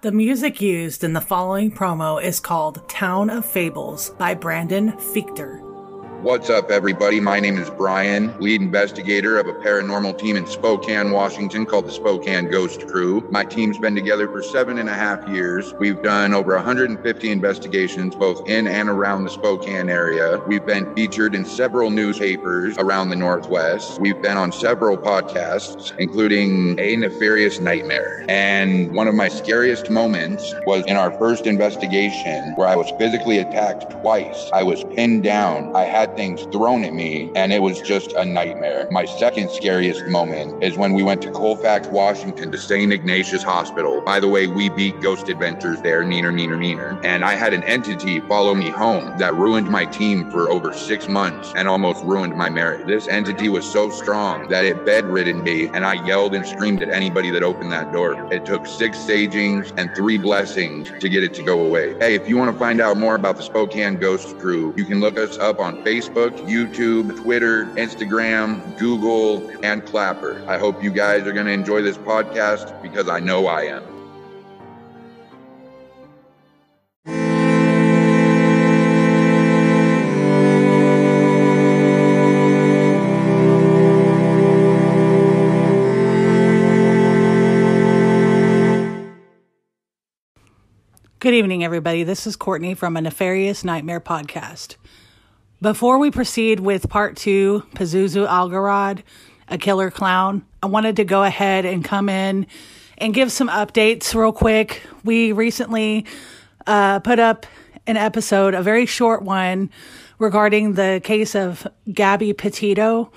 The 0.00 0.12
music 0.12 0.60
used 0.60 1.02
in 1.02 1.12
the 1.12 1.20
following 1.20 1.72
promo 1.72 2.22
is 2.22 2.38
called 2.38 2.88
Town 2.88 3.30
of 3.30 3.44
Fables 3.44 4.10
by 4.10 4.32
Brandon 4.32 4.92
Fiechter. 4.92 5.67
What's 6.22 6.50
up, 6.50 6.72
everybody? 6.72 7.20
My 7.20 7.38
name 7.38 7.58
is 7.58 7.70
Brian, 7.70 8.36
lead 8.40 8.60
investigator 8.60 9.38
of 9.38 9.46
a 9.46 9.52
paranormal 9.52 10.18
team 10.18 10.34
in 10.34 10.48
Spokane, 10.48 11.12
Washington 11.12 11.64
called 11.64 11.86
the 11.86 11.92
Spokane 11.92 12.50
Ghost 12.50 12.88
Crew. 12.88 13.24
My 13.30 13.44
team's 13.44 13.78
been 13.78 13.94
together 13.94 14.26
for 14.26 14.42
seven 14.42 14.78
and 14.78 14.88
a 14.88 14.94
half 14.94 15.28
years. 15.28 15.72
We've 15.74 16.02
done 16.02 16.34
over 16.34 16.56
150 16.56 17.30
investigations, 17.30 18.16
both 18.16 18.48
in 18.48 18.66
and 18.66 18.88
around 18.88 19.24
the 19.24 19.30
Spokane 19.30 19.88
area. 19.88 20.42
We've 20.48 20.66
been 20.66 20.92
featured 20.96 21.36
in 21.36 21.44
several 21.44 21.88
newspapers 21.88 22.76
around 22.78 23.10
the 23.10 23.16
Northwest. 23.16 24.00
We've 24.00 24.20
been 24.20 24.36
on 24.36 24.50
several 24.50 24.98
podcasts, 24.98 25.96
including 25.98 26.80
A 26.80 26.96
Nefarious 26.96 27.60
Nightmare. 27.60 28.26
And 28.28 28.92
one 28.92 29.06
of 29.06 29.14
my 29.14 29.28
scariest 29.28 29.88
moments 29.88 30.52
was 30.66 30.84
in 30.86 30.96
our 30.96 31.16
first 31.16 31.46
investigation 31.46 32.54
where 32.56 32.66
I 32.66 32.74
was 32.74 32.90
physically 32.98 33.38
attacked 33.38 33.92
twice. 34.02 34.50
I 34.52 34.64
was 34.64 34.82
pinned 34.96 35.22
down. 35.22 35.76
I 35.76 35.84
had 35.84 36.07
things 36.16 36.42
thrown 36.52 36.84
at 36.84 36.94
me, 36.94 37.30
and 37.34 37.52
it 37.52 37.62
was 37.62 37.80
just 37.80 38.12
a 38.12 38.24
nightmare. 38.24 38.88
My 38.90 39.04
second 39.04 39.50
scariest 39.50 40.06
moment 40.06 40.62
is 40.62 40.76
when 40.76 40.92
we 40.92 41.02
went 41.02 41.22
to 41.22 41.30
Colfax, 41.30 41.88
Washington 41.88 42.50
to 42.52 42.58
St. 42.58 42.92
Ignatius 42.92 43.42
Hospital. 43.42 44.00
By 44.00 44.20
the 44.20 44.28
way, 44.28 44.46
we 44.46 44.68
beat 44.68 45.00
Ghost 45.00 45.28
Adventures 45.28 45.80
there, 45.82 46.02
neener, 46.02 46.32
neener, 46.32 46.56
neener. 46.58 46.98
And 47.04 47.24
I 47.24 47.34
had 47.34 47.52
an 47.52 47.62
entity 47.64 48.20
follow 48.20 48.54
me 48.54 48.70
home 48.70 49.16
that 49.18 49.34
ruined 49.34 49.68
my 49.68 49.84
team 49.84 50.30
for 50.30 50.50
over 50.50 50.72
six 50.72 51.08
months 51.08 51.52
and 51.54 51.68
almost 51.68 52.04
ruined 52.04 52.34
my 52.34 52.48
marriage. 52.48 52.86
This 52.86 53.08
entity 53.08 53.48
was 53.48 53.70
so 53.70 53.90
strong 53.90 54.48
that 54.48 54.64
it 54.64 54.86
bedridden 54.86 55.42
me, 55.42 55.66
and 55.68 55.84
I 55.84 56.04
yelled 56.06 56.34
and 56.34 56.46
screamed 56.46 56.82
at 56.82 56.90
anybody 56.90 57.30
that 57.30 57.42
opened 57.42 57.72
that 57.72 57.92
door. 57.92 58.14
It 58.32 58.46
took 58.46 58.66
six 58.66 58.96
sagings 58.98 59.72
and 59.76 59.94
three 59.94 60.18
blessings 60.18 60.90
to 61.00 61.08
get 61.08 61.22
it 61.22 61.34
to 61.34 61.42
go 61.42 61.60
away. 61.60 61.98
Hey, 61.98 62.14
if 62.14 62.28
you 62.28 62.36
want 62.36 62.52
to 62.52 62.58
find 62.58 62.80
out 62.80 62.96
more 62.96 63.14
about 63.14 63.36
the 63.36 63.42
Spokane 63.42 63.96
Ghost 63.96 64.38
Crew, 64.38 64.74
you 64.76 64.84
can 64.84 65.00
look 65.00 65.18
us 65.18 65.36
up 65.38 65.60
on 65.60 65.84
Facebook. 65.84 65.97
YouTube, 66.06 67.16
Twitter, 67.22 67.66
Instagram, 67.76 68.78
Google, 68.78 69.50
and 69.62 69.84
Clapper. 69.84 70.42
I 70.46 70.58
hope 70.58 70.82
you 70.82 70.90
guys 70.90 71.26
are 71.26 71.32
going 71.32 71.46
to 71.46 71.52
enjoy 71.52 71.82
this 71.82 71.98
podcast 71.98 72.80
because 72.82 73.08
I 73.08 73.20
know 73.20 73.46
I 73.46 73.62
am. 73.62 73.98
Good 91.20 91.34
evening, 91.34 91.62
everybody. 91.62 92.04
This 92.04 92.26
is 92.26 92.36
Courtney 92.36 92.74
from 92.74 92.96
a 92.96 93.02
Nefarious 93.02 93.62
Nightmare 93.62 94.00
podcast. 94.00 94.76
Before 95.60 95.98
we 95.98 96.12
proceed 96.12 96.60
with 96.60 96.88
part 96.88 97.16
two, 97.16 97.64
Pazuzu 97.74 98.28
Algarad, 98.28 99.02
a 99.48 99.58
killer 99.58 99.90
clown, 99.90 100.44
I 100.62 100.66
wanted 100.66 100.94
to 100.96 101.04
go 101.04 101.24
ahead 101.24 101.64
and 101.64 101.84
come 101.84 102.08
in 102.08 102.46
and 102.96 103.12
give 103.12 103.32
some 103.32 103.48
updates 103.48 104.14
real 104.14 104.30
quick. 104.30 104.82
We 105.02 105.32
recently 105.32 106.06
uh, 106.64 107.00
put 107.00 107.18
up 107.18 107.44
an 107.88 107.96
episode, 107.96 108.54
a 108.54 108.62
very 108.62 108.86
short 108.86 109.22
one, 109.22 109.70
regarding 110.20 110.74
the 110.74 111.00
case 111.02 111.34
of 111.34 111.66
Gabby 111.92 112.32
Petito. 112.34 113.10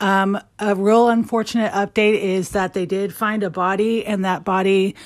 Um, 0.00 0.40
a 0.58 0.74
real 0.74 1.10
unfortunate 1.10 1.72
update 1.72 2.18
is 2.18 2.50
that 2.50 2.72
they 2.72 2.86
did 2.86 3.14
find 3.14 3.42
a 3.42 3.50
body, 3.50 4.06
and 4.06 4.24
that 4.24 4.44
body 4.44 4.96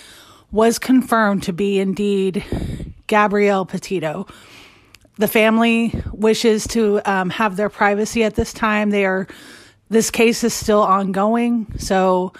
was 0.53 0.78
confirmed 0.78 1.43
to 1.43 1.53
be 1.53 1.81
indeed 1.81 2.45
Gabrielle 3.09 3.67
Petito. 3.67 4.28
The 5.19 5.28
family 5.28 6.03
wishes 6.12 6.67
to 6.69 7.00
um, 7.05 7.31
have 7.31 7.56
their 7.56 7.70
privacy 7.70 8.22
at 8.22 8.34
this 8.34 8.53
time. 8.53 8.91
They 8.91 9.06
are, 9.06 9.27
this 9.88 10.10
case 10.10 10.44
is 10.44 10.53
still 10.53 10.82
ongoing. 10.82 11.78
So 11.78 12.34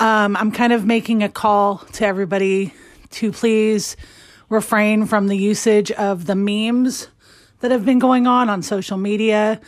um, 0.00 0.36
I'm 0.36 0.50
kind 0.50 0.72
of 0.72 0.84
making 0.84 1.22
a 1.22 1.28
call 1.28 1.78
to 1.92 2.04
everybody 2.04 2.74
to 3.10 3.30
please 3.30 3.96
refrain 4.48 5.06
from 5.06 5.28
the 5.28 5.36
usage 5.36 5.92
of 5.92 6.26
the 6.26 6.34
memes 6.34 7.08
that 7.60 7.70
have 7.70 7.84
been 7.84 8.00
going 8.00 8.26
on 8.26 8.50
on 8.50 8.62
social 8.62 8.98
media, 8.98 9.60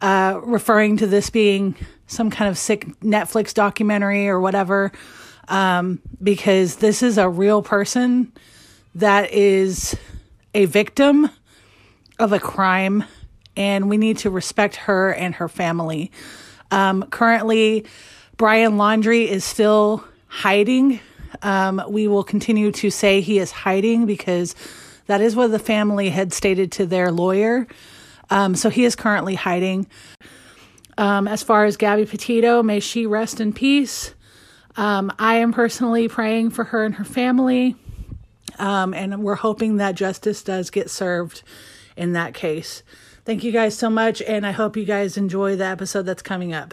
uh, 0.00 0.40
referring 0.44 0.96
to 0.98 1.06
this 1.08 1.28
being 1.28 1.74
some 2.06 2.30
kind 2.30 2.48
of 2.48 2.56
sick 2.56 2.86
Netflix 3.00 3.52
documentary 3.52 4.28
or 4.28 4.38
whatever, 4.40 4.92
um, 5.48 6.00
because 6.22 6.76
this 6.76 7.02
is 7.02 7.18
a 7.18 7.28
real 7.28 7.62
person 7.62 8.32
that 8.94 9.32
is 9.32 9.96
a 10.54 10.64
victim 10.66 11.28
of 12.20 12.32
a 12.32 12.38
crime, 12.38 13.02
and 13.56 13.88
we 13.88 13.96
need 13.96 14.18
to 14.18 14.30
respect 14.30 14.76
her 14.76 15.12
and 15.12 15.34
her 15.36 15.48
family. 15.48 16.12
Um, 16.70 17.02
currently, 17.04 17.86
Brian 18.36 18.72
Laundrie 18.72 19.26
is 19.26 19.42
still 19.42 20.04
hiding. 20.28 21.00
Um, 21.42 21.82
we 21.88 22.06
will 22.06 22.22
continue 22.22 22.72
to 22.72 22.90
say 22.90 23.22
he 23.22 23.38
is 23.38 23.50
hiding 23.50 24.04
because 24.04 24.54
that 25.06 25.22
is 25.22 25.34
what 25.34 25.50
the 25.50 25.58
family 25.58 26.10
had 26.10 26.32
stated 26.32 26.70
to 26.72 26.86
their 26.86 27.10
lawyer. 27.10 27.66
Um, 28.28 28.54
so 28.54 28.68
he 28.68 28.84
is 28.84 28.94
currently 28.94 29.34
hiding. 29.34 29.86
Um, 30.98 31.26
as 31.26 31.42
far 31.42 31.64
as 31.64 31.78
Gabby 31.78 32.04
Petito, 32.04 32.62
may 32.62 32.80
she 32.80 33.06
rest 33.06 33.40
in 33.40 33.54
peace. 33.54 34.14
Um, 34.76 35.10
I 35.18 35.36
am 35.36 35.52
personally 35.52 36.06
praying 36.06 36.50
for 36.50 36.64
her 36.64 36.84
and 36.84 36.94
her 36.96 37.04
family. 37.04 37.76
Um, 38.58 38.92
and 38.92 39.22
we're 39.22 39.36
hoping 39.36 39.78
that 39.78 39.94
justice 39.94 40.42
does 40.42 40.68
get 40.68 40.90
served 40.90 41.42
in 42.00 42.14
that 42.14 42.32
case. 42.32 42.82
Thank 43.26 43.44
you 43.44 43.52
guys 43.52 43.76
so 43.76 43.90
much, 43.90 44.22
and 44.22 44.46
I 44.46 44.52
hope 44.52 44.76
you 44.76 44.86
guys 44.86 45.18
enjoy 45.18 45.54
the 45.54 45.66
episode 45.66 46.06
that's 46.06 46.22
coming 46.22 46.54
up. 46.54 46.72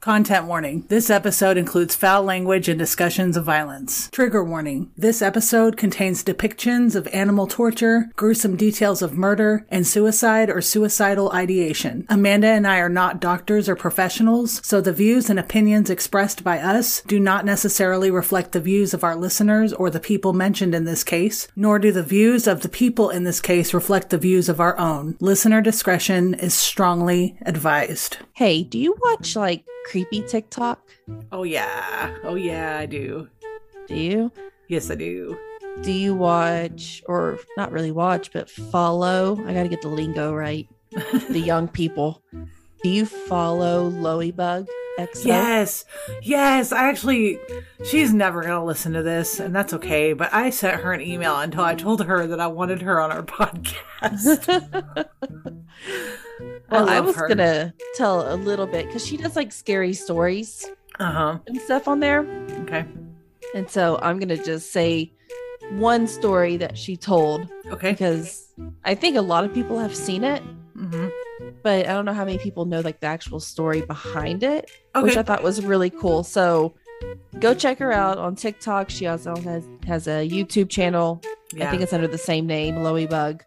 Content 0.00 0.46
warning. 0.46 0.86
This 0.88 1.10
episode 1.10 1.58
includes 1.58 1.94
foul 1.94 2.22
language 2.22 2.70
and 2.70 2.78
discussions 2.78 3.36
of 3.36 3.44
violence. 3.44 4.08
Trigger 4.08 4.42
warning. 4.42 4.90
This 4.96 5.20
episode 5.20 5.76
contains 5.76 6.24
depictions 6.24 6.94
of 6.94 7.06
animal 7.08 7.46
torture, 7.46 8.10
gruesome 8.16 8.56
details 8.56 9.02
of 9.02 9.18
murder, 9.18 9.66
and 9.68 9.86
suicide 9.86 10.48
or 10.48 10.62
suicidal 10.62 11.30
ideation. 11.32 12.06
Amanda 12.08 12.46
and 12.46 12.66
I 12.66 12.78
are 12.78 12.88
not 12.88 13.20
doctors 13.20 13.68
or 13.68 13.76
professionals, 13.76 14.66
so 14.66 14.80
the 14.80 14.90
views 14.90 15.28
and 15.28 15.38
opinions 15.38 15.90
expressed 15.90 16.42
by 16.42 16.60
us 16.60 17.02
do 17.02 17.20
not 17.20 17.44
necessarily 17.44 18.10
reflect 18.10 18.52
the 18.52 18.60
views 18.60 18.94
of 18.94 19.04
our 19.04 19.16
listeners 19.16 19.74
or 19.74 19.90
the 19.90 20.00
people 20.00 20.32
mentioned 20.32 20.74
in 20.74 20.86
this 20.86 21.04
case, 21.04 21.46
nor 21.54 21.78
do 21.78 21.92
the 21.92 22.02
views 22.02 22.46
of 22.46 22.62
the 22.62 22.70
people 22.70 23.10
in 23.10 23.24
this 23.24 23.42
case 23.42 23.74
reflect 23.74 24.08
the 24.08 24.16
views 24.16 24.48
of 24.48 24.60
our 24.60 24.78
own. 24.78 25.18
Listener 25.20 25.60
discretion 25.60 26.32
is 26.32 26.54
strongly 26.54 27.36
advised. 27.42 28.16
Hey, 28.40 28.62
do 28.62 28.78
you 28.78 28.96
watch 29.02 29.36
like 29.36 29.66
creepy 29.84 30.22
TikTok? 30.22 30.80
Oh, 31.30 31.42
yeah. 31.42 32.16
Oh, 32.22 32.36
yeah, 32.36 32.78
I 32.78 32.86
do. 32.86 33.28
Do 33.86 33.94
you? 33.94 34.32
Yes, 34.66 34.90
I 34.90 34.94
do. 34.94 35.36
Do 35.82 35.92
you 35.92 36.14
watch, 36.14 37.02
or 37.04 37.38
not 37.58 37.70
really 37.70 37.90
watch, 37.90 38.32
but 38.32 38.48
follow? 38.48 39.38
I 39.46 39.52
got 39.52 39.64
to 39.64 39.68
get 39.68 39.82
the 39.82 39.88
lingo 39.88 40.32
right. 40.32 40.66
the 41.28 41.38
young 41.38 41.68
people. 41.68 42.22
Do 42.82 42.88
you 42.88 43.04
follow 43.04 43.90
Loeybug? 43.90 44.66
Yes, 44.98 45.84
yes. 46.22 46.72
I 46.72 46.88
actually, 46.88 47.38
she's 47.84 48.12
never 48.12 48.42
gonna 48.42 48.64
listen 48.64 48.92
to 48.92 49.02
this, 49.02 49.40
and 49.40 49.54
that's 49.54 49.72
okay. 49.74 50.12
But 50.12 50.32
I 50.32 50.50
sent 50.50 50.82
her 50.82 50.92
an 50.92 51.00
email 51.00 51.38
until 51.38 51.64
I 51.64 51.74
told 51.74 52.04
her 52.04 52.26
that 52.26 52.40
I 52.40 52.46
wanted 52.46 52.82
her 52.82 53.00
on 53.00 53.10
our 53.10 53.22
podcast. 53.22 54.46
well, 56.70 56.88
I, 56.88 56.96
I 56.96 57.00
was 57.00 57.16
her. 57.16 57.28
gonna 57.28 57.74
tell 57.94 58.32
a 58.32 58.36
little 58.36 58.66
bit 58.66 58.86
because 58.86 59.06
she 59.06 59.16
does 59.16 59.36
like 59.36 59.52
scary 59.52 59.92
stories, 59.94 60.68
uh 60.98 61.12
huh, 61.12 61.38
and 61.46 61.60
stuff 61.60 61.88
on 61.88 62.00
there. 62.00 62.20
Okay, 62.62 62.84
and 63.54 63.68
so 63.70 63.98
I'm 64.02 64.18
gonna 64.18 64.42
just 64.42 64.72
say 64.72 65.12
one 65.72 66.06
story 66.06 66.56
that 66.58 66.76
she 66.76 66.96
told. 66.96 67.48
Okay, 67.70 67.92
because 67.92 68.52
I 68.84 68.94
think 68.94 69.16
a 69.16 69.22
lot 69.22 69.44
of 69.44 69.54
people 69.54 69.78
have 69.78 69.94
seen 69.94 70.24
it. 70.24 70.42
Mm-hmm 70.76 71.08
but 71.62 71.86
I 71.86 71.92
don't 71.92 72.04
know 72.04 72.12
how 72.12 72.24
many 72.24 72.38
people 72.38 72.64
know 72.64 72.80
like 72.80 73.00
the 73.00 73.06
actual 73.06 73.40
story 73.40 73.82
behind 73.82 74.42
it, 74.42 74.70
okay. 74.94 75.04
which 75.04 75.16
I 75.16 75.22
thought 75.22 75.42
was 75.42 75.64
really 75.64 75.90
cool. 75.90 76.24
So 76.24 76.74
go 77.38 77.54
check 77.54 77.78
her 77.78 77.92
out 77.92 78.18
on 78.18 78.34
TikTok. 78.36 78.90
She 78.90 79.06
also 79.06 79.36
has 79.36 79.64
has 79.86 80.06
a 80.06 80.28
YouTube 80.28 80.68
channel. 80.68 81.22
Yeah. 81.52 81.66
I 81.66 81.70
think 81.70 81.82
it's 81.82 81.92
under 81.92 82.08
the 82.08 82.18
same 82.18 82.46
name, 82.46 82.76
Loey 82.76 83.08
Bug. 83.08 83.42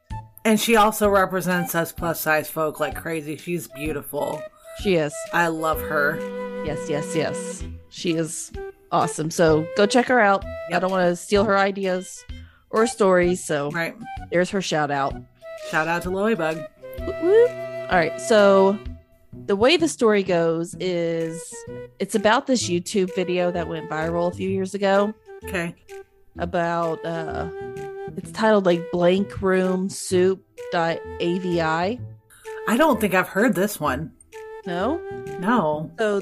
And 0.46 0.60
she 0.60 0.76
also 0.76 1.08
represents 1.10 1.74
us 1.74 1.92
plus 1.92 2.20
size 2.20 2.50
folk 2.50 2.80
like 2.80 2.96
crazy. 2.96 3.38
She's 3.38 3.68
beautiful. 3.70 4.42
She 4.82 4.96
is. 4.96 5.14
I 5.32 5.48
love 5.48 5.80
her. 5.82 6.20
Yes, 6.66 6.90
yes, 6.90 7.16
yes. 7.16 7.64
She 7.90 8.16
is 8.16 8.52
awesome. 8.92 9.32
So 9.32 9.68
go 9.78 9.86
check 9.86 10.08
her 10.08 10.20
out. 10.20 10.44
Yep. 10.70 10.78
I 10.78 10.80
don't 10.80 10.92
want 10.92 11.10
to 11.10 11.16
steal 11.16 11.46
her 11.46 11.58
ideas 11.58 12.26
or 12.70 12.88
stories. 12.88 13.44
So 13.44 13.72
right. 13.72 13.96
there's 14.32 14.50
her 14.50 14.62
shout 14.62 14.92
out. 14.92 15.16
Shout 15.70 15.88
out 15.88 16.02
to 16.04 16.10
Loey 16.10 16.38
Bug. 16.38 17.62
All 17.94 18.00
right, 18.00 18.20
so 18.20 18.80
the 19.46 19.56
way 19.56 19.78
the 19.78 19.88
story 19.88 20.24
goes 20.24 20.76
is 20.80 21.40
it's 22.00 22.16
about 22.16 22.48
this 22.48 22.68
YouTube 22.68 23.14
video 23.16 23.52
that 23.52 23.68
went 23.68 23.88
viral 23.88 24.32
a 24.32 24.36
few 24.36 24.50
years 24.50 24.74
ago. 24.74 25.14
Okay. 25.44 25.76
about 26.40 27.06
uh 27.06 27.48
it's 28.18 28.32
titled 28.32 28.66
like 28.66 28.82
blank 28.92 29.44
room 29.44 29.90
soup 29.90 30.44
dot 30.72 30.98
avi 31.22 31.62
i 31.62 32.00
don't 32.76 33.00
think 33.00 33.14
i've 33.14 33.28
heard 33.28 33.54
this 33.54 33.80
one. 33.80 34.12
No? 34.66 35.00
No. 35.38 35.92
So 36.00 36.20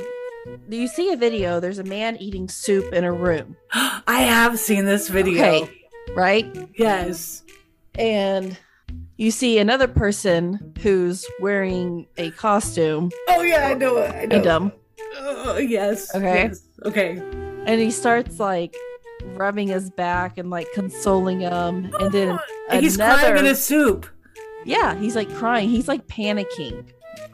do 0.68 0.76
you 0.76 0.90
see 0.90 1.14
a 1.14 1.16
video? 1.16 1.62
There's 1.62 1.80
a 1.80 1.86
man 1.86 2.18
eating 2.18 2.50
soup 2.50 2.92
in 2.92 3.06
a 3.06 3.14
room. 3.14 3.56
I 3.72 4.24
have 4.24 4.60
seen 4.60 4.84
this 4.84 5.08
video. 5.08 5.42
Okay, 5.42 5.88
right? 6.16 6.70
Yes. 6.76 7.44
And 7.96 8.58
you 9.22 9.30
see 9.30 9.60
another 9.60 9.88
person 9.88 10.74
who's 10.82 11.28
wearing 11.40 12.08
a 12.18 12.32
costume. 12.32 13.12
Oh 13.28 13.44
yeah 13.44 13.68
i 13.68 13.74
know 13.76 13.98
it 13.98 14.16
i 14.16 14.26
know. 14.26 14.42
Dumb. 14.42 14.72
Uh, 15.16 15.60
yes 15.62 16.14
okay. 16.16 16.46
yes. 16.48 16.64
okay. 16.86 17.22
And 17.68 17.80
he 17.80 17.92
starts 17.92 18.40
like 18.40 18.76
rubbing 19.36 19.68
his 19.68 19.92
back 19.92 20.40
and 20.40 20.50
like 20.50 20.68
consoling 20.74 21.42
him. 21.42 21.94
And 22.00 22.12
then 22.12 22.40
he's 22.72 22.96
another... 22.96 23.22
crying 23.22 23.38
in 23.38 23.46
his 23.46 23.64
soup. 23.64 24.08
Yeah 24.66 24.96
he's 24.96 25.16
like 25.16 25.32
crying. 25.36 25.70
He's 25.70 25.88
like 25.88 26.08
panicking. 26.08 26.86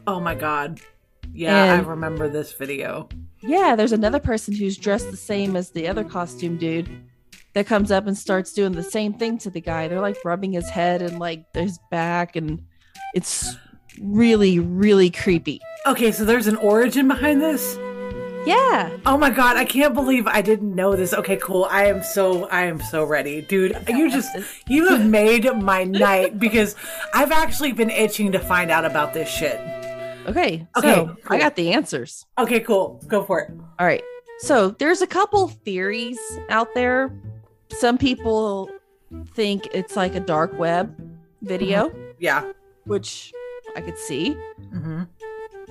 Oh 0.06 0.20
my 0.20 0.36
god. 0.36 0.82
Yeah 1.34 1.76
and, 1.76 1.86
i 1.86 1.90
remember 1.90 2.28
this 2.28 2.52
video. 2.52 3.08
Yeah 3.40 3.78
there's 3.78 3.94
another 3.94 4.20
person 4.20 4.54
who's 4.54 4.76
dressed 4.76 5.10
the 5.10 5.16
same 5.16 5.56
as 5.56 5.70
the 5.70 5.88
other 5.88 6.04
costume 6.04 6.58
dude 6.58 7.07
that 7.54 7.66
comes 7.66 7.92
up 7.92 8.08
and 8.08 8.18
starts 8.18 8.54
doing 8.54 8.72
the 8.72 8.84
same 8.84 9.14
thing 9.14 9.38
to 9.38 9.50
the 9.50 9.62
guy 9.62 9.88
they're 9.88 10.02
like 10.02 10.18
rubbing 10.24 10.52
his 10.52 10.70
head 10.70 11.02
and 11.02 11.20
like 11.20 11.44
his 11.54 11.80
back 11.90 12.36
and 12.36 12.62
it's 13.14 13.56
really 14.02 14.60
really 14.60 15.10
creepy 15.10 15.60
okay 15.86 16.12
so 16.12 16.24
there's 16.24 16.48
an 16.48 16.58
origin 16.58 17.08
behind 17.08 17.42
this 17.42 17.78
yeah. 18.48 18.96
Oh 19.06 19.18
my 19.18 19.30
god, 19.30 19.58
I 19.58 19.66
can't 19.66 19.94
believe 19.94 20.26
I 20.26 20.42
didn't 20.42 20.74
know 20.74 20.96
this. 20.96 21.14
Okay, 21.14 21.36
cool. 21.36 21.66
I 21.66 21.88
am 21.88 22.02
so 22.02 22.46
I 22.46 22.64
am 22.64 22.80
so 22.80 23.04
ready. 23.04 23.42
Dude, 23.42 23.78
you 23.90 24.10
just 24.10 24.30
you 24.70 24.88
have 24.88 25.06
made 25.10 25.54
my 25.56 25.84
night 25.84 26.40
because 26.40 26.78
I've 27.14 27.34
actually 27.34 27.74
been 27.74 27.90
itching 27.90 28.32
to 28.32 28.40
find 28.40 28.72
out 28.72 28.86
about 28.86 29.14
this 29.14 29.28
shit. 29.28 29.60
Okay. 30.28 30.66
Okay. 30.78 30.94
So 30.94 31.18
cool. 31.26 31.36
I 31.36 31.40
got 31.40 31.58
the 31.58 31.74
answers. 31.74 32.26
Okay, 32.38 32.62
cool. 32.62 33.04
Go 33.08 33.24
for 33.24 33.42
it. 33.42 33.52
All 33.80 33.86
right. 33.86 34.04
So 34.40 34.70
there's 34.70 35.02
a 35.02 35.08
couple 35.08 35.50
theories 35.50 36.20
out 36.50 36.74
there. 36.74 37.12
Some 37.72 37.98
people 37.98 38.70
think 39.34 39.68
it's 39.74 39.96
like 39.96 40.16
a 40.16 40.20
dark 40.20 40.58
web 40.58 40.96
video. 41.42 41.90
Mm-hmm. 41.90 42.12
Yeah. 42.20 42.52
Which 42.86 43.34
I 43.76 43.82
could 43.82 43.98
see. 43.98 44.36
Mm-hmm. 44.74 45.04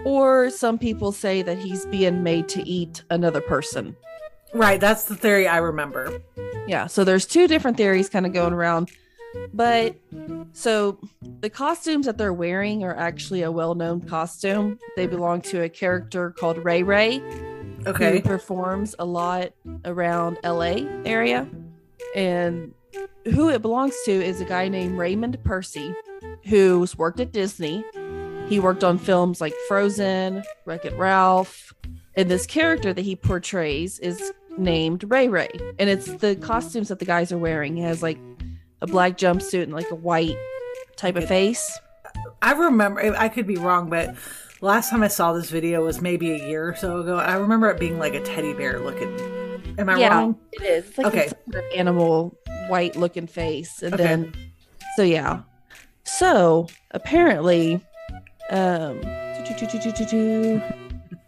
Or 0.05 0.51
some 0.51 0.79
people 0.79 1.11
say 1.11 1.43
that 1.43 1.59
he's 1.59 1.87
being 1.87 2.23
made 2.23 2.49
to 2.51 2.67
eat 2.69 3.03
another 3.11 3.41
person. 3.41 3.97
Right, 4.55 4.81
that's 4.81 5.05
the 5.05 5.17
theory 5.17 5.49
I 5.49 5.57
remember. 5.59 6.21
Yeah, 6.67 6.87
so 6.87 7.03
there's 7.05 7.27
two 7.27 7.49
different 7.49 7.77
theories 7.77 8.09
kind 8.09 8.27
of 8.27 8.33
going 8.33 8.53
around. 8.53 8.91
But 9.53 9.97
so 10.53 10.99
the 11.41 11.51
costumes 11.51 12.07
that 12.07 12.17
they're 12.19 12.33
wearing 12.33 12.85
are 12.85 12.97
actually 12.97 13.43
a 13.43 13.51
well-known 13.51 14.03
costume. 14.03 14.79
They 14.97 15.07
belong 15.07 15.41
to 15.43 15.63
a 15.63 15.69
character 15.69 16.31
called 16.31 16.59
Ray 16.65 16.83
Ray. 16.83 17.21
Okay. 17.87 18.13
Who 18.13 18.21
performs 18.23 18.95
a 18.99 19.05
lot 19.05 19.53
around 19.85 20.39
LA 20.43 20.87
area. 21.05 21.49
And 22.15 22.75
who 23.25 23.51
it 23.51 23.63
belongs 23.63 23.95
to 24.05 24.13
is 24.13 24.41
a 24.41 24.45
guy 24.45 24.69
named 24.69 24.99
Raymond 24.99 25.39
Percy, 25.45 25.95
who's 26.45 26.97
worked 26.97 27.21
at 27.21 27.33
Disney 27.33 27.85
he 28.49 28.61
worked 28.61 28.85
on 28.85 28.99
films 28.99 29.41
like 29.41 29.55
Frozen, 29.67 30.45
Wreck 30.65 30.85
It 30.85 30.97
Ralph, 30.97 31.75
and 32.15 32.31
this 32.31 32.47
character 32.47 32.93
that 32.93 33.05
he 33.05 33.17
portrays 33.17 33.99
is 33.99 34.33
named 34.57 35.05
Ray 35.11 35.29
Ray. 35.29 35.51
And 35.79 35.91
it's 35.91 36.07
the 36.07 36.37
costumes 36.37 36.89
that 36.89 37.01
the 37.01 37.05
guys 37.05 37.33
are 37.33 37.39
wearing. 37.39 37.77
He 37.77 37.83
has 37.83 38.03
like 38.03 38.19
a 38.81 38.87
black 38.87 39.19
jumpsuit 39.19 39.65
and 39.65 39.73
like 39.73 39.91
a 39.91 39.97
white 39.97 40.37
type 40.97 41.17
of 41.17 41.27
face. 41.27 41.79
I 42.41 42.53
remember, 42.53 43.17
I 43.17 43.29
could 43.29 43.49
be 43.49 43.57
wrong, 43.57 43.91
but 43.91 44.15
last 44.61 44.91
time 44.91 45.03
I 45.03 45.09
saw 45.09 45.33
this 45.33 45.51
video 45.51 45.85
was 45.85 46.01
maybe 46.01 46.31
a 46.31 46.49
year 46.49 46.69
or 46.69 46.77
so 46.77 47.01
ago. 47.01 47.17
I 47.17 47.35
remember 47.35 47.69
it 47.71 47.81
being 47.81 47.99
like 47.99 48.15
a 48.15 48.23
teddy 48.23 48.55
bear 48.55 48.79
looking. 48.79 49.36
Am 49.79 49.89
I 49.89 49.99
yeah, 49.99 50.19
wrong? 50.19 50.39
It 50.53 50.63
is. 50.63 50.89
It's 50.89 50.99
like 50.99 51.07
okay. 51.07 51.31
animal 51.75 52.37
white 52.69 52.97
looking 52.97 53.27
face. 53.27 53.83
And 53.83 53.95
okay. 53.95 54.03
then, 54.03 54.33
so 54.97 55.03
yeah. 55.03 55.43
So 56.05 56.69
apparently, 56.93 57.85
um, 58.51 59.01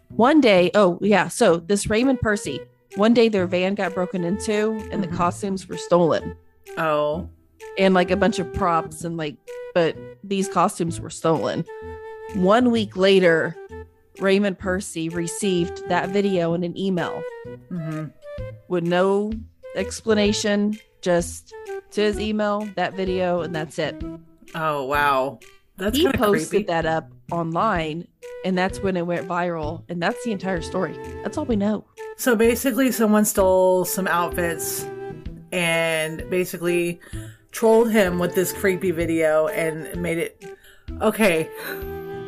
one 0.09 0.41
day, 0.41 0.71
oh 0.73 0.97
yeah, 1.01 1.27
so 1.27 1.57
this 1.57 1.89
Raymond 1.89 2.21
Percy, 2.21 2.59
one 2.95 3.13
day 3.13 3.29
their 3.29 3.45
van 3.45 3.75
got 3.75 3.93
broken 3.93 4.23
into 4.23 4.71
and 4.91 5.03
the 5.03 5.07
mm-hmm. 5.07 5.17
costumes 5.17 5.67
were 5.67 5.77
stolen. 5.77 6.35
Oh. 6.77 7.29
And 7.77 7.93
like 7.93 8.11
a 8.11 8.17
bunch 8.17 8.39
of 8.39 8.51
props 8.53 9.03
and 9.03 9.17
like, 9.17 9.37
but 9.73 9.95
these 10.23 10.47
costumes 10.49 10.99
were 10.99 11.09
stolen. 11.09 11.65
One 12.35 12.71
week 12.71 12.97
later, 12.97 13.55
Raymond 14.19 14.59
Percy 14.59 15.09
received 15.09 15.87
that 15.87 16.09
video 16.09 16.53
in 16.53 16.63
an 16.63 16.77
email 16.77 17.23
mm-hmm. 17.71 18.05
With 18.67 18.83
no 18.83 19.31
explanation, 19.75 20.77
just 21.01 21.53
to 21.91 22.01
his 22.01 22.19
email, 22.19 22.67
that 22.75 22.93
video, 22.93 23.41
and 23.41 23.55
that's 23.55 23.79
it. 23.79 24.01
Oh, 24.55 24.85
wow. 24.85 25.39
That's 25.77 25.97
he 25.97 26.11
posted 26.11 26.49
creepy. 26.49 26.65
that 26.65 26.85
up 26.85 27.11
online, 27.31 28.07
and 28.43 28.57
that's 28.57 28.79
when 28.79 28.97
it 28.97 29.05
went 29.05 29.27
viral. 29.27 29.83
And 29.89 30.01
that's 30.01 30.23
the 30.25 30.31
entire 30.31 30.61
story. 30.61 30.97
That's 31.23 31.37
all 31.37 31.45
we 31.45 31.55
know. 31.55 31.85
So 32.17 32.35
basically, 32.35 32.91
someone 32.91 33.25
stole 33.25 33.85
some 33.85 34.07
outfits 34.07 34.85
and 35.51 36.29
basically 36.29 36.99
trolled 37.51 37.91
him 37.91 38.19
with 38.19 38.35
this 38.35 38.51
creepy 38.53 38.91
video 38.91 39.47
and 39.47 39.99
made 40.01 40.17
it 40.17 40.45
okay. 41.01 41.49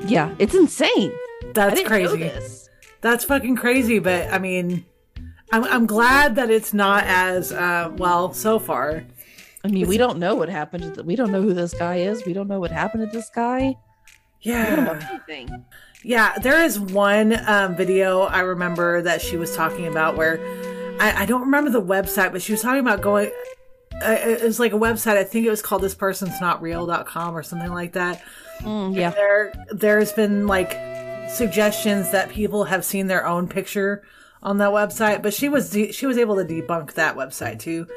Yeah, 0.07 0.34
it's 0.40 0.56
insane. 0.56 1.12
That's 1.54 1.84
crazy. 1.84 2.31
That's 3.02 3.25
fucking 3.25 3.57
crazy. 3.57 4.00
But 4.00 4.31
I 4.31 4.40
mean, 4.40 4.86
I'm 5.51 5.63
I'm 5.65 5.86
glad 5.86 6.36
that 6.36 6.50
it's 6.50 6.74
not 6.74 7.03
as 7.06 7.51
uh, 7.51 7.92
well 7.98 8.33
so 8.33 8.59
far. 8.59 9.03
I 9.63 9.68
mean, 9.68 9.88
we 9.88 9.98
don't 9.98 10.18
know 10.18 10.36
what 10.36 10.50
happened. 10.50 10.83
To 10.83 10.89
the, 10.89 11.03
we 11.03 11.15
don't 11.15 11.31
know 11.31 11.42
who 11.42 11.53
this 11.53 11.74
guy 11.74 11.98
is. 11.98 12.25
We 12.25 12.33
don't 12.33 12.48
know 12.48 12.59
what 12.59 12.71
happened 12.71 13.09
to 13.09 13.18
this 13.18 13.30
guy. 13.30 13.77
Yeah. 14.42 15.00
Yeah, 16.03 16.39
there 16.39 16.63
is 16.63 16.80
one 16.80 17.48
um, 17.48 17.75
video 17.75 18.21
I 18.21 18.39
remember 18.39 19.03
that 19.03 19.21
she 19.21 19.38
was 19.38 19.56
talking 19.56 19.86
about 19.86 20.18
where 20.18 20.39
I, 21.00 21.21
I, 21.21 21.25
don't 21.27 21.42
remember 21.42 21.69
the 21.69 21.81
website, 21.81 22.31
but 22.31 22.42
she 22.42 22.54
was 22.54 22.62
talking 22.63 22.80
about 22.80 23.01
going. 23.01 23.31
Uh, 24.04 24.18
it 24.19 24.42
was 24.42 24.59
like 24.59 24.74
a 24.74 24.80
website. 24.80 25.18
I 25.18 25.24
think 25.24 25.45
it 25.45 25.51
was 25.51 25.62
called 25.62 25.83
this 25.83 25.94
person's 25.94 26.42
not 26.42 26.59
real.com 26.59 27.37
or 27.37 27.44
something 27.44 27.71
like 27.71 27.94
that. 27.94 28.23
Mm, 28.61 28.95
yeah. 28.95 29.09
And 29.09 29.16
there, 29.16 29.54
there's 29.69 30.11
been 30.11 30.47
like 30.47 30.71
suggestions 31.30 32.09
that 32.09 32.30
people 32.30 32.64
have 32.64 32.83
seen 32.83 33.06
their 33.06 33.28
own 33.28 33.47
picture 33.47 34.02
on 34.44 34.57
that 34.57 34.69
website, 34.69 35.21
but 35.21 35.33
she 35.33 35.50
was 35.50 35.69
de- 35.69 35.92
she 35.92 36.06
was 36.06 36.18
able 36.18 36.36
to 36.36 36.45
debunk 36.45 36.94
that 36.94 37.16
website 37.16 37.60
too. 37.60 37.88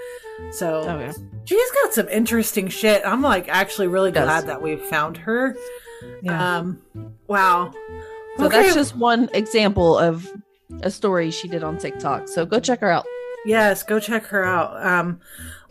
So 0.53 0.83
oh, 0.83 1.25
she's 1.45 1.71
got 1.71 1.95
some 1.95 2.09
interesting 2.09 2.69
shit. 2.69 3.03
I'm 3.05 3.23
like 3.23 3.49
actually 3.49 3.89
really 3.89 4.13
glad 4.13 4.47
that 4.47 4.61
we 4.61 4.77
found 4.77 5.17
her. 5.19 5.57
Yeah. 6.23 6.59
Um, 6.59 6.83
wow. 7.27 7.73
So 8.37 8.47
okay. 8.47 8.63
that's 8.63 8.75
just 8.75 8.97
one 8.97 9.31
example 9.33 9.97
of 9.99 10.31
a 10.83 10.91
story 10.91 11.31
she 11.31 11.49
did 11.49 11.63
on 11.63 11.79
TikTok. 11.79 12.29
So 12.29 12.45
go 12.45 12.61
check 12.61 12.81
her 12.81 12.91
out. 12.91 13.07
Yes, 13.47 13.83
go 13.83 14.01
check 14.01 14.25
her 14.27 14.45
out. 14.45 14.85
Um, 14.85 15.21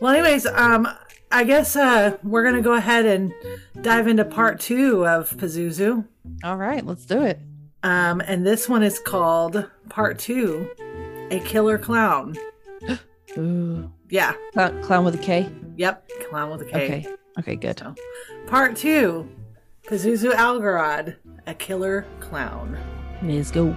well, 0.00 0.12
anyways, 0.12 0.46
um, 0.46 0.88
I 1.30 1.44
guess 1.44 1.76
uh, 1.76 2.16
we're 2.22 2.44
gonna 2.44 2.62
go 2.62 2.74
ahead 2.74 3.04
and 3.04 3.34
dive 3.82 4.06
into 4.06 4.24
part 4.24 4.60
two 4.60 5.06
of 5.06 5.30
Pazuzu. 5.30 6.06
All 6.42 6.56
right, 6.56 6.84
let's 6.84 7.04
do 7.04 7.22
it. 7.22 7.40
Um, 7.82 8.22
and 8.22 8.46
this 8.46 8.68
one 8.68 8.82
is 8.82 8.98
called 8.98 9.68
Part 9.88 10.18
Two, 10.18 10.68
a 11.30 11.40
killer 11.40 11.78
clown. 11.78 12.36
Ooh. 13.38 13.90
Yeah. 14.10 14.34
Clown, 14.52 14.82
clown 14.82 15.04
with 15.04 15.14
a 15.14 15.18
K. 15.18 15.50
Yep, 15.76 16.08
clown 16.28 16.50
with 16.50 16.62
a 16.62 16.64
K. 16.64 16.84
Okay. 16.84 17.06
Okay, 17.38 17.56
good. 17.56 17.78
So, 17.78 17.94
part 18.46 18.76
two, 18.76 19.28
Pazuzu 19.88 20.32
Algarad, 20.32 21.16
a 21.46 21.54
killer 21.54 22.06
clown. 22.20 22.78
Let's 23.22 23.50
go. 23.50 23.76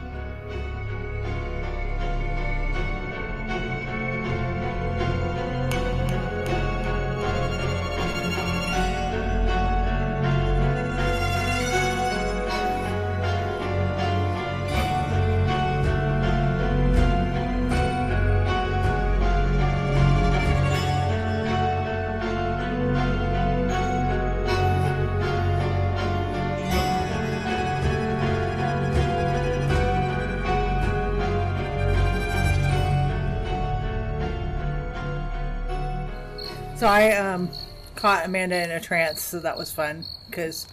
Caught 37.98 38.26
Amanda 38.26 38.64
in 38.64 38.72
a 38.72 38.80
trance, 38.80 39.22
so 39.22 39.40
that 39.40 39.58
was 39.58 39.72
fun 39.72 40.06
because 40.30 40.68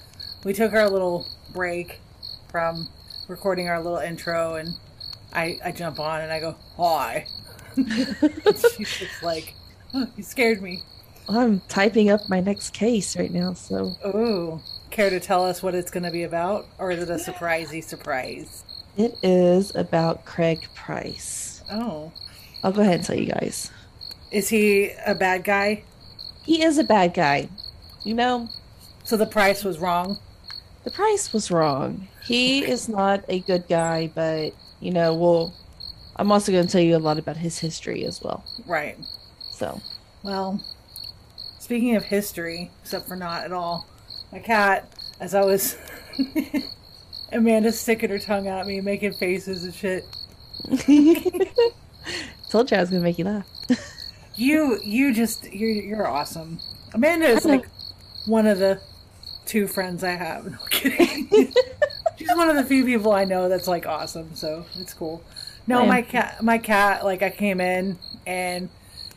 we 0.45 0.53
took 0.53 0.73
our 0.73 0.89
little 0.89 1.27
break 1.53 2.01
from 2.51 2.89
recording 3.27 3.69
our 3.69 3.83
little 3.83 3.99
intro, 3.99 4.55
and 4.55 4.69
I, 5.33 5.59
I 5.65 5.73
jump 5.73 5.99
on 5.99 6.21
and 6.21 6.33
I 6.33 6.41
go, 6.41 6.55
Hi. 6.77 7.27
she's 7.77 8.99
just 8.99 9.23
like, 9.23 9.55
oh, 9.93 10.07
You 10.17 10.23
scared 10.23 10.63
me. 10.63 10.83
I'm 11.29 11.61
typing 11.69 12.11
up 12.11 12.29
my 12.29 12.41
next 12.41 12.75
case 12.75 13.17
right 13.17 13.33
now, 13.33 13.55
so. 13.55 13.97
Oh, 14.05 14.63
care 14.91 15.09
to 15.11 15.19
tell 15.19 15.45
us 15.45 15.63
what 15.63 15.75
it's 15.75 15.91
going 15.91 16.03
to 16.05 16.11
be 16.11 16.25
about? 16.25 16.67
Or 16.79 16.91
is 16.91 17.03
it 17.03 17.11
a 17.11 17.19
surprisey 17.19 17.83
surprise? 17.83 18.63
It 18.97 19.17
is 19.23 19.75
about 19.75 20.27
Craig 20.27 20.69
Price. 20.75 21.63
Oh. 21.73 22.13
I'll 22.63 22.73
go 22.73 22.83
ahead 22.83 22.97
and 22.97 23.05
tell 23.05 23.17
you 23.19 23.33
guys. 23.33 23.71
Is 24.31 24.51
he 24.51 24.91
a 25.07 25.15
bad 25.15 25.45
guy? 25.45 25.85
He 26.45 26.63
is 26.63 26.79
a 26.79 26.85
bad 26.85 27.15
guy. 27.15 27.49
You 28.05 28.15
know? 28.15 28.49
So 29.05 29.17
the 29.17 29.27
price 29.27 29.65
was 29.65 29.79
wrong? 29.79 30.19
The 30.85 30.91
price 30.91 31.33
was 31.33 31.51
wrong. 31.51 32.09
He 32.25 32.65
is 32.65 32.89
not 32.89 33.25
a 33.29 33.41
good 33.41 33.67
guy, 33.69 34.11
but, 34.15 34.55
you 34.81 34.91
know, 34.91 35.15
well, 35.15 35.55
I'm 36.17 36.31
also 36.31 36.53
going 36.53 36.67
to 36.67 36.73
tell 36.73 36.81
you 36.81 36.97
a 36.97 36.99
lot 36.99 37.19
about 37.19 37.37
his 37.37 37.59
history 37.59 38.05
as 38.05 38.23
well. 38.23 38.45
Right. 38.67 38.99
So. 39.53 39.81
Well, 40.23 40.63
speaking 41.59 41.97
of 41.97 42.05
history, 42.05 42.71
except 42.83 43.09
for 43.09 43.17
not 43.17 43.45
at 43.45 43.53
all, 43.53 43.87
my 44.33 44.39
cat, 44.39 44.93
as 45.21 45.35
I 45.35 45.45
was. 45.45 45.77
Amanda 47.33 47.73
sticking 47.73 48.11
her 48.11 48.19
tongue 48.19 48.47
at 48.47 48.67
me, 48.67 48.81
making 48.81 49.13
faces 49.15 49.65
and 49.65 49.75
shit. 49.75 50.05
Told 52.49 52.71
you 52.71 52.77
I 52.77 52.81
was 52.81 52.91
gonna 52.91 53.03
make 53.03 53.19
you 53.19 53.25
laugh. 53.25 53.47
you 54.37 54.81
you 54.83 55.13
just 55.13 55.53
you're 55.53 55.71
you're 55.71 56.07
awesome. 56.07 56.59
Amanda 56.93 57.27
is 57.27 57.45
like 57.45 57.67
one 58.27 58.47
of 58.47 58.59
the 58.59 58.81
two 59.47 59.67
friends 59.67 60.05
I 60.05 60.13
have. 60.13 60.45
No 60.51 60.59
kidding. 60.71 61.29
She's 62.17 62.35
one 62.37 62.49
of 62.49 62.55
the 62.57 62.65
few 62.65 62.85
people 62.85 63.13
I 63.13 63.25
know 63.25 63.49
that's 63.49 63.67
like 63.67 63.87
awesome, 63.87 64.35
so 64.37 64.65
it's 64.79 64.95
cool. 64.95 65.23
No, 65.67 65.85
my 65.85 66.03
cat 66.03 66.43
my 66.43 66.59
cat, 66.59 67.05
like 67.05 67.23
I 67.23 67.31
came 67.31 67.61
in 67.61 67.99
and 68.27 68.69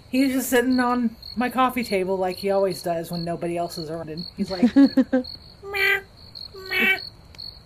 he's 0.10 0.34
just 0.34 0.50
sitting 0.50 0.80
on 0.80 1.16
my 1.36 1.50
coffee 1.50 1.84
table 1.84 2.18
like 2.18 2.38
he 2.38 2.50
always 2.50 2.82
does 2.82 3.12
when 3.12 3.24
nobody 3.24 3.58
else 3.58 3.78
is 3.78 3.90
around 3.90 4.10
and 4.10 4.26
he's 4.36 4.50
like 4.50 4.76
meh, 4.76 6.02
meh. 6.70 6.98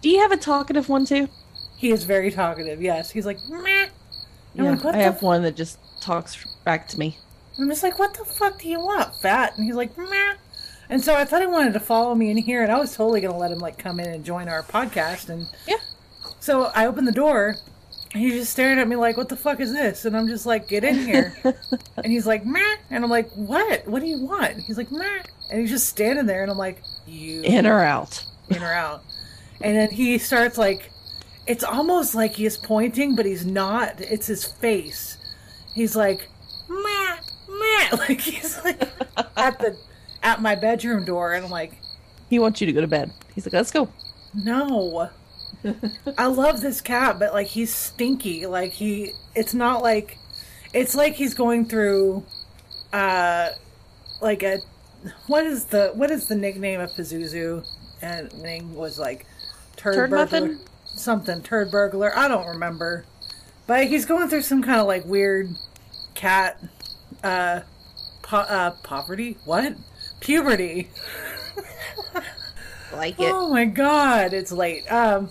Do 0.02 0.10
you 0.10 0.20
have 0.20 0.32
a 0.32 0.38
talkative 0.38 0.90
one 0.90 1.06
too? 1.06 1.30
He 1.78 1.92
is 1.92 2.04
very 2.04 2.32
talkative, 2.32 2.82
yes. 2.82 3.12
He's 3.12 3.26
like 3.26 3.38
meh 3.50 3.88
yeah, 4.54 4.72
like, 4.72 4.96
I 4.96 4.98
have 4.98 5.22
one 5.22 5.44
that 5.44 5.56
just 5.56 5.78
talks 6.02 6.46
back 6.66 6.88
to 6.90 7.00
me. 7.00 7.18
I'm 7.60 7.70
just 7.70 7.84
like, 7.84 8.00
what 8.00 8.14
the 8.14 8.26
fuck 8.26 8.60
do 8.60 8.70
you 8.70 8.80
want, 8.80 9.16
fat? 9.16 9.56
And 9.56 9.66
he's 9.66 9.76
like, 9.76 9.98
meh. 9.98 10.34
And 10.90 11.04
so 11.04 11.16
I 11.16 11.26
thought 11.26 11.42
he 11.42 11.48
wanted 11.48 11.74
to 11.74 11.80
follow 11.80 12.16
me 12.16 12.32
in 12.32 12.38
here, 12.38 12.64
and 12.64 12.72
I 12.72 12.78
was 12.78 12.96
totally 12.96 13.22
going 13.22 13.34
to 13.34 13.40
let 13.40 13.52
him 13.52 13.60
like 13.60 13.78
come 13.78 14.00
in 14.00 14.08
and 14.08 14.26
join 14.26 14.50
our 14.50 14.62
podcast. 14.62 15.30
And 15.30 15.48
yeah, 15.66 15.78
so 16.40 16.66
I 16.76 16.86
opened 16.86 17.08
the 17.08 17.14
door, 17.14 17.56
and 18.14 18.22
he's 18.22 18.34
just 18.34 18.52
staring 18.52 18.78
at 18.78 18.90
me 18.90 18.98
like, 18.98 19.16
"What 19.16 19.30
the 19.30 19.38
fuck 19.38 19.62
is 19.62 19.72
this?" 19.72 20.04
And 20.04 20.18
I'm 20.18 20.28
just 20.28 20.46
like, 20.46 20.68
"Get 20.68 20.84
in 20.84 20.96
here." 20.96 21.34
and 21.96 22.08
he's 22.08 22.28
like, 22.28 22.46
"Meh," 22.46 22.76
and 22.90 23.06
I'm 23.06 23.10
like, 23.10 23.32
"What? 23.36 23.88
What 23.88 24.02
do 24.02 24.08
you 24.08 24.26
want?" 24.26 24.60
He's 24.60 24.78
like, 24.78 24.92
"Meh," 24.92 25.24
and 25.50 25.62
he's 25.62 25.70
just 25.70 25.88
standing 25.88 26.26
there, 26.26 26.42
and 26.42 26.52
I'm 26.52 26.58
like, 26.58 26.82
"You 27.08 27.42
in 27.44 27.66
or 27.66 27.82
out? 27.82 28.26
In 28.50 28.62
or 28.62 28.74
out?" 28.74 29.02
And 29.62 29.78
then 29.78 29.92
he 29.92 30.18
starts 30.18 30.58
like 30.58 30.92
it's 31.48 31.64
almost 31.64 32.16
like 32.16 32.34
he's 32.34 32.58
pointing, 32.58 33.16
but 33.16 33.26
he's 33.26 33.46
not. 33.46 34.00
It's 34.00 34.28
his 34.28 34.46
face. 34.46 35.18
He's 35.74 35.96
like, 35.96 36.30
Like 37.92 38.22
he's 38.22 38.64
like 38.64 38.82
at 39.36 39.60
the 39.60 39.78
at 40.24 40.42
my 40.42 40.56
bedroom 40.56 41.06
door, 41.06 41.34
and 41.34 41.46
I'm 41.46 41.52
like, 41.52 41.78
he 42.30 42.40
wants 42.40 42.62
you 42.62 42.68
to 42.68 42.74
go 42.74 42.82
to 42.82 42.88
bed. 42.88 43.12
He's 43.36 43.46
like, 43.46 43.54
let's 43.54 43.72
go. 43.72 43.90
No. 44.34 45.10
I 46.18 46.26
love 46.28 46.62
this 46.62 46.82
cat, 46.82 47.20
but 47.20 47.34
like 47.34 47.48
he's 47.48 47.74
stinky. 47.74 48.46
Like 48.46 48.72
he, 48.72 49.12
it's 49.36 49.54
not 49.54 49.84
like, 49.84 50.18
it's 50.74 50.96
like 50.96 51.14
he's 51.14 51.34
going 51.34 51.66
through, 51.66 52.24
uh, 52.94 53.50
like 54.22 54.44
a, 54.44 54.60
what 55.28 55.46
is 55.46 55.66
the 55.66 55.92
what 55.96 56.12
is 56.12 56.28
the 56.28 56.36
nickname 56.36 56.80
of 56.80 56.92
Pazuzu? 56.92 57.68
And 58.02 58.34
name 58.42 58.76
was 58.76 58.98
like 58.98 59.26
turd, 59.76 59.96
turd 59.96 60.12
muffin 60.12 60.60
something 60.86 61.42
turd 61.42 61.72
burglar. 61.72 62.18
I 62.18 62.28
don't 62.28 62.48
remember, 62.48 63.06
but 63.68 63.88
he's 63.88 64.06
going 64.06 64.30
through 64.30 64.42
some 64.42 64.62
kind 64.62 64.80
of 64.80 64.88
like 64.88 65.06
weird 65.06 65.50
cat 66.14 66.62
uh, 67.24 67.62
po- 68.22 68.38
uh 68.38 68.72
poverty. 68.84 69.38
What 69.46 69.76
puberty? 70.20 70.90
like 72.94 73.20
it. 73.20 73.32
Oh 73.32 73.50
my 73.50 73.66
god, 73.66 74.34
it's 74.34 74.52
late. 74.52 74.92
Um, 74.92 75.30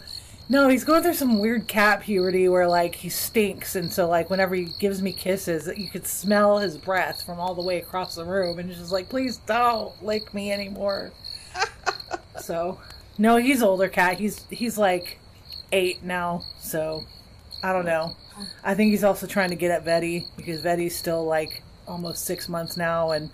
no, 0.50 0.68
he's 0.68 0.82
going 0.82 1.04
through 1.04 1.14
some 1.14 1.38
weird 1.38 1.68
cat 1.68 2.02
puberty 2.02 2.48
where 2.48 2.66
like 2.68 2.96
he 2.96 3.08
stinks, 3.08 3.76
and 3.76 3.92
so 3.92 4.08
like 4.08 4.30
whenever 4.30 4.56
he 4.56 4.68
gives 4.80 5.00
me 5.00 5.12
kisses, 5.12 5.70
you 5.76 5.88
could 5.88 6.06
smell 6.08 6.58
his 6.58 6.76
breath 6.76 7.22
from 7.24 7.38
all 7.38 7.54
the 7.54 7.62
way 7.62 7.78
across 7.78 8.16
the 8.16 8.24
room, 8.24 8.58
and 8.58 8.68
he's 8.68 8.78
just 8.78 8.92
like, 8.92 9.08
please 9.08 9.36
don't 9.46 10.02
lick 10.02 10.34
me 10.34 10.50
anymore. 10.50 11.12
so, 12.40 12.80
no, 13.16 13.36
he's 13.36 13.62
older 13.62 13.88
cat. 13.88 14.18
He's 14.18 14.44
he's 14.50 14.76
like 14.76 15.20
eight 15.70 16.02
now, 16.02 16.42
so 16.58 17.04
I 17.62 17.72
don't 17.72 17.86
know. 17.86 18.16
I 18.64 18.74
think 18.74 18.90
he's 18.90 19.04
also 19.04 19.28
trying 19.28 19.50
to 19.50 19.56
get 19.56 19.70
at 19.70 19.84
Vetty 19.84 20.26
because 20.36 20.62
Vetty's 20.62 20.96
still 20.96 21.24
like 21.24 21.62
almost 21.90 22.24
six 22.24 22.48
months 22.48 22.76
now, 22.76 23.10
and 23.10 23.30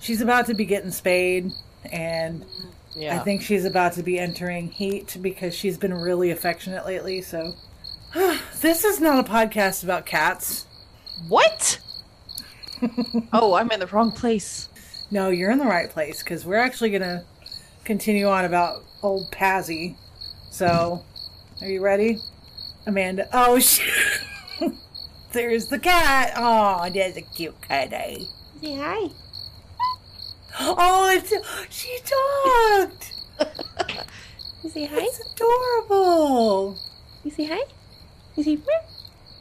she's 0.00 0.20
about 0.20 0.46
to 0.46 0.54
be 0.54 0.64
getting 0.64 0.90
spayed, 0.90 1.52
and 1.92 2.44
yeah. 2.96 3.16
I 3.16 3.18
think 3.20 3.42
she's 3.42 3.64
about 3.64 3.92
to 3.94 4.02
be 4.02 4.18
entering 4.18 4.70
heat 4.70 5.16
because 5.20 5.54
she's 5.54 5.78
been 5.78 5.94
really 5.94 6.30
affectionate 6.30 6.84
lately. 6.86 7.22
So 7.22 7.54
this 8.60 8.84
is 8.84 9.00
not 9.00 9.24
a 9.24 9.30
podcast 9.30 9.84
about 9.84 10.06
cats. 10.06 10.66
What? 11.28 11.80
oh, 13.32 13.54
I'm 13.54 13.70
in 13.70 13.80
the 13.80 13.86
wrong 13.86 14.12
place. 14.12 14.68
No, 15.10 15.30
you're 15.30 15.50
in 15.50 15.58
the 15.58 15.66
right 15.66 15.90
place 15.90 16.22
because 16.22 16.44
we're 16.44 16.56
actually 16.56 16.90
gonna 16.90 17.24
continue 17.84 18.28
on 18.28 18.44
about 18.44 18.84
old 19.02 19.30
Pazzy. 19.30 19.96
So 20.50 21.04
are 21.60 21.68
you 21.68 21.82
ready? 21.82 22.18
Amanda. 22.86 23.28
Oh, 23.32 23.58
shit. 23.58 23.92
There's 25.32 25.68
the 25.68 25.78
cat. 25.78 26.32
Oh, 26.36 26.88
there's 26.90 27.16
a 27.16 27.22
cute 27.22 27.54
kitty. 27.66 27.94
Eh? 27.94 28.18
Say 28.60 28.76
hi. 28.76 29.08
Oh, 30.60 31.10
it's, 31.10 31.32
she 31.70 31.98
talked. 32.04 33.12
you 34.64 34.70
say 34.70 34.86
hi? 34.86 34.98
It's 35.00 35.20
adorable. 35.32 36.78
You 37.24 37.30
say 37.30 37.44
hi? 37.44 37.60
You 38.36 38.42
say 38.42 38.58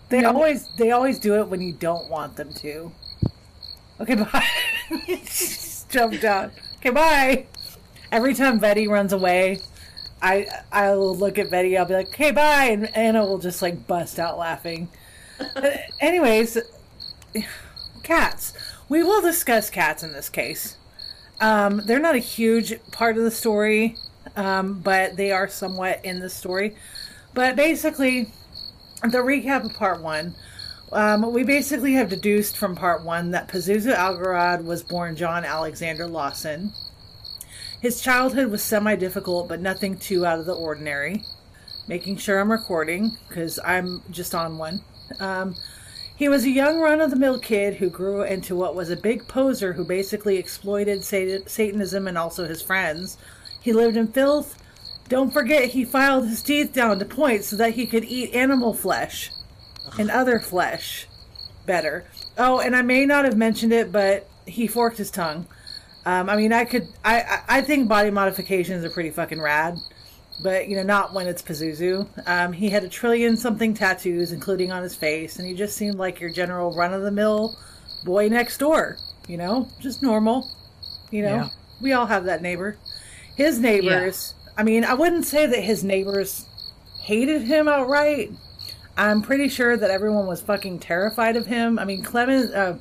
They 0.10 0.22
no. 0.22 0.29
always 0.34 0.67
they 0.75 0.91
always 0.91 1.20
do 1.20 1.36
it 1.36 1.48
when 1.48 1.62
you 1.62 1.74
don't 1.74 2.10
want 2.10 2.36
them 2.36 2.51
to. 2.56 2.91
Okay, 4.00 4.15
bye. 4.32 4.46
she 5.06 5.15
just 5.17 5.89
jumped 5.89 6.24
out. 6.24 6.51
Okay, 6.77 6.89
bye. 6.91 7.46
Every 8.12 8.34
time 8.34 8.60
Betty 8.60 8.88
runs 8.88 9.13
away, 9.13 9.60
I 10.22 10.48
I 10.72 10.91
will 10.91 11.15
look 11.15 11.38
at 11.38 11.50
Betty. 11.50 11.77
I'll 11.77 11.86
be 11.86 11.94
like, 11.96 12.08
"Okay, 12.10 12.32
bye," 12.32 12.65
and 12.65 12.96
Anna 12.96 13.25
will 13.25 13.39
just 13.39 13.62
like 13.62 13.88
bust 13.88 14.20
out 14.20 14.38
laughing. 14.38 14.89
Anyways, 16.00 16.58
cats. 18.03 18.53
We 18.89 19.03
will 19.03 19.22
discuss 19.22 19.70
cats 19.70 20.03
in 20.03 20.13
this 20.13 20.29
case. 20.29 20.77
Um, 21.39 21.82
they're 21.86 22.00
not 22.00 22.15
a 22.15 22.20
huge 22.20 22.79
part 22.91 23.17
of 23.17 23.24
the 23.24 23.32
story, 23.32 23.96
um, 24.36 24.79
but 24.79 25.17
they 25.17 25.32
are 25.32 25.48
somewhat 25.48 26.03
in 26.03 26.20
the 26.20 26.29
story. 26.29 26.75
But 27.34 27.56
basically, 27.56 28.32
the 29.01 29.20
recap 29.20 29.65
of 29.65 29.74
part 29.74 30.01
one. 30.01 30.36
Um, 30.91 31.34
we 31.34 31.44
basically 31.44 31.94
have 31.94 32.10
deduced 32.10 32.56
from 32.56 32.75
part 32.75 33.03
one 33.03 33.32
that 33.32 33.50
Pazuzu 33.50 33.94
Algarad 33.94 34.63
was 34.63 34.84
born 34.84 35.17
John 35.17 35.44
Alexander 35.44 36.08
Lawson. 36.08 36.72
His 37.82 38.01
childhood 38.01 38.50
was 38.50 38.63
semi 38.63 38.96
difficult, 38.96 39.50
but 39.50 39.60
nothing 39.60 39.98
too 39.98 40.25
out 40.25 40.39
of 40.39 40.46
the 40.46 40.56
ordinary. 40.56 41.24
Making 41.88 42.17
sure 42.17 42.39
I'm 42.39 42.51
recording 42.51 43.12
because 43.27 43.60
I'm 43.63 44.01
just 44.10 44.34
on 44.34 44.58
one. 44.58 44.82
Um, 45.19 45.55
he 46.15 46.29
was 46.29 46.45
a 46.45 46.49
young 46.49 46.79
run 46.79 46.99
of 46.99 47.11
the 47.11 47.15
mill 47.15 47.39
kid 47.39 47.75
who 47.75 47.89
grew 47.89 48.23
into 48.23 48.55
what 48.55 48.75
was 48.75 48.89
a 48.89 48.95
big 48.95 49.27
poser 49.27 49.73
who 49.73 49.85
basically 49.85 50.37
exploited 50.37 51.03
Satanism 51.03 52.07
and 52.07 52.17
also 52.17 52.45
his 52.45 52.61
friends. 52.61 53.17
He 53.61 53.71
lived 53.71 53.97
in 53.97 54.07
filth. 54.07 54.57
Don't 55.09 55.31
forget, 55.31 55.69
he 55.69 55.85
filed 55.85 56.27
his 56.27 56.41
teeth 56.41 56.73
down 56.73 56.99
to 56.99 57.05
point 57.05 57.43
so 57.43 57.55
that 57.57 57.75
he 57.75 57.85
could 57.85 58.03
eat 58.03 58.33
animal 58.33 58.73
flesh 58.73 59.31
and 59.99 60.09
other 60.09 60.39
flesh 60.39 61.07
better. 61.65 62.05
Oh, 62.37 62.59
and 62.59 62.75
I 62.75 62.81
may 62.81 63.05
not 63.05 63.25
have 63.25 63.37
mentioned 63.37 63.71
it, 63.71 63.91
but 63.91 64.27
he 64.45 64.65
forked 64.65 64.97
his 64.97 65.11
tongue. 65.11 65.45
Um, 66.05 66.29
I 66.29 66.35
mean, 66.35 66.51
I 66.51 66.65
could, 66.65 66.87
I, 67.05 67.41
I 67.47 67.61
think 67.61 67.87
body 67.87 68.09
modifications 68.09 68.83
are 68.83 68.89
pretty 68.89 69.11
fucking 69.11 69.41
rad, 69.41 69.77
but 70.39 70.67
you 70.67 70.75
know, 70.75 70.84
not 70.84 71.13
when 71.13 71.27
it's 71.27 71.41
Pazuzu. 71.41 72.08
Um, 72.27 72.53
he 72.53 72.70
had 72.70 72.84
a 72.84 72.89
trillion 72.89 73.38
something 73.38 73.74
tattoos, 73.74 74.32
including 74.32 74.72
on 74.72 74.84
his 74.84 74.96
face, 74.96 75.39
and 75.39 75.48
he 75.48 75.53
just 75.53 75.75
seemed 75.75 75.96
like 75.96 76.20
your 76.20 76.29
general 76.29 76.75
run 76.75 76.94
of 76.94 77.01
the 77.01 77.12
mill 77.12 77.58
boy 78.03 78.29
next 78.29 78.58
door. 78.58 78.98
you 79.27 79.38
know, 79.38 79.67
just 79.79 80.01
normal. 80.01 80.50
You 81.12 81.24
know, 81.24 81.36
yeah. 81.36 81.50
we 81.82 81.94
all 81.94 82.06
have 82.06 82.25
that 82.25 82.41
neighbor. 82.41 82.77
His 83.36 83.60
neighbors, 83.60 84.34
yeah. 84.46 84.53
I 84.58 84.63
mean, 84.63 84.84
I 84.84 84.94
wouldn't 84.94 85.25
say 85.25 85.46
that 85.46 85.63
his 85.63 85.84
neighbors 85.84 86.46
hated 87.01 87.44
him 87.44 87.67
outright. 87.67 88.32
I'm 88.98 89.22
pretty 89.22 89.48
sure 89.48 89.77
that 89.77 89.91
everyone 89.91 90.25
was 90.25 90.41
fucking 90.41 90.79
terrified 90.79 91.36
of 91.36 91.46
him. 91.46 91.77
I 91.77 91.86
mean, 91.86 92.03
Clemmons, 92.03 92.56
uh, 92.56 92.77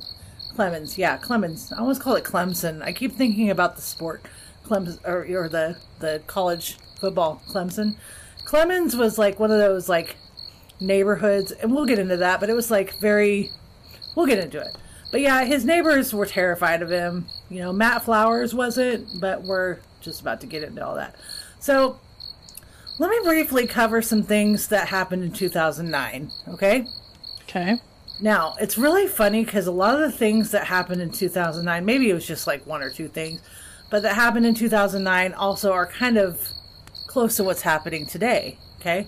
Clemmons, 0.55 0.97
yeah, 0.97 1.17
Clemmons. 1.17 1.71
I 1.71 1.79
almost 1.79 2.01
call 2.01 2.15
it 2.15 2.23
Clemson. 2.23 2.81
I 2.81 2.91
keep 2.91 3.13
thinking 3.13 3.49
about 3.51 3.75
the 3.75 3.81
sport, 3.81 4.25
Clemson, 4.65 4.99
or, 5.05 5.25
or 5.25 5.47
the 5.47 5.77
the 5.99 6.21
college 6.27 6.77
football, 6.99 7.41
Clemson. 7.49 7.97
Clemmons 8.45 8.95
was 8.95 9.17
like 9.17 9.39
one 9.39 9.51
of 9.51 9.57
those 9.57 9.89
like 9.89 10.15
neighborhoods, 10.79 11.51
and 11.51 11.73
we'll 11.73 11.85
get 11.85 11.99
into 11.99 12.17
that. 12.17 12.39
But 12.39 12.49
it 12.49 12.53
was 12.53 12.71
like 12.71 12.99
very, 12.99 13.51
we'll 14.15 14.25
get 14.25 14.39
into 14.39 14.59
it. 14.59 14.75
But 15.11 15.21
yeah, 15.21 15.45
his 15.45 15.63
neighbors 15.65 16.13
were 16.13 16.25
terrified 16.25 16.81
of 16.81 16.89
him. 16.89 17.27
You 17.49 17.59
know, 17.59 17.73
Matt 17.73 18.03
Flowers 18.03 18.53
wasn't, 18.53 19.21
but 19.21 19.43
we're 19.43 19.79
just 20.01 20.21
about 20.21 20.41
to 20.41 20.47
get 20.47 20.63
into 20.63 20.85
all 20.85 20.95
that. 20.95 21.15
So 21.59 21.99
let 22.99 23.09
me 23.09 23.19
briefly 23.23 23.67
cover 23.67 24.01
some 24.01 24.23
things 24.23 24.67
that 24.67 24.87
happened 24.87 25.23
in 25.23 25.31
2009, 25.31 26.31
okay? 26.49 26.85
Okay. 27.43 27.77
Now, 28.19 28.55
it's 28.59 28.77
really 28.77 29.07
funny 29.07 29.45
because 29.45 29.67
a 29.67 29.71
lot 29.71 29.93
of 29.93 29.99
the 30.01 30.17
things 30.17 30.51
that 30.51 30.65
happened 30.65 31.01
in 31.01 31.11
2009, 31.11 31.85
maybe 31.85 32.09
it 32.09 32.13
was 32.13 32.25
just 32.25 32.47
like 32.47 32.65
one 32.65 32.81
or 32.81 32.89
two 32.89 33.07
things, 33.07 33.41
but 33.91 34.01
that 34.01 34.15
happened 34.15 34.45
in 34.45 34.55
2009 34.55 35.33
also 35.33 35.71
are 35.71 35.85
kind 35.85 36.17
of 36.17 36.49
close 37.17 37.35
to 37.35 37.43
what's 37.43 37.63
happening 37.63 38.05
today, 38.05 38.59
okay? 38.79 39.07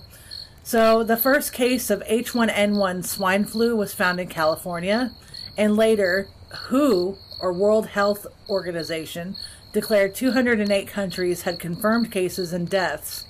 So, 0.63 1.03
the 1.03 1.15
first 1.15 1.53
case 1.53 1.91
of 1.91 2.01
H1N1 2.05 3.05
swine 3.05 3.45
flu 3.45 3.75
was 3.75 3.93
found 3.93 4.19
in 4.19 4.27
California, 4.27 5.11
and 5.55 5.75
later, 5.75 6.27
WHO, 6.69 7.19
or 7.39 7.53
World 7.53 7.85
Health 7.85 8.25
Organization, 8.49 9.35
declared 9.73 10.15
208 10.15 10.87
countries 10.87 11.43
had 11.43 11.59
confirmed 11.59 12.11
cases 12.11 12.51
and 12.51 12.67
deaths. 12.67 13.25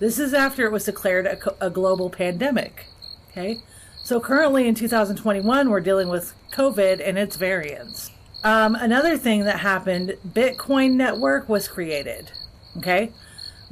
This 0.00 0.18
is 0.18 0.34
after 0.34 0.64
it 0.64 0.72
was 0.72 0.86
declared 0.86 1.26
a, 1.26 1.64
a 1.64 1.70
global 1.70 2.10
pandemic. 2.10 2.86
Okay? 3.30 3.60
So 4.02 4.18
currently 4.18 4.66
in 4.66 4.74
2021, 4.74 5.70
we're 5.70 5.78
dealing 5.78 6.08
with 6.08 6.34
COVID 6.50 7.00
and 7.06 7.16
its 7.16 7.36
variants. 7.36 8.10
Um, 8.42 8.74
another 8.74 9.16
thing 9.16 9.44
that 9.44 9.60
happened 9.60 10.16
Bitcoin 10.26 10.94
Network 10.94 11.48
was 11.48 11.68
created. 11.68 12.32
Okay? 12.78 13.12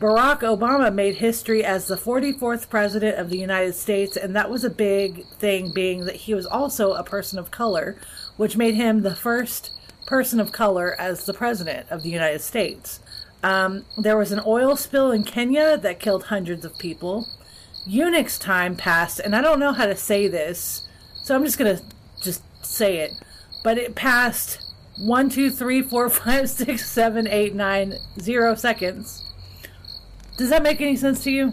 Barack 0.00 0.40
Obama 0.40 0.92
made 0.92 1.16
history 1.16 1.64
as 1.64 1.87
the 1.87 1.96
44th 1.96 2.68
president 2.68 3.18
of 3.18 3.30
the 3.30 3.38
United 3.38 3.75
States, 3.75 4.16
and 4.16 4.34
that 4.34 4.50
was 4.50 4.64
a 4.64 4.70
big 4.70 5.26
thing, 5.38 5.72
being 5.72 6.06
that 6.06 6.16
he 6.16 6.34
was 6.34 6.46
also 6.46 6.92
a 6.94 7.04
person 7.04 7.38
of 7.38 7.50
color, 7.50 7.96
which 8.37 8.56
made 8.56 8.75
him 8.75 9.02
the 9.02 9.14
first 9.14 9.70
person 10.06 10.40
of 10.40 10.50
color 10.50 10.96
as 10.99 11.25
the 11.26 11.34
president 11.34 11.87
of 11.90 12.02
the 12.02 12.08
United 12.08 12.40
States. 12.40 13.00
Um, 13.42 13.84
there 13.99 14.16
was 14.16 14.32
an 14.32 14.40
oil 14.46 14.76
spill 14.76 15.11
in 15.11 15.25
Kenya 15.25 15.76
that 15.76 16.00
killed 16.00 16.25
hundreds 16.25 16.64
of 16.64 16.78
people. 16.78 17.28
Unix 17.88 18.40
time 18.40 18.76
passed, 18.76 19.20
and 19.20 19.34
I 19.34 19.40
don't 19.40 19.61
know 19.61 19.72
how 19.72 19.87
to 19.87 19.96
say 19.96 20.28
this, 20.28 20.87
so 21.22 21.34
I'm 21.34 21.44
just 21.44 21.58
gonna 21.58 21.80
just 22.22 22.42
say 22.64 22.99
it. 22.99 23.12
But 23.62 23.78
it 23.78 23.94
passed 23.94 24.72
one, 24.99 25.28
two, 25.28 25.50
three, 25.50 25.82
four, 25.82 26.08
five, 26.11 26.49
six, 26.49 26.88
seven, 26.88 27.26
eight, 27.26 27.54
nine, 27.54 27.94
zero 28.20 28.54
seconds. 28.54 29.25
Does 30.36 30.50
that 30.50 30.62
make 30.62 30.80
any 30.80 30.96
sense 30.96 31.22
to 31.24 31.30
you? 31.30 31.52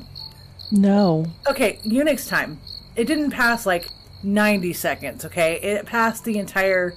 No. 0.71 1.25
Okay, 1.49 1.79
Unix 1.85 2.29
time. 2.29 2.59
It 2.95 3.05
didn't 3.05 3.31
pass 3.31 3.65
like 3.65 3.89
90 4.23 4.73
seconds, 4.73 5.25
okay? 5.25 5.59
It 5.61 5.85
passed 5.85 6.25
the 6.25 6.37
entire 6.37 6.93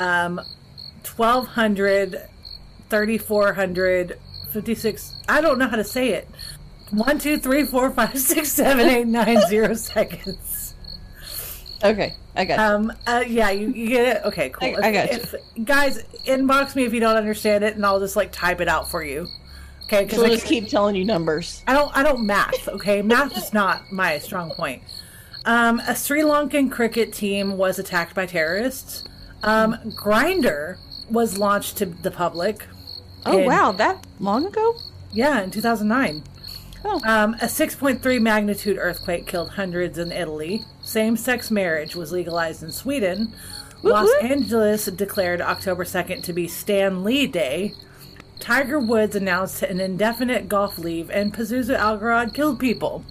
um, 0.00 0.40
1200 1.14 2.28
3400 2.88 4.18
56 4.52 5.22
i 5.28 5.40
don't 5.40 5.58
know 5.58 5.68
how 5.68 5.76
to 5.76 5.84
say 5.84 6.10
it 6.10 6.28
one 6.90 7.18
two 7.18 7.36
three 7.36 7.64
four 7.64 7.90
five 7.90 8.18
six 8.18 8.52
seven 8.52 8.88
eight 8.88 9.06
nine 9.06 9.40
zero 9.48 9.74
seconds 9.74 10.74
okay 11.82 12.14
i 12.36 12.44
got 12.44 12.58
um 12.58 12.92
uh, 13.06 13.24
yeah 13.26 13.50
you, 13.50 13.68
you 13.68 13.88
get 13.88 14.16
it 14.16 14.24
okay 14.24 14.50
cool 14.50 14.76
i, 14.82 14.88
I 14.88 14.92
got 14.92 15.10
if, 15.10 15.34
guys 15.64 16.02
inbox 16.26 16.74
me 16.76 16.84
if 16.84 16.94
you 16.94 17.00
don't 17.00 17.16
understand 17.16 17.64
it 17.64 17.74
and 17.74 17.84
i'll 17.84 18.00
just 18.00 18.16
like 18.16 18.32
type 18.32 18.60
it 18.60 18.68
out 18.68 18.90
for 18.90 19.02
you 19.02 19.26
okay 19.86 20.04
because 20.04 20.18
we'll 20.18 20.28
just 20.28 20.46
keep 20.46 20.68
telling 20.68 20.94
you 20.94 21.04
numbers 21.04 21.62
i 21.66 21.72
don't 21.72 21.96
i 21.96 22.02
don't 22.02 22.24
math 22.26 22.68
okay 22.68 23.02
math 23.02 23.36
is 23.36 23.52
not 23.52 23.90
my 23.90 24.18
strong 24.18 24.50
point 24.50 24.82
um, 25.46 25.80
a 25.86 25.94
Sri 25.94 26.22
Lankan 26.22 26.70
cricket 26.70 27.12
team 27.12 27.56
was 27.56 27.78
attacked 27.78 28.14
by 28.16 28.26
terrorists. 28.26 29.04
Um, 29.44 29.76
Grindr 29.96 30.78
was 31.08 31.38
launched 31.38 31.76
to 31.78 31.86
the 31.86 32.10
public. 32.10 32.66
Oh 33.24 33.38
in, 33.38 33.46
wow, 33.46 33.70
that 33.72 34.04
long 34.18 34.44
ago? 34.44 34.74
Yeah, 35.12 35.40
in 35.42 35.52
2009. 35.52 36.24
Oh. 36.84 37.00
Um, 37.06 37.34
a 37.34 37.46
6.3 37.46 38.20
magnitude 38.20 38.76
earthquake 38.76 39.26
killed 39.26 39.50
hundreds 39.50 39.98
in 39.98 40.10
Italy. 40.10 40.64
Same 40.82 41.16
sex 41.16 41.50
marriage 41.50 41.94
was 41.94 42.10
legalized 42.10 42.64
in 42.64 42.72
Sweden. 42.72 43.32
Los 43.82 44.10
Angeles 44.22 44.86
declared 44.86 45.40
October 45.40 45.84
2nd 45.84 46.24
to 46.24 46.32
be 46.32 46.48
Stan 46.48 47.04
Lee 47.04 47.28
Day. 47.28 47.72
Tiger 48.40 48.78
Woods 48.78 49.16
announced 49.16 49.62
an 49.62 49.80
indefinite 49.80 50.48
golf 50.48 50.78
leave, 50.78 51.10
and 51.10 51.32
Pazuzu 51.32 51.76
Algarad 51.78 52.34
killed 52.34 52.58
people. 52.60 53.04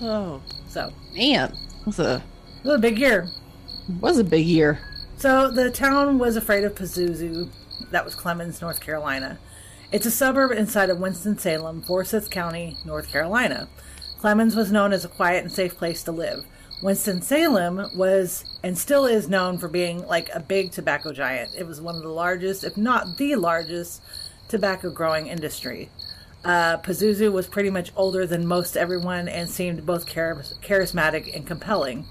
Oh. 0.00 0.40
So. 0.68 0.92
Man, 1.14 1.52
it 1.80 1.86
was 1.86 1.98
a, 1.98 2.22
was 2.64 2.76
a 2.76 2.78
big 2.78 2.98
year. 2.98 3.28
It 3.88 4.00
was 4.00 4.18
a 4.18 4.24
big 4.24 4.46
year. 4.46 4.78
So 5.16 5.50
the 5.50 5.70
town 5.70 6.18
was 6.18 6.36
afraid 6.36 6.64
of 6.64 6.74
Pazuzu. 6.74 7.50
That 7.90 8.04
was 8.04 8.14
Clemmons, 8.14 8.62
North 8.62 8.80
Carolina. 8.80 9.38
It's 9.92 10.06
a 10.06 10.10
suburb 10.10 10.52
inside 10.52 10.88
of 10.88 10.98
Winston-Salem, 10.98 11.82
Forsyth 11.82 12.30
County, 12.30 12.76
North 12.86 13.10
Carolina. 13.10 13.68
Clemmons 14.20 14.54
was 14.54 14.70
known 14.70 14.92
as 14.92 15.04
a 15.04 15.08
quiet 15.08 15.42
and 15.42 15.52
safe 15.52 15.76
place 15.76 16.04
to 16.04 16.12
live. 16.12 16.44
Winston-Salem 16.82 17.90
was 17.96 18.44
and 18.62 18.78
still 18.78 19.04
is 19.04 19.28
known 19.28 19.58
for 19.58 19.68
being 19.68 20.06
like 20.06 20.30
a 20.32 20.40
big 20.40 20.70
tobacco 20.70 21.12
giant. 21.12 21.54
It 21.58 21.66
was 21.66 21.80
one 21.80 21.96
of 21.96 22.02
the 22.02 22.08
largest, 22.08 22.64
if 22.64 22.76
not 22.76 23.16
the 23.18 23.36
largest, 23.36 24.02
tobacco 24.50 24.90
growing 24.90 25.28
industry. 25.28 25.88
Uh, 26.44 26.78
Pazuzu 26.78 27.32
was 27.32 27.46
pretty 27.46 27.70
much 27.70 27.92
older 27.96 28.26
than 28.26 28.46
most 28.46 28.76
everyone 28.76 29.28
and 29.28 29.48
seemed 29.48 29.84
both 29.84 30.06
char- 30.06 30.42
charismatic 30.62 31.34
and 31.34 31.46
compelling. 31.46 32.06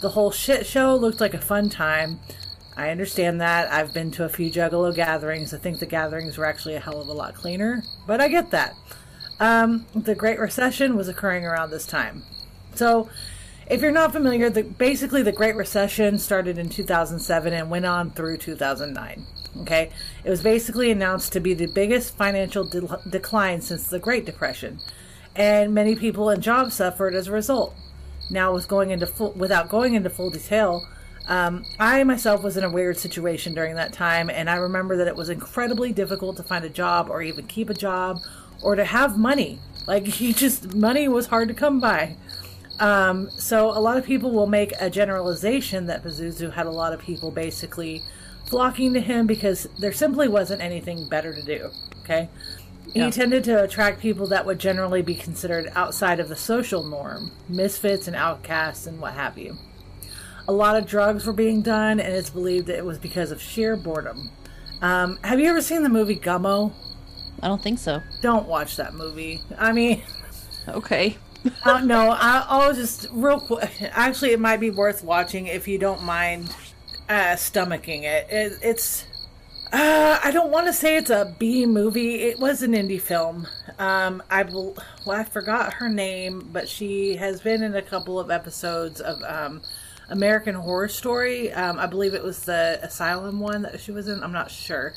The 0.00 0.10
whole 0.10 0.30
shit 0.30 0.66
show 0.66 0.94
looked 0.94 1.20
like 1.20 1.34
a 1.34 1.40
fun 1.40 1.68
time. 1.68 2.20
I 2.76 2.90
understand 2.90 3.40
that. 3.40 3.72
I've 3.72 3.92
been 3.92 4.10
to 4.12 4.24
a 4.24 4.28
few 4.28 4.50
Juggalo 4.50 4.94
gatherings. 4.94 5.52
I 5.52 5.58
think 5.58 5.80
the 5.80 5.86
gatherings 5.86 6.38
were 6.38 6.46
actually 6.46 6.76
a 6.76 6.80
hell 6.80 7.00
of 7.00 7.08
a 7.08 7.12
lot 7.12 7.34
cleaner, 7.34 7.82
but 8.06 8.20
I 8.20 8.28
get 8.28 8.50
that. 8.52 8.74
Um, 9.40 9.86
the 9.94 10.14
Great 10.14 10.38
Recession 10.38 10.96
was 10.96 11.08
occurring 11.08 11.44
around 11.44 11.70
this 11.70 11.86
time. 11.86 12.22
So, 12.74 13.08
if 13.68 13.82
you're 13.82 13.92
not 13.92 14.12
familiar, 14.12 14.48
the, 14.50 14.62
basically 14.62 15.22
the 15.22 15.32
Great 15.32 15.56
Recession 15.56 16.18
started 16.18 16.58
in 16.58 16.68
2007 16.68 17.52
and 17.52 17.70
went 17.70 17.86
on 17.86 18.10
through 18.10 18.38
2009. 18.38 19.26
Okay, 19.60 19.90
it 20.24 20.30
was 20.30 20.42
basically 20.42 20.90
announced 20.90 21.32
to 21.32 21.40
be 21.40 21.54
the 21.54 21.66
biggest 21.66 22.16
financial 22.16 22.64
de- 22.64 23.00
decline 23.08 23.60
since 23.60 23.88
the 23.88 23.98
Great 23.98 24.24
Depression, 24.24 24.78
and 25.34 25.74
many 25.74 25.96
people 25.96 26.30
and 26.30 26.42
jobs 26.42 26.74
suffered 26.74 27.14
as 27.14 27.28
a 27.28 27.32
result. 27.32 27.74
Now, 28.30 28.52
with 28.52 28.68
going 28.68 28.90
into 28.90 29.06
full, 29.06 29.32
without 29.32 29.68
going 29.68 29.94
into 29.94 30.10
full 30.10 30.30
detail, 30.30 30.86
um, 31.28 31.64
I 31.78 32.04
myself 32.04 32.42
was 32.42 32.56
in 32.56 32.64
a 32.64 32.70
weird 32.70 32.98
situation 32.98 33.54
during 33.54 33.74
that 33.76 33.92
time, 33.92 34.30
and 34.30 34.48
I 34.48 34.56
remember 34.56 34.96
that 34.96 35.06
it 35.06 35.16
was 35.16 35.28
incredibly 35.28 35.92
difficult 35.92 36.36
to 36.38 36.42
find 36.42 36.64
a 36.64 36.70
job 36.70 37.10
or 37.10 37.22
even 37.22 37.46
keep 37.46 37.68
a 37.68 37.74
job 37.74 38.18
or 38.62 38.74
to 38.74 38.84
have 38.84 39.18
money. 39.18 39.58
Like, 39.86 40.06
he 40.06 40.32
just, 40.32 40.74
money 40.74 41.08
was 41.08 41.26
hard 41.26 41.48
to 41.48 41.54
come 41.54 41.80
by. 41.80 42.16
Um, 42.80 43.28
so, 43.30 43.70
a 43.70 43.80
lot 43.80 43.98
of 43.98 44.04
people 44.04 44.30
will 44.30 44.46
make 44.46 44.72
a 44.80 44.88
generalization 44.88 45.86
that 45.86 46.02
Pazuzu 46.02 46.52
had 46.52 46.66
a 46.66 46.70
lot 46.70 46.92
of 46.92 47.00
people 47.00 47.30
basically 47.30 48.02
flocking 48.48 48.94
to 48.94 49.00
him 49.00 49.26
because 49.26 49.68
there 49.78 49.92
simply 49.92 50.28
wasn't 50.28 50.62
anything 50.62 51.08
better 51.08 51.34
to 51.34 51.42
do. 51.42 51.70
Okay? 52.02 52.28
Yeah. 52.94 53.06
He 53.06 53.10
tended 53.10 53.44
to 53.44 53.62
attract 53.62 54.00
people 54.00 54.26
that 54.28 54.46
would 54.46 54.58
generally 54.58 55.02
be 55.02 55.14
considered 55.14 55.70
outside 55.74 56.20
of 56.20 56.28
the 56.28 56.36
social 56.36 56.82
norm, 56.82 57.32
misfits 57.48 58.06
and 58.06 58.16
outcasts 58.16 58.86
and 58.86 58.98
what 59.00 59.12
have 59.12 59.36
you. 59.36 59.56
A 60.46 60.52
lot 60.52 60.76
of 60.76 60.86
drugs 60.86 61.26
were 61.26 61.34
being 61.34 61.60
done, 61.60 62.00
and 62.00 62.14
it's 62.14 62.30
believed 62.30 62.68
that 62.68 62.78
it 62.78 62.84
was 62.86 62.98
because 62.98 63.30
of 63.30 63.42
sheer 63.42 63.76
boredom. 63.76 64.30
Um, 64.80 65.18
have 65.22 65.38
you 65.38 65.46
ever 65.46 65.60
seen 65.60 65.82
the 65.82 65.90
movie 65.90 66.16
Gummo? 66.16 66.72
I 67.42 67.48
don't 67.48 67.62
think 67.62 67.78
so. 67.78 68.00
Don't 68.22 68.48
watch 68.48 68.76
that 68.76 68.94
movie. 68.94 69.42
I 69.58 69.72
mean, 69.72 70.02
okay. 70.68 71.18
uh, 71.64 71.80
no, 71.80 72.10
I, 72.10 72.66
will 72.66 72.74
just 72.74 73.08
real 73.12 73.40
quick. 73.40 73.70
Actually, 73.92 74.30
it 74.30 74.40
might 74.40 74.60
be 74.60 74.70
worth 74.70 75.04
watching 75.04 75.46
if 75.46 75.68
you 75.68 75.78
don't 75.78 76.02
mind 76.02 76.48
uh, 77.08 77.34
stomaching 77.36 78.02
it. 78.02 78.26
it 78.30 78.58
it's. 78.62 79.04
Uh, 79.70 80.18
I 80.24 80.30
don't 80.30 80.50
want 80.50 80.66
to 80.66 80.72
say 80.72 80.96
it's 80.96 81.10
a 81.10 81.34
B 81.38 81.66
movie. 81.66 82.22
It 82.22 82.38
was 82.38 82.62
an 82.62 82.72
indie 82.72 83.00
film. 83.00 83.46
Um, 83.78 84.22
I 84.30 84.42
well, 84.44 84.74
I 85.08 85.24
forgot 85.24 85.74
her 85.74 85.88
name, 85.88 86.48
but 86.52 86.68
she 86.68 87.16
has 87.16 87.42
been 87.42 87.62
in 87.62 87.74
a 87.74 87.82
couple 87.82 88.18
of 88.18 88.30
episodes 88.30 89.00
of 89.00 89.22
um, 89.24 89.60
American 90.08 90.54
Horror 90.54 90.88
Story. 90.88 91.52
Um, 91.52 91.78
I 91.78 91.86
believe 91.86 92.14
it 92.14 92.22
was 92.22 92.44
the 92.44 92.80
Asylum 92.82 93.40
one 93.40 93.62
that 93.62 93.80
she 93.80 93.92
was 93.92 94.08
in. 94.08 94.22
I'm 94.22 94.32
not 94.32 94.50
sure. 94.50 94.94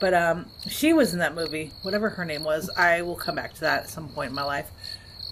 But 0.00 0.14
um, 0.14 0.46
she 0.68 0.92
was 0.92 1.12
in 1.12 1.20
that 1.20 1.34
movie, 1.34 1.72
whatever 1.82 2.08
her 2.10 2.24
name 2.24 2.44
was. 2.44 2.70
I 2.76 3.02
will 3.02 3.14
come 3.16 3.36
back 3.36 3.54
to 3.54 3.60
that 3.60 3.84
at 3.84 3.88
some 3.88 4.08
point 4.08 4.30
in 4.30 4.34
my 4.34 4.44
life. 4.44 4.70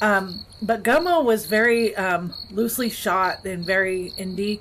Um, 0.01 0.45
but 0.63 0.83
Gummo 0.83 1.25
was 1.25 1.47
very 1.47 1.95
um, 1.97 2.33
loosely 2.51 2.89
shot 2.89 3.45
and 3.45 3.65
very 3.65 4.13
indie, 4.19 4.61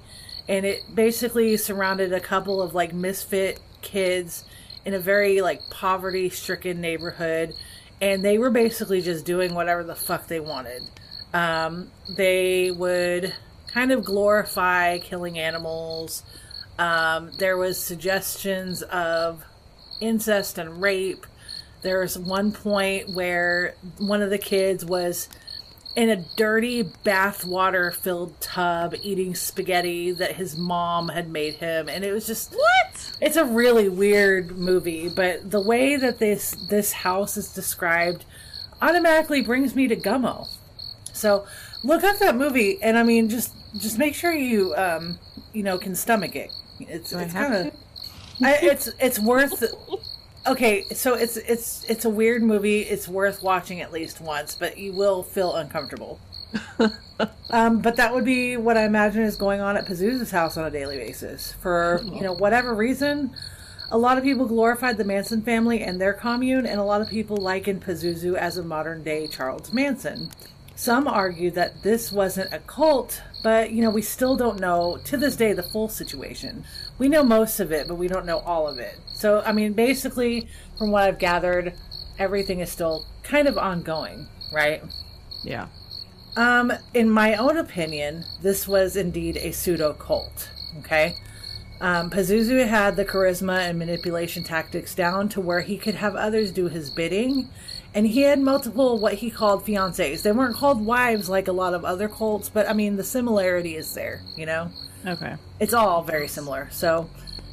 and 0.50 0.66
it 0.66 0.84
basically 0.94 1.56
surrounded 1.58 2.12
a 2.12 2.20
couple 2.20 2.60
of 2.60 2.74
like 2.74 2.92
misfit 2.92 3.60
kids 3.84 4.44
in 4.84 4.96
a 4.96 5.00
very 5.00 5.42
like 5.42 5.62
poverty 5.70 6.30
stricken 6.30 6.82
neighborhood, 6.82 7.54
and 8.02 8.26
they 8.26 8.40
were 8.40 8.50
basically 8.50 9.02
just 9.02 9.26
doing 9.26 9.54
whatever 9.54 9.84
the 9.84 9.96
fuck 9.96 10.28
they 10.28 10.40
wanted. 10.40 10.82
Um, 11.34 11.92
they 12.18 12.72
would 12.72 13.36
kind 13.68 13.92
of 13.92 14.04
glorify 14.04 14.98
killing 14.98 15.38
animals. 15.38 16.24
Um, 16.80 17.32
there 17.38 17.56
was 17.56 17.78
suggestions 17.78 18.82
of 18.82 19.46
incest 20.02 20.58
and 20.58 20.82
rape. 20.82 21.28
There 21.84 22.00
was 22.00 22.18
one 22.18 22.52
point 22.52 23.14
where 23.14 23.76
one 24.00 24.24
of 24.24 24.32
the 24.32 24.40
kids 24.40 24.84
was 24.84 25.30
in 25.96 26.10
a 26.10 26.18
dirty 26.36 26.84
bathwater 26.84 27.94
filled 27.94 28.40
tub 28.40 28.96
eating 29.02 29.36
spaghetti 29.36 30.12
that 30.12 30.36
his 30.36 30.58
mom 30.58 31.10
had 31.10 31.30
made 31.30 31.56
him. 31.56 31.90
And 31.90 32.06
it 32.06 32.12
was 32.12 32.26
just 32.28 32.54
what? 32.54 32.90
it's 33.22 33.36
a 33.36 33.46
really 33.46 33.90
weird 33.90 34.58
movie 34.58 35.10
but 35.10 35.50
the 35.50 35.60
way 35.60 35.96
that 35.96 36.20
this 36.20 36.52
this 36.70 36.92
house 36.92 37.38
is 37.38 37.54
described 37.54 38.26
automatically 38.82 39.42
brings 39.42 39.76
me 39.76 39.88
to 39.88 39.96
gummo. 39.96 40.48
So 41.14 41.46
look 41.84 42.04
up 42.04 42.20
that 42.20 42.36
movie 42.36 42.78
and 42.82 42.98
i 42.98 43.04
mean 43.04 43.30
just 43.30 43.54
just 43.78 43.98
make 43.98 44.14
sure 44.14 44.34
you 44.34 44.74
um 44.76 45.18
you 45.54 45.64
know 45.64 45.78
can 45.78 45.96
stomach 45.96 46.36
it. 46.36 46.52
It's, 46.80 47.12
it's 47.12 47.34
kind 47.34 47.54
of 47.54 47.74
it's 48.42 48.90
it's 49.00 49.20
worth 49.20 49.64
okay 50.50 50.84
so 50.94 51.14
it's 51.14 51.38
it's 51.38 51.86
it's 51.90 52.06
a 52.06 52.10
weird 52.10 52.44
movie. 52.44 52.82
It's 52.82 53.08
worth 53.08 53.42
watching 53.42 53.82
at 53.82 53.92
least 53.92 54.22
once 54.22 54.56
but 54.56 54.78
you 54.78 54.94
will 54.94 55.24
feel 55.24 55.56
uncomfortable. 55.56 56.20
Um, 57.52 57.82
but 57.82 57.98
that 57.98 58.14
would 58.14 58.24
be 58.24 58.56
what 58.56 58.78
i 58.78 58.86
imagine 58.86 59.24
is 59.24 59.36
going 59.36 59.60
on 59.60 59.76
at 59.76 59.86
pazuzu's 59.86 60.32
house 60.32 60.56
on 60.56 60.66
a 60.66 60.72
daily 60.72 60.98
basis. 60.98 61.52
For 61.54 62.00
you 62.06 62.22
know 62.22 62.34
whatever 62.34 62.74
reason 62.74 63.36
a 63.92 63.98
lot 63.98 64.18
of 64.18 64.24
people 64.24 64.46
glorified 64.46 64.98
the 64.98 65.04
manson 65.04 65.42
family 65.42 65.82
and 65.82 66.00
their 66.00 66.14
commune 66.14 66.66
and 66.66 66.80
a 66.80 66.84
lot 66.84 67.02
of 67.02 67.10
people 67.10 67.38
likened 67.38 67.84
pazuzu 67.84 68.36
as 68.36 68.58
a 68.58 68.64
modern 68.64 69.04
day 69.04 69.28
charles 69.28 69.74
manson. 69.74 70.30
Some 70.76 71.10
argue 71.10 71.52
that 71.52 71.84
this 71.84 72.10
wasn't 72.10 72.54
a 72.54 72.60
cult, 72.60 73.22
but 73.44 73.72
you 73.72 73.82
know, 73.82 73.90
we 73.90 74.02
still 74.02 74.38
don't 74.38 74.62
know 74.62 74.98
to 75.04 75.18
this 75.18 75.36
day 75.36 75.52
the 75.52 75.62
full 75.62 75.90
situation. 75.90 76.64
We 77.00 77.10
know 77.10 77.24
most 77.24 77.60
of 77.60 77.72
it, 77.72 77.88
but 77.88 77.96
we 77.96 78.08
don't 78.08 78.26
know 78.26 78.40
all 78.40 78.68
of 78.68 78.78
it. 78.78 79.00
So, 79.08 79.42
I 79.46 79.52
mean, 79.52 79.74
basically, 79.74 80.48
from 80.78 80.92
what 80.92 81.04
I've 81.04 81.18
gathered, 81.18 81.74
everything 82.20 82.60
is 82.60 82.70
still 82.70 83.06
kind 83.24 83.48
of 83.48 83.58
ongoing, 83.58 84.28
right? 84.54 84.84
Yeah. 85.44 85.68
Um, 86.36 86.72
in 86.94 87.10
my 87.10 87.36
own 87.36 87.58
opinion, 87.58 88.24
this 88.42 88.68
was 88.68 88.96
indeed 88.96 89.38
a 89.38 89.52
pseudo 89.52 89.94
cult. 89.94 90.50
Okay. 90.80 91.16
Um, 91.82 92.10
Pazuzu 92.10 92.68
had 92.68 92.98
the 92.98 93.06
charisma 93.06 93.60
and 93.60 93.80
manipulation 93.80 94.44
tactics 94.44 94.94
down 94.94 95.30
to 95.30 95.42
where 95.42 95.62
he 95.62 95.78
could 95.78 95.96
have 95.96 96.16
others 96.16 96.52
do 96.52 96.68
his 96.68 96.90
bidding 96.90 97.50
and 97.96 98.06
he 98.06 98.22
had 98.22 98.40
multiple 98.40 99.00
what 99.00 99.16
he 99.16 99.32
called 99.32 99.66
fiancées. 99.66 100.22
They 100.22 100.34
weren't 100.34 100.56
called 100.56 100.86
wives 100.86 101.30
like 101.30 101.48
a 101.48 101.54
lot 101.54 101.74
of 101.74 101.86
other 101.86 102.10
cults, 102.10 102.50
but 102.50 102.70
I 102.70 102.74
mean 102.74 102.98
the 102.98 103.04
similarity 103.04 103.76
is 103.76 103.94
there, 103.94 104.22
you 104.36 104.46
know. 104.46 104.70
Okay. 105.06 105.36
It's 105.60 105.74
all 105.74 106.04
very 106.04 106.28
similar. 106.28 106.68
So 106.72 107.10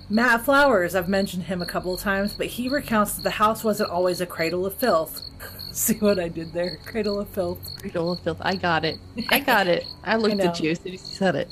Matt 0.08 0.44
Flowers, 0.44 0.94
I've 0.94 1.08
mentioned 1.08 1.44
him 1.44 1.62
a 1.62 1.66
couple 1.66 1.94
of 1.94 2.00
times, 2.00 2.34
but 2.34 2.46
he 2.46 2.68
recounts 2.68 3.14
that 3.14 3.22
the 3.22 3.30
house 3.30 3.64
wasn't 3.64 3.90
always 3.90 4.20
a 4.20 4.26
cradle 4.26 4.66
of 4.66 4.74
filth. 4.74 5.20
See 5.72 5.98
what 5.98 6.18
I 6.18 6.28
did 6.28 6.52
there? 6.52 6.78
Cradle 6.86 7.20
of 7.20 7.28
filth. 7.28 7.58
Cradle 7.78 8.12
of 8.12 8.20
filth. 8.20 8.38
I 8.40 8.56
got 8.56 8.84
it. 8.84 8.98
I 9.30 9.38
got 9.40 9.66
it. 9.66 9.84
I 10.04 10.16
looked 10.16 10.40
I 10.40 10.46
at 10.46 10.60
you 10.60 10.70
as 10.70 10.80
soon 10.80 10.94
as 10.94 11.08
you 11.08 11.14
said 11.14 11.34
it. 11.36 11.48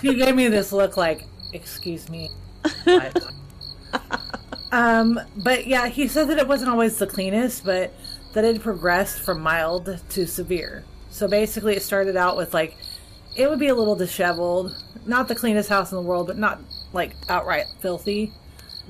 he 0.00 0.14
gave 0.14 0.34
me 0.34 0.48
this 0.48 0.72
look 0.72 0.96
like, 0.96 1.24
excuse 1.52 2.08
me. 2.08 2.30
Um, 4.72 5.20
but 5.36 5.66
yeah, 5.66 5.86
he 5.88 6.08
said 6.08 6.28
that 6.28 6.38
it 6.38 6.48
wasn't 6.48 6.70
always 6.70 6.96
the 6.96 7.06
cleanest, 7.06 7.64
but 7.64 7.92
that 8.32 8.42
it 8.44 8.62
progressed 8.62 9.20
from 9.20 9.42
mild 9.42 10.00
to 10.08 10.26
severe. 10.26 10.82
So 11.10 11.28
basically, 11.28 11.76
it 11.76 11.82
started 11.82 12.16
out 12.16 12.38
with 12.38 12.54
like 12.54 12.74
it 13.36 13.48
would 13.48 13.58
be 13.58 13.68
a 13.68 13.74
little 13.74 13.96
disheveled, 13.96 14.76
not 15.06 15.28
the 15.28 15.34
cleanest 15.34 15.68
house 15.68 15.90
in 15.92 15.96
the 15.96 16.02
world, 16.02 16.26
but 16.26 16.38
not 16.38 16.60
like 16.92 17.14
outright 17.28 17.66
filthy. 17.80 18.32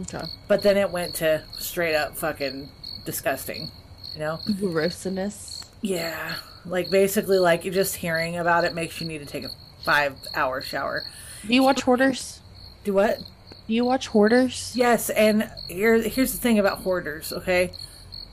Okay. 0.02 0.24
But 0.48 0.62
then 0.62 0.76
it 0.76 0.90
went 0.90 1.14
to 1.16 1.42
straight 1.52 1.94
up 1.94 2.16
fucking 2.16 2.68
disgusting, 3.04 3.70
you 4.14 4.20
know? 4.20 4.38
Grossiness. 4.60 5.64
Yeah. 5.82 6.36
Like 6.64 6.90
basically, 6.90 7.38
like 7.38 7.62
just 7.62 7.96
hearing 7.96 8.38
about 8.38 8.64
it 8.64 8.74
makes 8.74 9.00
you 9.00 9.06
need 9.06 9.18
to 9.18 9.26
take 9.26 9.44
a 9.44 9.50
five 9.84 10.16
hour 10.34 10.62
shower. 10.62 11.02
Do 11.46 11.54
you 11.54 11.62
watch 11.62 11.82
Hoarders? 11.82 12.40
Do 12.84 12.94
what? 12.94 13.18
Do 13.66 13.74
you 13.74 13.84
watch 13.84 14.08
Hoarders? 14.08 14.72
Yes, 14.76 15.10
and 15.10 15.50
here 15.68 16.00
here's 16.00 16.32
the 16.32 16.38
thing 16.38 16.58
about 16.58 16.78
Hoarders, 16.78 17.32
okay? 17.32 17.72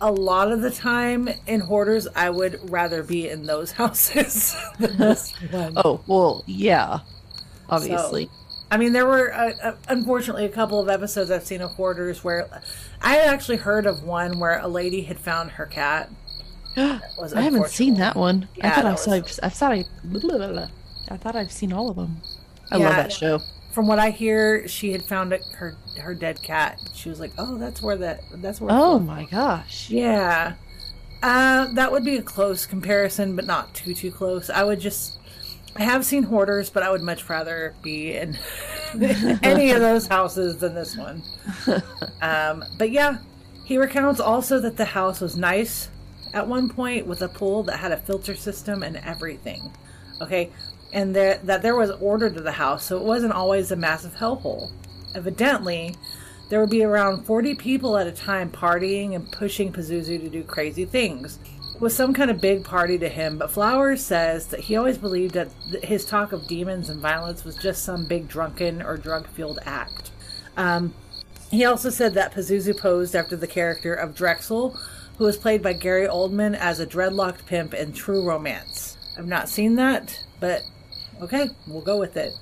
A 0.01 0.11
lot 0.11 0.51
of 0.51 0.61
the 0.61 0.71
time 0.71 1.29
in 1.45 1.59
Hoarders, 1.61 2.07
I 2.15 2.29
would 2.29 2.69
rather 2.69 3.03
be 3.03 3.29
in 3.29 3.43
those 3.45 3.71
houses 3.79 4.55
than 4.79 4.97
this 4.97 5.31
one. 5.51 5.73
Oh, 5.77 6.01
well, 6.07 6.43
yeah. 6.45 6.99
Obviously. 7.69 8.25
So, 8.25 8.31
I 8.71 8.77
mean, 8.77 8.93
there 8.93 9.05
were 9.05 9.33
uh, 9.33 9.53
uh, 9.61 9.75
unfortunately 9.87 10.45
a 10.45 10.49
couple 10.49 10.79
of 10.79 10.89
episodes 10.89 11.31
I've 11.31 11.43
seen 11.43 11.61
of 11.61 11.71
Hoarders 11.71 12.23
where 12.23 12.47
I 13.01 13.17
actually 13.17 13.57
heard 13.57 13.85
of 13.85 14.03
one 14.03 14.39
where 14.39 14.59
a 14.59 14.67
lady 14.67 15.01
had 15.01 15.19
found 15.19 15.51
her 15.51 15.65
cat. 15.65 16.09
I 16.77 17.01
haven't 17.33 17.67
seen 17.67 17.95
that 17.95 18.15
one. 18.15 18.47
Yeah, 18.55 18.67
I 18.67 18.75
thought 18.75 18.85
I 18.85 18.95
saw. 18.95 19.11
Was... 19.19 19.39
I 19.41 19.49
thought 19.49 19.71
I. 19.71 19.85
Blah, 20.03 20.37
blah, 20.37 20.47
blah. 20.47 20.67
I 21.09 21.17
thought 21.17 21.35
I've 21.35 21.51
seen 21.51 21.73
all 21.73 21.89
of 21.89 21.95
them. 21.95 22.17
I 22.71 22.77
yeah, 22.77 22.85
love 22.85 22.95
that 22.95 23.11
show 23.11 23.41
from 23.71 23.87
what 23.87 23.99
I 23.99 24.09
hear, 24.09 24.67
she 24.67 24.91
had 24.91 25.03
found 25.03 25.31
her 25.31 25.75
her 25.99 26.13
dead 26.13 26.41
cat. 26.41 26.79
She 26.93 27.09
was 27.09 27.19
like, 27.19 27.31
"Oh, 27.37 27.57
that's 27.57 27.81
where 27.81 27.97
that 27.97 28.21
that's 28.35 28.59
where." 28.59 28.71
Oh 28.71 28.99
my 28.99 29.25
gosh! 29.25 29.89
Yeah, 29.89 30.53
uh, 31.21 31.67
that 31.73 31.91
would 31.91 32.03
be 32.03 32.17
a 32.17 32.21
close 32.21 32.65
comparison, 32.65 33.35
but 33.35 33.45
not 33.45 33.73
too 33.73 33.93
too 33.93 34.11
close. 34.11 34.49
I 34.49 34.63
would 34.63 34.79
just. 34.79 35.17
I 35.75 35.83
have 35.83 36.03
seen 36.03 36.23
hoarders, 36.23 36.69
but 36.69 36.81
I 36.81 36.89
would 36.89 37.03
much 37.03 37.29
rather 37.29 37.75
be 37.83 38.15
in 38.15 38.37
any 39.43 39.69
of 39.71 39.79
those 39.79 40.07
houses 40.07 40.57
than 40.57 40.73
this 40.75 40.97
one. 40.97 41.23
Um, 42.21 42.65
but 42.77 42.91
yeah, 42.91 43.19
he 43.63 43.77
recounts 43.77 44.19
also 44.19 44.59
that 44.59 44.75
the 44.75 44.83
house 44.83 45.21
was 45.21 45.37
nice 45.37 45.89
at 46.33 46.45
one 46.45 46.67
point 46.67 47.07
with 47.07 47.21
a 47.21 47.29
pool 47.29 47.63
that 47.63 47.77
had 47.77 47.93
a 47.93 47.97
filter 47.97 48.35
system 48.35 48.83
and 48.83 48.97
everything. 48.97 49.71
Okay, 50.21 50.51
and 50.91 51.15
there, 51.15 51.39
that 51.43 51.61
there 51.61 51.75
was 51.75 51.91
order 51.91 52.29
to 52.29 52.41
the 52.41 52.51
house, 52.51 52.85
so 52.85 52.97
it 52.97 53.03
wasn't 53.03 53.33
always 53.33 53.71
a 53.71 53.75
massive 53.75 54.15
hellhole. 54.15 54.71
Evidently, 55.15 55.95
there 56.49 56.59
would 56.59 56.69
be 56.69 56.83
around 56.83 57.25
40 57.25 57.55
people 57.55 57.97
at 57.97 58.07
a 58.07 58.11
time 58.11 58.49
partying 58.49 59.15
and 59.15 59.31
pushing 59.31 59.71
Pazuzu 59.71 60.19
to 60.19 60.29
do 60.29 60.43
crazy 60.43 60.85
things. 60.85 61.39
It 61.75 61.81
was 61.81 61.95
some 61.95 62.13
kind 62.13 62.31
of 62.31 62.41
big 62.41 62.63
party 62.63 62.97
to 62.97 63.07
him, 63.07 63.37
but 63.37 63.51
Flowers 63.51 64.03
says 64.03 64.47
that 64.47 64.59
he 64.61 64.75
always 64.75 64.97
believed 64.97 65.35
that 65.35 65.49
his 65.83 66.05
talk 66.05 66.31
of 66.31 66.47
demons 66.47 66.89
and 66.89 66.99
violence 66.99 67.45
was 67.45 67.55
just 67.55 67.83
some 67.83 68.05
big 68.05 68.27
drunken 68.27 68.81
or 68.81 68.97
drug 68.97 69.27
fueled 69.27 69.59
act. 69.65 70.11
Um, 70.57 70.93
he 71.51 71.65
also 71.65 71.89
said 71.89 72.15
that 72.15 72.33
Pazuzu 72.33 72.77
posed 72.77 73.15
after 73.15 73.35
the 73.35 73.47
character 73.47 73.93
of 73.93 74.15
Drexl, 74.15 74.77
who 75.17 75.23
was 75.23 75.37
played 75.37 75.61
by 75.61 75.73
Gary 75.73 76.07
Oldman 76.07 76.55
as 76.57 76.79
a 76.79 76.87
dreadlocked 76.87 77.45
pimp 77.45 77.73
in 77.73 77.93
True 77.93 78.27
Romance. 78.27 78.97
I've 79.17 79.27
not 79.27 79.49
seen 79.49 79.75
that, 79.75 80.23
but 80.39 80.63
Okay, 81.21 81.49
we'll 81.67 81.81
go 81.81 81.97
with 81.97 82.17
it. 82.17 82.33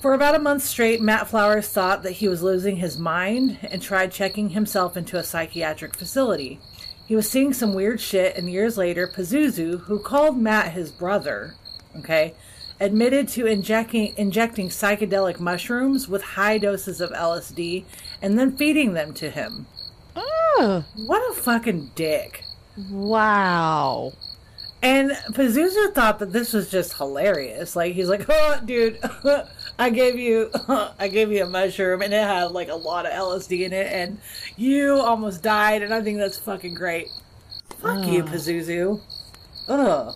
For 0.00 0.12
about 0.12 0.34
a 0.34 0.38
month 0.38 0.62
straight, 0.62 1.00
Matt 1.00 1.28
Flowers 1.28 1.68
thought 1.68 2.02
that 2.02 2.12
he 2.12 2.28
was 2.28 2.42
losing 2.42 2.76
his 2.76 2.98
mind 2.98 3.58
and 3.70 3.80
tried 3.80 4.12
checking 4.12 4.50
himself 4.50 4.96
into 4.96 5.18
a 5.18 5.24
psychiatric 5.24 5.96
facility. 5.96 6.60
He 7.06 7.16
was 7.16 7.30
seeing 7.30 7.52
some 7.52 7.74
weird 7.74 8.00
shit, 8.00 8.36
and 8.36 8.50
years 8.50 8.76
later, 8.76 9.06
Pazuzu, 9.06 9.80
who 9.80 9.98
called 9.98 10.38
Matt 10.38 10.72
his 10.72 10.90
brother, 10.90 11.54
okay, 11.96 12.34
admitted 12.80 13.28
to 13.28 13.46
injecting, 13.46 14.14
injecting 14.16 14.68
psychedelic 14.68 15.38
mushrooms 15.38 16.08
with 16.08 16.22
high 16.22 16.58
doses 16.58 17.00
of 17.00 17.10
LSD 17.10 17.84
and 18.20 18.38
then 18.38 18.56
feeding 18.56 18.94
them 18.94 19.14
to 19.14 19.30
him. 19.30 19.66
Oh. 20.16 20.84
What 20.96 21.30
a 21.30 21.40
fucking 21.40 21.92
dick. 21.94 22.42
Wow. 22.90 24.12
And 24.84 25.12
Pazuzu 25.32 25.94
thought 25.94 26.18
that 26.18 26.30
this 26.30 26.52
was 26.52 26.70
just 26.70 26.98
hilarious. 26.98 27.74
Like 27.74 27.94
he's 27.94 28.10
like, 28.10 28.26
"Oh, 28.28 28.60
dude, 28.62 28.98
I 29.78 29.88
gave 29.88 30.18
you, 30.18 30.50
I 30.68 31.08
gave 31.08 31.32
you 31.32 31.44
a 31.44 31.48
mushroom, 31.48 32.02
and 32.02 32.12
it 32.12 32.22
had 32.22 32.50
like 32.50 32.68
a 32.68 32.74
lot 32.74 33.06
of 33.06 33.12
LSD 33.12 33.62
in 33.62 33.72
it, 33.72 33.90
and 33.90 34.18
you 34.58 34.92
almost 34.96 35.42
died, 35.42 35.80
and 35.80 35.94
I 35.94 36.02
think 36.02 36.18
that's 36.18 36.38
fucking 36.38 36.74
great. 36.74 37.08
Fuck 37.80 38.06
you, 38.06 38.24
Pazuzu. 38.24 39.00
Ugh. 39.68 40.14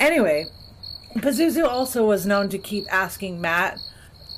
Anyway, 0.00 0.46
Pazuzu 1.16 1.68
also 1.68 2.06
was 2.06 2.24
known 2.24 2.48
to 2.48 2.56
keep 2.56 2.86
asking 2.90 3.42
Matt, 3.42 3.78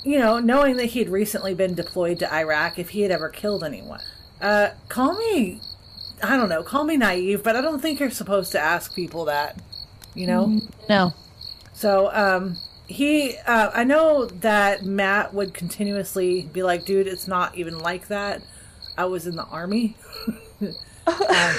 you 0.04 0.18
know, 0.18 0.40
knowing 0.40 0.78
that 0.78 0.86
he 0.86 0.98
had 0.98 1.10
recently 1.10 1.54
been 1.54 1.74
deployed 1.74 2.18
to 2.18 2.34
Iraq, 2.34 2.80
if 2.80 2.88
he 2.88 3.02
had 3.02 3.12
ever 3.12 3.28
killed 3.28 3.62
anyone. 3.62 4.00
Uh, 4.40 4.70
call 4.88 5.16
me, 5.16 5.60
I 6.22 6.36
don't 6.36 6.48
know, 6.48 6.62
call 6.62 6.84
me 6.84 6.96
naive, 6.96 7.42
but 7.42 7.56
I 7.56 7.60
don't 7.60 7.80
think 7.80 8.00
you're 8.00 8.10
supposed 8.10 8.52
to 8.52 8.60
ask 8.60 8.94
people 8.94 9.26
that, 9.26 9.60
you 10.14 10.26
know? 10.26 10.60
No. 10.88 11.14
So, 11.72 12.10
um, 12.12 12.56
he, 12.86 13.36
uh, 13.46 13.70
I 13.72 13.84
know 13.84 14.26
that 14.26 14.84
Matt 14.84 15.32
would 15.32 15.54
continuously 15.54 16.42
be 16.52 16.62
like, 16.62 16.84
dude, 16.84 17.06
it's 17.06 17.28
not 17.28 17.56
even 17.56 17.78
like 17.78 18.08
that. 18.08 18.42
I 18.98 19.04
was 19.04 19.26
in 19.26 19.36
the 19.36 19.44
army. 19.44 19.96
um, 20.60 20.74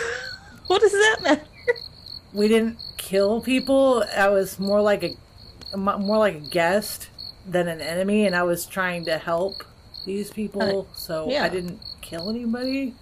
what 0.67 0.81
does 0.81 0.91
that 0.91 1.17
matter? 1.23 1.41
We 2.33 2.47
didn't 2.47 2.77
kill 2.97 3.41
people. 3.41 4.03
I 4.15 4.29
was 4.29 4.59
more 4.59 4.81
like 4.81 5.03
a, 5.73 5.77
more 5.77 6.17
like 6.17 6.35
a 6.35 6.39
guest 6.39 7.09
than 7.45 7.67
an 7.67 7.81
enemy, 7.81 8.25
and 8.25 8.35
I 8.35 8.43
was 8.43 8.65
trying 8.65 9.05
to 9.05 9.17
help 9.17 9.63
these 10.05 10.31
people. 10.31 10.87
Uh, 10.91 10.95
so 10.95 11.29
yeah. 11.29 11.43
I 11.43 11.49
didn't 11.49 11.79
kill 12.01 12.29
anybody. 12.29 12.93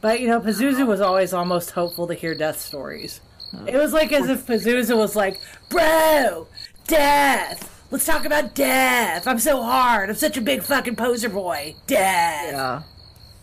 But 0.00 0.20
you 0.20 0.28
know, 0.28 0.40
Pazuzu 0.40 0.74
uh-huh. 0.74 0.86
was 0.86 1.00
always 1.00 1.32
almost 1.32 1.70
hopeful 1.70 2.06
to 2.06 2.14
hear 2.14 2.34
death 2.34 2.60
stories. 2.60 3.20
Uh, 3.54 3.64
it 3.66 3.76
was 3.76 3.92
like 3.92 4.12
as 4.12 4.28
if 4.28 4.46
Pazuzu 4.46 4.96
was 4.96 5.16
like, 5.16 5.40
"Bro, 5.68 6.48
death. 6.86 7.72
Let's 7.90 8.04
talk 8.04 8.24
about 8.24 8.54
death. 8.54 9.26
I'm 9.26 9.38
so 9.38 9.62
hard. 9.62 10.10
I'm 10.10 10.16
such 10.16 10.36
a 10.36 10.40
big 10.40 10.62
fucking 10.62 10.96
poser 10.96 11.28
boy. 11.28 11.74
Death." 11.86 12.52
Yeah. 12.52 12.82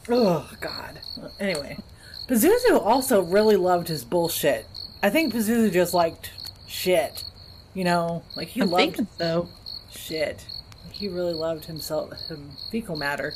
Oh 0.09 0.49
God. 0.59 0.99
Anyway, 1.39 1.77
Pazuzu 2.27 2.79
also 2.79 3.21
really 3.21 3.55
loved 3.55 3.87
his 3.87 4.03
bullshit. 4.03 4.65
I 5.01 5.09
think 5.09 5.33
Pazuzu 5.33 5.71
just 5.71 5.93
liked 5.93 6.31
shit. 6.67 7.23
You 7.73 7.83
know, 7.83 8.23
like 8.35 8.49
he 8.49 8.61
I'm 8.61 8.69
loved 8.69 9.05
so. 9.17 9.49
shit. 9.91 10.45
He 10.91 11.07
really 11.07 11.33
loved 11.33 11.65
himself, 11.65 12.13
him 12.29 12.51
fecal 12.71 12.95
matter. 12.95 13.33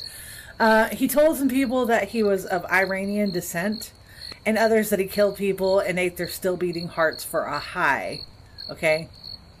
Uh, 0.58 0.88
he 0.88 1.06
told 1.06 1.36
some 1.36 1.48
people 1.48 1.86
that 1.86 2.08
he 2.08 2.22
was 2.22 2.44
of 2.46 2.64
Iranian 2.66 3.30
descent, 3.30 3.92
and 4.44 4.58
others 4.58 4.90
that 4.90 4.98
he 4.98 5.06
killed 5.06 5.36
people 5.36 5.78
and 5.80 5.98
ate 5.98 6.16
their 6.16 6.28
still 6.28 6.56
beating 6.56 6.88
hearts 6.88 7.24
for 7.24 7.44
a 7.44 7.58
high. 7.58 8.20
Okay, 8.70 9.08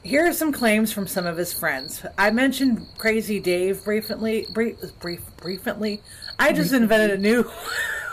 here 0.02 0.26
are 0.26 0.32
some 0.32 0.52
claims 0.52 0.92
from 0.92 1.06
some 1.06 1.26
of 1.26 1.36
his 1.36 1.52
friends. 1.52 2.04
I 2.16 2.30
mentioned 2.30 2.86
Crazy 2.98 3.40
Dave 3.40 3.84
briefly. 3.84 4.46
Brief, 4.52 4.76
brief, 5.00 5.20
briefly. 5.36 6.00
I 6.38 6.52
just 6.52 6.72
invented 6.72 7.18
a 7.18 7.22
new, 7.22 7.50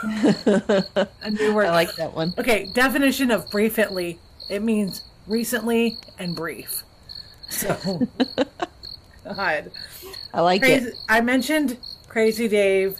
a 1.22 1.32
new 1.32 1.54
word. 1.54 1.68
I 1.68 1.72
like 1.72 1.96
that 1.96 2.14
one. 2.14 2.34
Okay, 2.38 2.70
definition 2.74 3.32
of 3.32 3.50
briefly. 3.50 4.20
It 4.50 4.62
means 4.62 5.04
recently 5.28 5.98
and 6.20 6.36
brief. 6.36 6.84
So, 7.50 8.08
God. 9.24 9.72
I 10.34 10.42
like 10.42 10.62
Crazy, 10.62 10.88
it. 10.88 10.96
I 11.08 11.22
mentioned 11.22 11.78
Crazy 12.16 12.48
Dave 12.48 12.98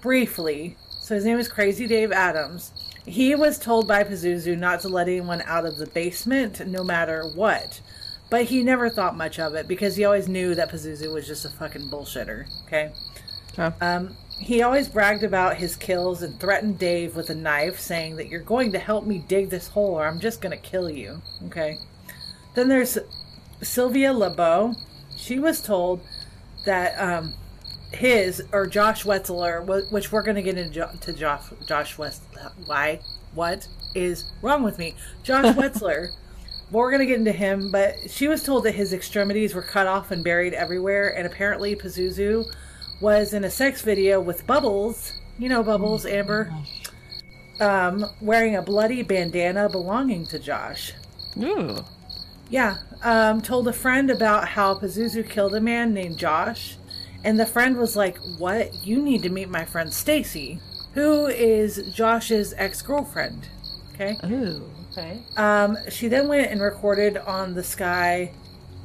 briefly. 0.00 0.76
So 1.00 1.16
his 1.16 1.24
name 1.24 1.40
is 1.40 1.48
Crazy 1.48 1.88
Dave 1.88 2.12
Adams. 2.12 2.70
He 3.04 3.34
was 3.34 3.58
told 3.58 3.88
by 3.88 4.04
Pazuzu 4.04 4.56
not 4.56 4.78
to 4.82 4.88
let 4.88 5.08
anyone 5.08 5.42
out 5.42 5.66
of 5.66 5.76
the 5.76 5.88
basement, 5.88 6.64
no 6.64 6.84
matter 6.84 7.24
what. 7.34 7.80
But 8.30 8.44
he 8.44 8.62
never 8.62 8.88
thought 8.88 9.16
much 9.16 9.40
of 9.40 9.56
it 9.56 9.66
because 9.66 9.96
he 9.96 10.04
always 10.04 10.28
knew 10.28 10.54
that 10.54 10.70
Pazuzu 10.70 11.12
was 11.12 11.26
just 11.26 11.44
a 11.44 11.48
fucking 11.48 11.90
bullshitter. 11.90 12.46
Okay. 12.66 12.92
Um, 13.80 14.16
he 14.38 14.62
always 14.62 14.88
bragged 14.88 15.24
about 15.24 15.56
his 15.56 15.74
kills 15.74 16.22
and 16.22 16.38
threatened 16.38 16.78
Dave 16.78 17.16
with 17.16 17.30
a 17.30 17.34
knife, 17.34 17.80
saying 17.80 18.14
that 18.18 18.28
you're 18.28 18.38
going 18.38 18.70
to 18.70 18.78
help 18.78 19.04
me 19.04 19.24
dig 19.26 19.50
this 19.50 19.66
hole 19.66 19.98
or 19.98 20.06
I'm 20.06 20.20
just 20.20 20.40
going 20.40 20.56
to 20.56 20.62
kill 20.62 20.88
you. 20.88 21.20
Okay. 21.46 21.78
Then 22.54 22.68
there's 22.68 22.98
Sylvia 23.62 24.12
LeBeau. 24.12 24.74
She 25.16 25.40
was 25.40 25.60
told 25.60 26.02
that 26.64 26.94
um, 27.00 27.34
his 27.94 28.42
or 28.52 28.66
Josh 28.66 29.04
Wetzler, 29.04 29.90
which 29.90 30.12
we're 30.12 30.22
going 30.22 30.36
to 30.36 30.42
get 30.42 30.58
into 30.58 31.12
Josh, 31.12 31.42
Josh 31.66 31.98
West. 31.98 32.22
Why? 32.66 33.00
What 33.34 33.66
is 33.94 34.32
wrong 34.42 34.62
with 34.62 34.78
me? 34.78 34.94
Josh 35.22 35.44
Wetzler. 35.56 36.10
we're 36.70 36.90
going 36.90 37.00
to 37.00 37.06
get 37.06 37.18
into 37.18 37.32
him, 37.32 37.70
but 37.70 37.94
she 38.08 38.28
was 38.28 38.42
told 38.42 38.64
that 38.64 38.74
his 38.74 38.92
extremities 38.92 39.54
were 39.54 39.62
cut 39.62 39.86
off 39.86 40.10
and 40.10 40.22
buried 40.24 40.54
everywhere, 40.54 41.16
and 41.16 41.26
apparently 41.26 41.74
Pazuzu 41.76 42.44
was 43.00 43.32
in 43.34 43.44
a 43.44 43.50
sex 43.50 43.82
video 43.82 44.20
with 44.20 44.46
Bubbles. 44.46 45.12
You 45.38 45.48
know 45.48 45.62
Bubbles, 45.62 46.06
Amber. 46.06 46.52
Um, 47.60 48.06
wearing 48.20 48.56
a 48.56 48.62
bloody 48.62 49.02
bandana 49.02 49.68
belonging 49.68 50.26
to 50.26 50.38
Josh. 50.38 50.92
Ooh. 51.38 51.84
Yeah. 52.50 52.76
Um, 53.02 53.40
told 53.42 53.68
a 53.68 53.72
friend 53.72 54.10
about 54.10 54.48
how 54.48 54.74
Pazuzu 54.78 55.28
killed 55.28 55.54
a 55.54 55.60
man 55.60 55.92
named 55.92 56.18
Josh 56.18 56.76
and 57.24 57.40
the 57.40 57.46
friend 57.46 57.76
was 57.76 57.96
like, 57.96 58.18
"What? 58.38 58.84
You 58.84 59.02
need 59.02 59.22
to 59.22 59.30
meet 59.30 59.48
my 59.48 59.64
friend 59.64 59.92
Stacy, 59.92 60.60
who 60.92 61.26
is 61.26 61.90
Josh's 61.94 62.54
ex-girlfriend." 62.56 63.48
Okay. 63.94 64.16
Ooh. 64.24 64.62
Okay. 64.92 65.22
Um, 65.36 65.76
she 65.88 66.08
then 66.08 66.28
went 66.28 66.50
and 66.50 66.60
recorded 66.60 67.16
on 67.16 67.54
the 67.54 67.64
sky. 67.64 68.32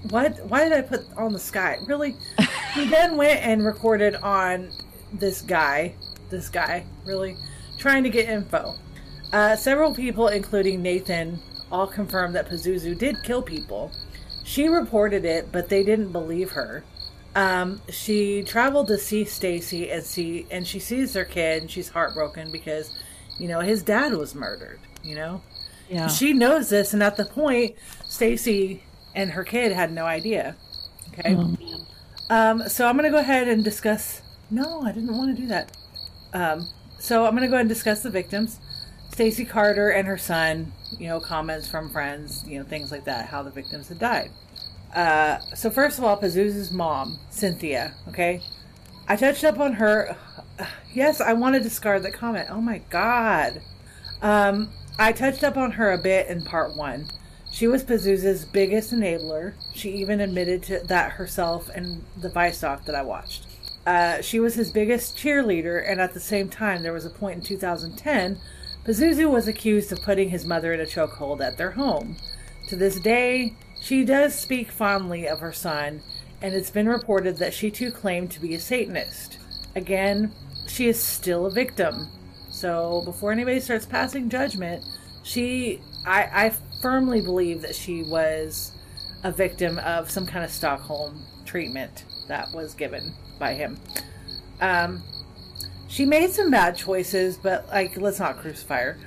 What? 0.09 0.43
Why 0.45 0.63
did 0.63 0.73
I 0.73 0.81
put 0.81 1.01
on 1.17 1.33
the 1.33 1.39
sky? 1.39 1.77
Really? 1.85 2.15
he 2.73 2.87
then 2.89 3.17
went 3.17 3.41
and 3.41 3.63
recorded 3.65 4.15
on 4.15 4.71
this 5.13 5.41
guy. 5.41 5.93
This 6.29 6.49
guy, 6.49 6.85
really, 7.05 7.35
trying 7.77 8.03
to 8.03 8.09
get 8.09 8.29
info. 8.29 8.75
Uh, 9.33 9.55
several 9.55 9.93
people, 9.93 10.27
including 10.27 10.81
Nathan, 10.81 11.39
all 11.71 11.87
confirmed 11.87 12.35
that 12.35 12.49
Pazuzu 12.49 12.97
did 12.97 13.17
kill 13.23 13.41
people. 13.41 13.91
She 14.43 14.67
reported 14.67 15.25
it, 15.25 15.51
but 15.51 15.69
they 15.69 15.83
didn't 15.83 16.11
believe 16.11 16.51
her. 16.51 16.83
Um, 17.39 17.81
she 17.89 18.43
traveled 18.43 18.87
to 18.87 18.97
see 18.97 19.23
Stacy 19.23 19.89
and 19.89 20.03
see, 20.03 20.45
and 20.51 20.67
she 20.67 20.79
sees 20.79 21.13
their 21.13 21.23
kid, 21.23 21.61
and 21.61 21.71
she's 21.71 21.87
heartbroken 21.87 22.51
because, 22.51 23.01
you 23.39 23.47
know, 23.47 23.61
his 23.61 23.81
dad 23.81 24.13
was 24.13 24.35
murdered. 24.35 24.81
You 25.03 25.15
know, 25.15 25.41
yeah. 25.89 26.09
She 26.09 26.33
knows 26.33 26.69
this, 26.69 26.93
and 26.93 27.01
at 27.01 27.15
the 27.15 27.23
point, 27.23 27.77
Stacy 28.03 28.83
and 29.15 29.31
her 29.31 29.45
kid 29.45 29.71
had 29.71 29.93
no 29.93 30.05
idea. 30.05 30.57
Okay. 31.13 31.33
Oh, 31.33 31.55
um, 32.29 32.67
so 32.67 32.87
I'm 32.87 32.97
gonna 32.97 33.09
go 33.09 33.19
ahead 33.19 33.47
and 33.47 33.63
discuss. 33.63 34.21
No, 34.51 34.81
I 34.81 34.91
didn't 34.91 35.15
want 35.15 35.33
to 35.33 35.41
do 35.41 35.47
that. 35.47 35.77
Um, 36.33 36.67
so 36.99 37.25
I'm 37.25 37.35
gonna 37.35 37.47
go 37.47 37.53
ahead 37.53 37.61
and 37.61 37.69
discuss 37.69 38.01
the 38.01 38.09
victims. 38.09 38.59
Stacy 39.13 39.45
Carter 39.45 39.91
and 39.91 40.05
her 40.09 40.17
son. 40.17 40.73
You 40.97 41.07
know, 41.07 41.21
comments 41.21 41.69
from 41.69 41.89
friends. 41.89 42.43
You 42.45 42.59
know, 42.59 42.65
things 42.65 42.91
like 42.91 43.05
that. 43.05 43.27
How 43.27 43.43
the 43.43 43.51
victims 43.51 43.87
had 43.87 43.99
died. 43.99 44.31
Uh, 44.93 45.39
so 45.55 45.69
first 45.69 45.97
of 45.97 46.03
all, 46.03 46.19
Pazuzu's 46.19 46.71
mom, 46.71 47.19
Cynthia. 47.29 47.93
Okay, 48.07 48.41
I 49.07 49.15
touched 49.15 49.43
up 49.43 49.59
on 49.59 49.73
her. 49.73 50.15
Yes, 50.91 51.21
I 51.21 51.33
want 51.33 51.55
to 51.55 51.61
discard 51.61 52.01
that 52.03 52.13
comment. 52.13 52.49
Oh 52.49 52.59
my 52.59 52.79
god. 52.89 53.61
Um, 54.23 54.71
I 54.97 55.11
touched 55.11 55.43
up 55.43 55.55
on 55.55 55.71
her 55.71 55.91
a 55.91 55.97
bit 55.99 56.27
in 56.27 56.43
part 56.43 56.75
one. 56.75 57.07
She 57.51 57.67
was 57.67 57.83
Pazuzu's 57.83 58.43
biggest 58.43 58.91
enabler. 58.91 59.53
She 59.73 59.91
even 59.91 60.19
admitted 60.19 60.63
to 60.63 60.79
that 60.87 61.11
herself 61.11 61.69
in 61.75 62.03
the 62.19 62.29
Vice 62.29 62.59
doc 62.61 62.85
that 62.85 62.95
I 62.95 63.03
watched. 63.03 63.45
Uh, 63.85 64.21
she 64.21 64.39
was 64.39 64.55
his 64.55 64.71
biggest 64.71 65.17
cheerleader, 65.17 65.83
and 65.87 66.01
at 66.01 66.13
the 66.13 66.19
same 66.19 66.49
time, 66.49 66.83
there 66.83 66.93
was 66.93 67.05
a 67.05 67.09
point 67.09 67.37
in 67.37 67.43
2010, 67.43 68.37
Pazuzu 68.85 69.29
was 69.29 69.47
accused 69.47 69.91
of 69.91 70.01
putting 70.01 70.29
his 70.29 70.45
mother 70.45 70.73
in 70.73 70.79
a 70.79 70.85
chokehold 70.85 71.41
at 71.41 71.57
their 71.57 71.71
home. 71.71 72.15
To 72.69 72.75
this 72.75 72.99
day, 72.99 73.55
she 73.81 74.03
does 74.03 74.35
speak 74.35 74.69
fondly 74.69 75.27
of 75.27 75.39
her 75.39 75.53
son, 75.53 76.01
and 76.41 76.53
it's 76.53 76.69
been 76.69 76.87
reported 76.87 77.37
that 77.37 77.53
she 77.53 77.71
too 77.71 77.91
claimed 77.91 78.31
to 78.31 78.41
be 78.41 78.55
a 78.55 78.59
Satanist. 78.59 79.39
Again, 79.75 80.31
she 80.67 80.87
is 80.87 81.01
still 81.01 81.45
a 81.45 81.51
victim. 81.51 82.07
So 82.49 83.01
before 83.05 83.31
anybody 83.31 83.59
starts 83.59 83.85
passing 83.85 84.29
judgment, 84.29 84.83
she, 85.23 85.81
I, 86.05 86.23
I 86.45 86.53
firmly 86.81 87.21
believe 87.21 87.61
that 87.61 87.75
she 87.75 88.03
was 88.03 88.71
a 89.23 89.31
victim 89.31 89.79
of 89.79 90.09
some 90.09 90.25
kind 90.25 90.45
of 90.45 90.51
Stockholm 90.51 91.21
treatment 91.45 92.05
that 92.27 92.47
was 92.53 92.73
given 92.73 93.13
by 93.37 93.53
him. 93.53 93.77
Um, 94.61 95.03
she 95.87 96.05
made 96.05 96.29
some 96.31 96.51
bad 96.51 96.75
choices, 96.77 97.37
but 97.37 97.67
like, 97.67 97.97
let's 97.97 98.19
not 98.19 98.37
crucify 98.37 98.81
her. 98.81 98.97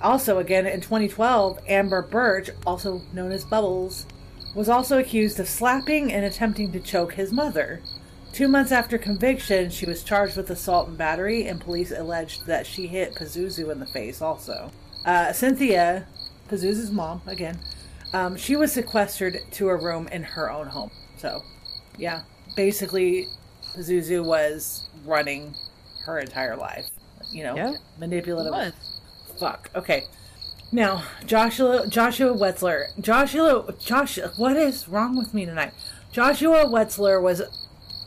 Also, 0.00 0.38
again 0.38 0.66
in 0.66 0.80
2012, 0.80 1.60
Amber 1.68 2.02
Burch, 2.02 2.50
also 2.66 3.00
known 3.12 3.30
as 3.30 3.44
Bubbles, 3.44 4.06
was 4.54 4.68
also 4.68 4.98
accused 4.98 5.40
of 5.40 5.48
slapping 5.48 6.12
and 6.12 6.24
attempting 6.24 6.72
to 6.72 6.80
choke 6.80 7.14
his 7.14 7.32
mother. 7.32 7.80
Two 8.32 8.48
months 8.48 8.72
after 8.72 8.96
conviction, 8.96 9.70
she 9.70 9.86
was 9.86 10.02
charged 10.02 10.36
with 10.36 10.50
assault 10.50 10.88
and 10.88 10.96
battery, 10.96 11.46
and 11.46 11.60
police 11.60 11.92
alleged 11.92 12.46
that 12.46 12.66
she 12.66 12.86
hit 12.86 13.14
Pazuzu 13.14 13.70
in 13.70 13.78
the 13.78 13.86
face 13.86 14.22
also. 14.22 14.70
Uh, 15.04 15.32
Cynthia, 15.32 16.06
Pazuzu's 16.48 16.90
mom, 16.90 17.20
again, 17.26 17.58
um, 18.14 18.36
she 18.36 18.56
was 18.56 18.72
sequestered 18.72 19.38
to 19.52 19.68
a 19.68 19.76
room 19.76 20.08
in 20.08 20.22
her 20.22 20.50
own 20.50 20.66
home. 20.66 20.90
So, 21.16 21.42
yeah, 21.98 22.22
basically, 22.56 23.26
Pazuzu 23.74 24.24
was 24.24 24.88
running 25.04 25.54
her 26.04 26.18
entire 26.18 26.56
life. 26.56 26.88
You 27.30 27.44
know, 27.44 27.56
yeah, 27.56 27.74
manipulative. 27.98 28.74
Fuck. 29.38 29.70
Okay. 29.74 30.04
Now, 30.74 31.04
Joshua 31.26 31.86
Joshua 31.86 32.32
Wetzler. 32.32 32.86
Joshua 32.98 33.74
Joshua 33.78 34.32
what 34.38 34.56
is 34.56 34.88
wrong 34.88 35.18
with 35.18 35.34
me 35.34 35.44
tonight? 35.44 35.74
Joshua 36.10 36.64
Wetzler 36.64 37.20
was 37.20 37.42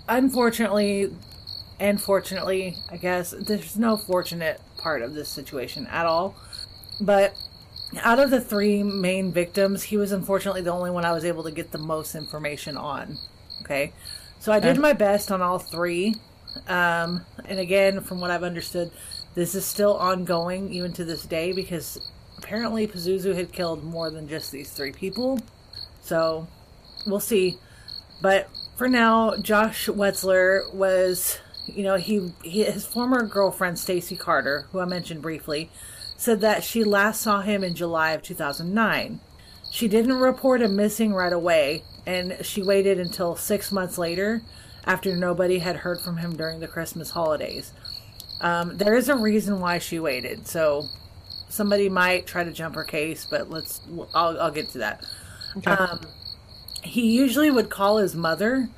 unfortunately 0.09 1.13
and 1.79 2.01
fortunately, 2.01 2.75
I 2.89 2.97
guess, 2.97 3.35
there's 3.37 3.77
no 3.77 3.97
fortunate 3.97 4.61
part 4.77 5.03
of 5.03 5.13
this 5.13 5.29
situation 5.29 5.85
at 5.87 6.05
all. 6.05 6.35
But 6.99 7.37
out 8.01 8.19
of 8.19 8.31
the 8.31 8.41
three 8.41 8.81
main 8.81 9.31
victims, 9.31 9.83
he 9.83 9.97
was 9.97 10.11
unfortunately 10.11 10.61
the 10.61 10.71
only 10.71 10.89
one 10.89 11.05
I 11.05 11.11
was 11.11 11.25
able 11.25 11.43
to 11.43 11.51
get 11.51 11.71
the 11.71 11.77
most 11.77 12.15
information 12.15 12.77
on. 12.77 13.17
Okay. 13.61 13.93
So 14.39 14.51
I 14.51 14.59
did 14.59 14.77
my 14.77 14.93
best 14.93 15.31
on 15.31 15.41
all 15.41 15.59
three. 15.59 16.15
Um, 16.67 17.25
and 17.45 17.59
again, 17.59 18.01
from 18.01 18.21
what 18.21 18.31
I've 18.31 18.43
understood, 18.43 18.91
this 19.35 19.53
is 19.53 19.65
still 19.65 19.97
ongoing 19.97 20.71
even 20.73 20.93
to 20.93 21.03
this 21.03 21.25
day 21.25 21.51
because 21.51 21.99
apparently 22.37 22.87
Pazuzu 22.87 23.35
had 23.35 23.51
killed 23.51 23.83
more 23.83 24.09
than 24.09 24.27
just 24.27 24.51
these 24.51 24.71
three 24.71 24.91
people. 24.91 25.39
So 26.01 26.47
we'll 27.05 27.19
see. 27.19 27.57
But 28.21 28.49
for 28.75 28.87
now, 28.87 29.35
Josh 29.37 29.87
Wetzler 29.87 30.73
was, 30.73 31.39
you 31.65 31.83
know, 31.83 31.95
he, 31.95 32.33
he 32.43 32.63
his 32.63 32.85
former 32.85 33.23
girlfriend 33.23 33.79
Stacy 33.79 34.15
Carter, 34.15 34.67
who 34.71 34.79
I 34.79 34.85
mentioned 34.85 35.21
briefly, 35.21 35.69
said 36.17 36.41
that 36.41 36.63
she 36.63 36.83
last 36.83 37.21
saw 37.21 37.41
him 37.41 37.63
in 37.63 37.75
July 37.75 38.11
of 38.11 38.21
2009. 38.21 39.19
She 39.71 39.87
didn't 39.87 40.13
report 40.13 40.61
him 40.61 40.75
missing 40.75 41.13
right 41.13 41.33
away, 41.33 41.83
and 42.05 42.37
she 42.41 42.63
waited 42.63 42.99
until 42.99 43.35
six 43.35 43.71
months 43.71 43.97
later 43.97 44.41
after 44.85 45.15
nobody 45.15 45.59
had 45.59 45.77
heard 45.77 45.99
from 45.99 46.17
him 46.17 46.35
during 46.35 46.59
the 46.59 46.67
Christmas 46.67 47.09
holidays. 47.09 47.73
Um, 48.41 48.77
there 48.77 48.95
is 48.95 49.09
a 49.09 49.15
reason 49.15 49.59
why 49.59 49.79
she 49.79 49.99
waited, 49.99 50.47
so 50.47 50.87
somebody 51.49 51.89
might 51.89 52.27
try 52.27 52.43
to 52.43 52.51
jump 52.51 52.75
her 52.75 52.83
case, 52.83 53.25
but 53.29 53.49
let's 53.49 53.81
I'll, 54.13 54.39
I'll 54.39 54.51
get 54.51 54.69
to 54.69 54.79
that. 54.79 55.05
Okay. 55.57 55.71
Um, 55.71 56.01
he 56.83 57.15
usually 57.15 57.49
would 57.49 57.69
call 57.69 57.97
his 57.97 58.15
mother, 58.15 58.69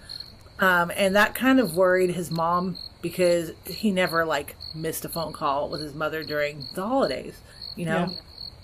um, 0.59 0.91
and 0.95 1.15
that 1.15 1.35
kind 1.35 1.59
of 1.59 1.75
worried 1.75 2.11
his 2.11 2.31
mom 2.31 2.77
because 3.01 3.51
he 3.65 3.91
never 3.91 4.25
like 4.25 4.55
missed 4.75 5.05
a 5.05 5.09
phone 5.09 5.33
call 5.33 5.69
with 5.69 5.81
his 5.81 5.93
mother 5.93 6.23
during 6.23 6.65
the 6.75 6.85
holidays, 6.85 7.39
you 7.75 7.85
know. 7.85 8.07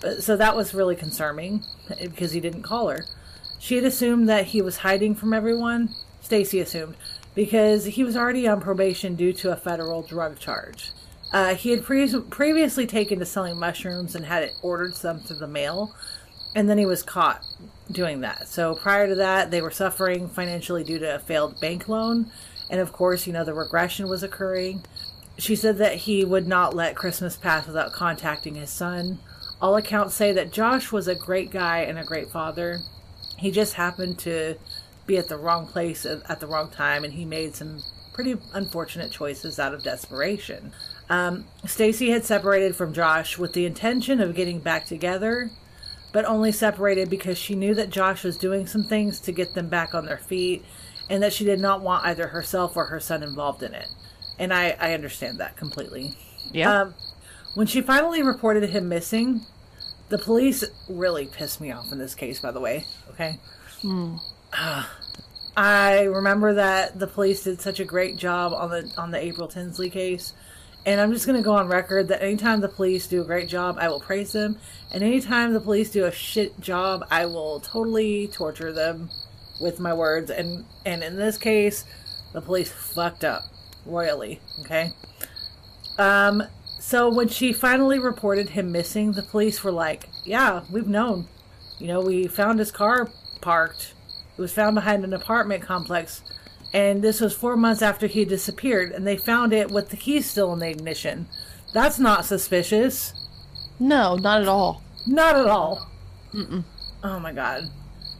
Yeah. 0.02 0.14
So 0.20 0.36
that 0.36 0.54
was 0.54 0.74
really 0.74 0.96
concerning 0.96 1.62
because 1.98 2.32
he 2.32 2.40
didn't 2.40 2.62
call 2.62 2.88
her. 2.88 3.04
She 3.58 3.76
had 3.76 3.84
assumed 3.84 4.28
that 4.28 4.46
he 4.46 4.60
was 4.60 4.78
hiding 4.78 5.14
from 5.14 5.32
everyone. 5.32 5.94
Stacy 6.20 6.60
assumed 6.60 6.96
because 7.34 7.84
he 7.84 8.04
was 8.04 8.16
already 8.16 8.46
on 8.46 8.60
probation 8.60 9.14
due 9.14 9.32
to 9.34 9.52
a 9.52 9.56
federal 9.56 10.02
drug 10.02 10.38
charge. 10.38 10.90
Uh, 11.34 11.56
he 11.56 11.70
had 11.70 11.82
pre- 11.82 12.20
previously 12.30 12.86
taken 12.86 13.18
to 13.18 13.26
selling 13.26 13.58
mushrooms 13.58 14.14
and 14.14 14.24
had 14.24 14.52
ordered 14.62 14.94
some 14.94 15.18
through 15.18 15.38
the 15.38 15.48
mail, 15.48 15.92
and 16.54 16.70
then 16.70 16.78
he 16.78 16.86
was 16.86 17.02
caught 17.02 17.44
doing 17.90 18.20
that. 18.20 18.46
So 18.46 18.76
prior 18.76 19.08
to 19.08 19.16
that, 19.16 19.50
they 19.50 19.60
were 19.60 19.72
suffering 19.72 20.28
financially 20.28 20.84
due 20.84 21.00
to 21.00 21.16
a 21.16 21.18
failed 21.18 21.60
bank 21.60 21.88
loan, 21.88 22.30
and 22.70 22.80
of 22.80 22.92
course, 22.92 23.26
you 23.26 23.32
know, 23.32 23.44
the 23.44 23.52
regression 23.52 24.08
was 24.08 24.22
occurring. 24.22 24.84
She 25.36 25.56
said 25.56 25.76
that 25.78 25.96
he 25.96 26.24
would 26.24 26.46
not 26.46 26.76
let 26.76 26.94
Christmas 26.94 27.36
pass 27.36 27.66
without 27.66 27.92
contacting 27.92 28.54
his 28.54 28.70
son. 28.70 29.18
All 29.60 29.74
accounts 29.74 30.14
say 30.14 30.30
that 30.30 30.52
Josh 30.52 30.92
was 30.92 31.08
a 31.08 31.16
great 31.16 31.50
guy 31.50 31.80
and 31.80 31.98
a 31.98 32.04
great 32.04 32.30
father. 32.30 32.78
He 33.38 33.50
just 33.50 33.74
happened 33.74 34.20
to 34.20 34.54
be 35.06 35.18
at 35.18 35.28
the 35.28 35.36
wrong 35.36 35.66
place 35.66 36.06
at 36.06 36.40
the 36.40 36.46
wrong 36.46 36.70
time, 36.70 37.04
and 37.04 37.12
he 37.14 37.24
made 37.24 37.54
some 37.54 37.82
pretty 38.12 38.36
unfortunate 38.52 39.10
choices 39.10 39.58
out 39.58 39.74
of 39.74 39.82
desperation. 39.82 40.72
Um, 41.10 41.44
Stacy 41.66 42.10
had 42.10 42.24
separated 42.24 42.76
from 42.76 42.94
Josh 42.94 43.36
with 43.36 43.52
the 43.52 43.66
intention 43.66 44.20
of 44.20 44.34
getting 44.34 44.60
back 44.60 44.86
together, 44.86 45.50
but 46.12 46.24
only 46.24 46.52
separated 46.52 47.10
because 47.10 47.36
she 47.36 47.54
knew 47.54 47.74
that 47.74 47.90
Josh 47.90 48.24
was 48.24 48.38
doing 48.38 48.66
some 48.66 48.84
things 48.84 49.20
to 49.20 49.32
get 49.32 49.54
them 49.54 49.68
back 49.68 49.94
on 49.94 50.06
their 50.06 50.18
feet, 50.18 50.64
and 51.10 51.22
that 51.22 51.32
she 51.32 51.44
did 51.44 51.60
not 51.60 51.82
want 51.82 52.06
either 52.06 52.28
herself 52.28 52.76
or 52.76 52.86
her 52.86 53.00
son 53.00 53.22
involved 53.22 53.62
in 53.62 53.74
it. 53.74 53.88
And 54.38 54.54
I, 54.54 54.76
I 54.80 54.94
understand 54.94 55.38
that 55.38 55.56
completely. 55.56 56.14
Yeah. 56.52 56.82
Um, 56.82 56.94
when 57.54 57.66
she 57.66 57.82
finally 57.82 58.22
reported 58.22 58.70
him 58.70 58.88
missing, 58.88 59.42
the 60.08 60.18
police 60.18 60.64
really 60.88 61.26
pissed 61.26 61.60
me 61.60 61.72
off 61.72 61.92
in 61.92 61.98
this 61.98 62.14
case, 62.14 62.40
by 62.40 62.50
the 62.50 62.60
way. 62.60 62.84
Okay. 63.10 63.38
Mm. 63.82 64.20
I 65.56 66.02
remember 66.02 66.54
that 66.54 66.98
the 66.98 67.06
police 67.06 67.44
did 67.44 67.60
such 67.60 67.80
a 67.80 67.84
great 67.84 68.16
job 68.16 68.52
on 68.52 68.70
the 68.70 68.92
on 68.96 69.10
the 69.10 69.22
April 69.22 69.48
Tinsley 69.48 69.90
case. 69.90 70.32
And 70.86 71.00
I'm 71.00 71.12
just 71.12 71.26
going 71.26 71.38
to 71.38 71.42
go 71.42 71.54
on 71.54 71.66
record 71.66 72.08
that 72.08 72.22
anytime 72.22 72.60
the 72.60 72.68
police 72.68 73.06
do 73.06 73.22
a 73.22 73.24
great 73.24 73.48
job, 73.48 73.78
I 73.80 73.88
will 73.88 74.00
praise 74.00 74.32
them. 74.32 74.58
And 74.92 75.02
anytime 75.02 75.54
the 75.54 75.60
police 75.60 75.90
do 75.90 76.04
a 76.04 76.12
shit 76.12 76.60
job, 76.60 77.06
I 77.10 77.24
will 77.24 77.60
totally 77.60 78.28
torture 78.28 78.70
them 78.70 79.08
with 79.62 79.80
my 79.80 79.94
words. 79.94 80.30
And, 80.30 80.66
and 80.84 81.02
in 81.02 81.16
this 81.16 81.38
case, 81.38 81.86
the 82.34 82.42
police 82.42 82.70
fucked 82.70 83.24
up 83.24 83.44
royally. 83.86 84.40
Okay. 84.60 84.90
Um, 85.96 86.42
so 86.78 87.08
when 87.08 87.28
she 87.28 87.54
finally 87.54 87.98
reported 87.98 88.50
him 88.50 88.70
missing, 88.70 89.12
the 89.12 89.22
police 89.22 89.64
were 89.64 89.72
like, 89.72 90.10
yeah, 90.26 90.64
we've 90.70 90.86
known. 90.86 91.28
You 91.78 91.86
know, 91.86 92.02
we 92.02 92.26
found 92.26 92.58
his 92.58 92.70
car 92.70 93.08
parked 93.40 93.94
it 94.36 94.40
was 94.40 94.52
found 94.52 94.74
behind 94.74 95.04
an 95.04 95.12
apartment 95.12 95.62
complex, 95.62 96.22
and 96.72 97.02
this 97.02 97.20
was 97.20 97.34
four 97.34 97.56
months 97.56 97.82
after 97.82 98.06
he 98.06 98.24
disappeared, 98.24 98.92
and 98.92 99.06
they 99.06 99.16
found 99.16 99.52
it 99.52 99.70
with 99.70 99.90
the 99.90 99.96
keys 99.96 100.28
still 100.28 100.52
in 100.52 100.58
the 100.58 100.68
ignition. 100.68 101.26
That's 101.72 101.98
not 101.98 102.24
suspicious. 102.24 103.12
No, 103.78 104.16
not 104.16 104.42
at 104.42 104.48
all. 104.48 104.82
Not 105.06 105.36
at 105.36 105.46
all. 105.46 105.88
Mm-mm. 106.32 106.64
Oh 107.02 107.20
my 107.20 107.32
god. 107.32 107.70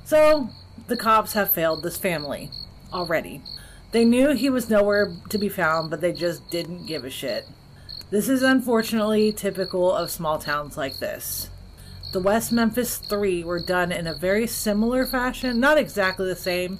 So, 0.05 0.51
the 0.87 0.97
cops 0.97 1.33
have 1.33 1.53
failed 1.53 1.83
this 1.83 1.97
family 1.97 2.51
already. 2.93 3.43
They 3.93 4.05
knew 4.05 4.35
he 4.35 4.51
was 4.51 4.69
nowhere 4.69 5.15
to 5.31 5.39
be 5.39 5.49
found, 5.49 5.91
but 5.91 6.01
they 6.01 6.13
just 6.13 6.51
didn't 6.51 6.87
give 6.87 7.05
a 7.05 7.11
shit. 7.11 7.45
This 8.11 8.29
is 8.29 8.43
unfortunately 8.43 9.33
typical 9.33 9.93
of 9.93 10.11
small 10.11 10.39
towns 10.39 10.77
like 10.77 10.99
this. 10.99 11.49
The 12.15 12.21
West 12.21 12.53
Memphis 12.53 12.99
Three 12.99 13.43
were 13.43 13.59
done 13.59 13.91
in 13.91 14.07
a 14.07 14.15
very 14.15 14.47
similar 14.47 15.05
fashion, 15.05 15.59
not 15.59 15.79
exactly 15.79 16.29
the 16.29 16.37
same, 16.37 16.79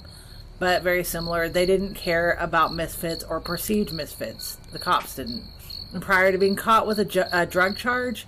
but 0.59 0.81
very 0.81 1.03
similar. 1.03 1.49
They 1.49 1.65
didn't 1.65 1.93
care 1.93 2.37
about 2.39 2.73
misfits 2.73 3.21
or 3.21 3.41
perceived 3.41 3.91
misfits. 3.91 4.55
The 4.71 4.79
cops 4.79 5.15
didn't. 5.15 5.43
And 5.91 6.01
prior 6.01 6.31
to 6.31 6.37
being 6.37 6.55
caught 6.55 6.87
with 6.87 6.99
a, 6.99 7.03
ju- 7.03 7.25
a 7.33 7.45
drug 7.45 7.75
charge, 7.75 8.27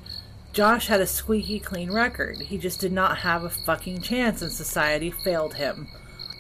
Josh 0.52 0.88
had 0.88 1.00
a 1.00 1.08
squeaky 1.08 1.62
clean 1.62 1.94
record. 1.94 2.40
He 2.40 2.58
just 2.58 2.82
did 2.82 2.92
not 2.92 3.20
have 3.20 3.46
a 3.46 3.50
fucking 3.50 4.02
chance, 4.02 4.42
and 4.42 4.52
society 4.52 5.10
failed 5.10 5.54
him. 5.54 5.88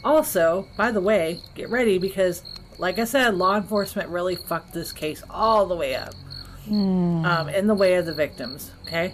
Also, 0.04 0.68
by 0.76 0.92
the 0.92 1.00
way, 1.00 1.40
get 1.56 1.70
ready 1.70 1.98
because, 1.98 2.44
like 2.78 3.00
I 3.00 3.06
said, 3.06 3.36
law 3.36 3.56
enforcement 3.56 4.10
really 4.10 4.36
fucked 4.36 4.74
this 4.74 4.92
case 4.92 5.24
all 5.30 5.66
the 5.66 5.78
way 5.78 5.96
up. 5.96 6.14
Mm. 6.68 7.26
Um, 7.26 7.48
in 7.48 7.68
the 7.68 7.74
way 7.74 7.96
of 7.96 8.06
the 8.06 8.14
victims, 8.14 8.72
okay? 8.86 9.14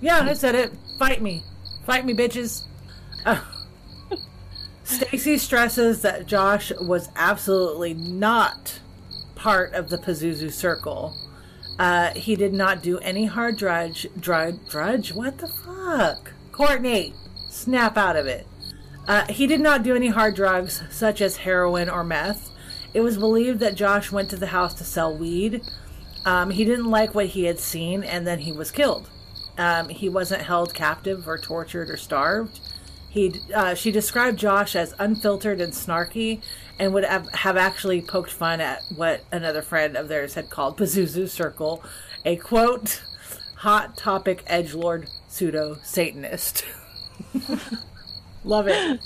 Yeah, 0.00 0.20
I 0.20 0.34
said 0.34 0.54
it. 0.54 0.72
Fight 0.98 1.22
me. 1.22 1.42
Fight 1.84 2.04
me, 2.04 2.14
bitches. 2.14 2.64
Uh, 3.24 3.40
Stacy 4.84 5.38
stresses 5.38 6.02
that 6.02 6.26
Josh 6.26 6.72
was 6.80 7.08
absolutely 7.16 7.94
not 7.94 8.80
part 9.34 9.72
of 9.74 9.88
the 9.88 9.98
Pazuzu 9.98 10.52
circle. 10.52 11.14
Uh, 11.78 12.12
he 12.14 12.34
did 12.36 12.52
not 12.52 12.82
do 12.82 12.98
any 12.98 13.26
hard 13.26 13.56
drudge. 13.56 14.06
Drudge? 14.18 14.56
Drudge? 14.68 15.12
What 15.12 15.38
the 15.38 15.48
fuck? 15.48 16.32
Courtney, 16.52 17.14
snap 17.48 17.96
out 17.96 18.16
of 18.16 18.26
it. 18.26 18.46
Uh, 19.06 19.26
he 19.28 19.46
did 19.46 19.60
not 19.60 19.82
do 19.82 19.94
any 19.94 20.08
hard 20.08 20.34
drugs, 20.34 20.82
such 20.90 21.20
as 21.20 21.38
heroin 21.38 21.88
or 21.88 22.04
meth. 22.04 22.50
It 22.92 23.00
was 23.00 23.16
believed 23.16 23.60
that 23.60 23.74
Josh 23.74 24.10
went 24.10 24.28
to 24.30 24.36
the 24.36 24.48
house 24.48 24.74
to 24.74 24.84
sell 24.84 25.16
weed. 25.16 25.62
Um, 26.24 26.50
he 26.50 26.64
didn't 26.64 26.90
like 26.90 27.14
what 27.14 27.26
he 27.26 27.44
had 27.44 27.58
seen, 27.58 28.02
and 28.02 28.26
then 28.26 28.40
he 28.40 28.52
was 28.52 28.70
killed. 28.70 29.08
Um, 29.58 29.88
he 29.88 30.08
wasn't 30.08 30.42
held 30.42 30.72
captive 30.72 31.28
or 31.28 31.36
tortured 31.36 31.90
or 31.90 31.96
starved. 31.96 32.60
He, 33.10 33.40
uh, 33.54 33.74
she 33.74 33.90
described 33.90 34.38
Josh 34.38 34.76
as 34.76 34.94
unfiltered 34.98 35.60
and 35.60 35.72
snarky, 35.72 36.40
and 36.78 36.94
would 36.94 37.04
have, 37.04 37.28
have 37.30 37.56
actually 37.56 38.00
poked 38.02 38.30
fun 38.30 38.60
at 38.60 38.82
what 38.94 39.24
another 39.32 39.62
friend 39.62 39.96
of 39.96 40.08
theirs 40.08 40.34
had 40.34 40.50
called 40.50 40.76
Pazuzu 40.76 41.28
Circle, 41.28 41.82
a 42.24 42.36
quote, 42.36 43.02
hot 43.56 43.96
topic 43.96 44.44
edge 44.46 44.74
lord 44.74 45.08
pseudo 45.26 45.78
Satanist. 45.82 46.64
Love 48.44 48.68
it. 48.68 49.00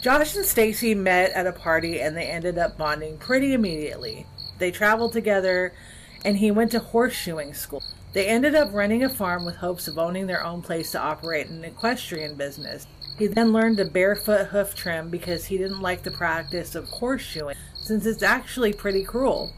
Josh 0.00 0.36
and 0.36 0.44
Stacy 0.44 0.94
met 0.94 1.32
at 1.32 1.46
a 1.46 1.52
party 1.52 2.00
and 2.00 2.16
they 2.16 2.26
ended 2.26 2.58
up 2.58 2.76
bonding 2.76 3.18
pretty 3.18 3.54
immediately. 3.54 4.26
They 4.58 4.70
traveled 4.70 5.12
together 5.12 5.72
and 6.24 6.36
he 6.36 6.50
went 6.50 6.70
to 6.72 6.80
horseshoeing 6.80 7.56
school. 7.56 7.82
They 8.14 8.26
ended 8.26 8.54
up 8.54 8.72
renting 8.72 9.02
a 9.02 9.08
farm 9.08 9.44
with 9.44 9.56
hopes 9.56 9.88
of 9.88 9.98
owning 9.98 10.28
their 10.28 10.44
own 10.44 10.62
place 10.62 10.92
to 10.92 11.00
operate 11.00 11.48
an 11.48 11.64
equestrian 11.64 12.36
business. 12.36 12.86
He 13.18 13.26
then 13.26 13.52
learned 13.52 13.78
to 13.78 13.84
barefoot 13.84 14.46
hoof 14.46 14.76
trim 14.76 15.10
because 15.10 15.44
he 15.44 15.58
didn't 15.58 15.80
like 15.80 16.04
the 16.04 16.12
practice 16.12 16.76
of 16.76 16.88
horseshoeing, 16.88 17.56
since 17.74 18.06
it's 18.06 18.22
actually 18.22 18.72
pretty 18.72 19.02
cruel. 19.02 19.52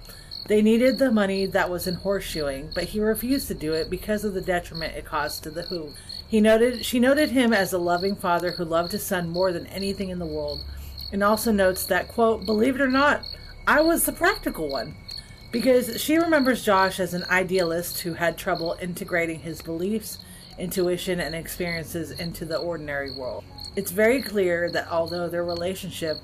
They 0.48 0.62
needed 0.62 0.98
the 0.98 1.12
money 1.12 1.44
that 1.46 1.68
was 1.68 1.86
in 1.86 1.96
horseshoeing, 1.96 2.74
but 2.74 2.84
he 2.84 3.00
refused 3.00 3.48
to 3.48 3.54
do 3.54 3.74
it 3.74 3.90
because 3.90 4.24
of 4.24 4.32
the 4.32 4.40
detriment 4.40 4.96
it 4.96 5.04
caused 5.04 5.42
to 5.42 5.50
the 5.50 5.62
Who. 5.62 5.92
He 6.26 6.40
noted 6.40 6.84
she 6.84 6.98
noted 6.98 7.30
him 7.30 7.52
as 7.52 7.74
a 7.74 7.78
loving 7.78 8.16
father 8.16 8.52
who 8.52 8.64
loved 8.64 8.92
his 8.92 9.02
son 9.02 9.28
more 9.28 9.52
than 9.52 9.66
anything 9.66 10.08
in 10.08 10.18
the 10.18 10.24
world, 10.24 10.64
and 11.12 11.22
also 11.22 11.52
notes 11.52 11.84
that 11.86 12.08
quote, 12.08 12.46
believe 12.46 12.76
it 12.76 12.80
or 12.80 12.88
not, 12.88 13.22
I 13.66 13.82
was 13.82 14.06
the 14.06 14.12
practical 14.12 14.70
one. 14.70 14.94
Because 15.52 16.00
she 16.00 16.16
remembers 16.18 16.64
Josh 16.64 17.00
as 17.00 17.14
an 17.14 17.24
idealist 17.30 18.00
who 18.00 18.14
had 18.14 18.36
trouble 18.36 18.76
integrating 18.80 19.40
his 19.40 19.62
beliefs, 19.62 20.18
intuition, 20.58 21.20
and 21.20 21.34
experiences 21.34 22.10
into 22.12 22.44
the 22.44 22.58
ordinary 22.58 23.10
world. 23.12 23.44
It's 23.76 23.90
very 23.90 24.22
clear 24.22 24.70
that 24.70 24.88
although 24.90 25.28
their 25.28 25.44
relationship, 25.44 26.16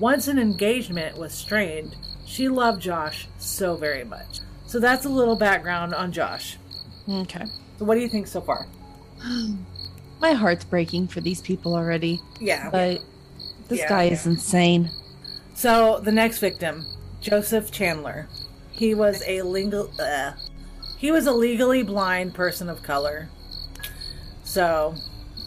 once 0.00 0.28
an 0.28 0.38
engagement, 0.38 1.18
was 1.18 1.32
strained, 1.34 1.96
she 2.26 2.48
loved 2.48 2.80
Josh 2.82 3.26
so 3.38 3.76
very 3.76 4.04
much. 4.04 4.40
So 4.66 4.78
that's 4.78 5.06
a 5.06 5.08
little 5.08 5.36
background 5.36 5.94
on 5.94 6.12
Josh. 6.12 6.58
Okay. 7.08 7.44
So 7.78 7.84
what 7.84 7.94
do 7.94 8.00
you 8.00 8.08
think 8.08 8.26
so 8.26 8.40
far? 8.40 8.66
My 10.20 10.32
heart's 10.32 10.64
breaking 10.64 11.08
for 11.08 11.20
these 11.20 11.40
people 11.40 11.74
already. 11.74 12.20
Yeah. 12.40 12.70
But 12.70 13.00
this 13.68 13.78
Yeah, 13.80 13.88
guy 13.88 14.04
yeah. 14.04 14.12
is 14.12 14.26
insane. 14.26 14.90
So 15.54 16.00
the 16.00 16.12
next 16.12 16.38
victim, 16.38 16.84
Joseph 17.20 17.70
Chandler. 17.70 18.28
He 18.78 18.94
was 18.94 19.22
a 19.26 19.42
legal 19.42 19.90
uh, 20.00 20.32
he 20.98 21.10
was 21.12 21.26
a 21.26 21.32
legally 21.32 21.82
blind 21.82 22.34
person 22.34 22.68
of 22.68 22.82
color. 22.82 23.28
So, 24.42 24.94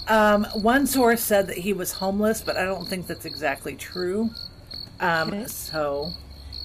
um, 0.08 0.46
one 0.54 0.86
source 0.86 1.22
said 1.22 1.48
that 1.48 1.58
he 1.58 1.74
was 1.74 1.92
homeless, 1.94 2.42
but 2.42 2.56
I 2.56 2.64
don't 2.64 2.88
think 2.88 3.08
that's 3.08 3.26
exactly 3.26 3.76
true. 3.76 4.30
Um, 5.00 5.30
Okay. 5.30 5.48
So, 5.48 6.12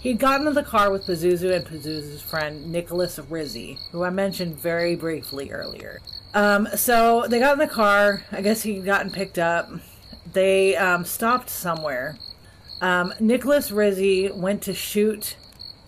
he'd 0.01 0.19
gotten 0.19 0.47
in 0.47 0.55
the 0.55 0.63
car 0.63 0.91
with 0.91 1.07
Pazuzu 1.07 1.55
and 1.55 1.65
Pazuzu's 1.65 2.23
friend 2.23 2.71
Nicholas 2.71 3.19
Rizzi, 3.19 3.79
who 3.91 4.05
I 4.05 4.11
mentioned 4.11 4.61
very 4.61 4.95
briefly 4.95 5.51
earlier. 5.51 6.01
Um, 6.35 6.69
so 6.77 7.27
they 7.29 7.39
got 7.39 7.55
in 7.55 7.59
the 7.59 7.67
car. 7.67 8.23
I 8.31 8.43
guess 8.43 8.63
he'd 8.63 8.85
gotten 8.85 9.11
picked 9.11 9.39
up. 9.39 9.71
They 10.33 10.77
um, 10.77 11.05
stopped 11.05 11.49
somewhere. 11.49 12.17
Um, 12.83 13.15
Nicholas 13.19 13.71
Rizzi 13.71 14.31
went 14.31 14.63
to 14.63 14.75
shoot 14.75 15.37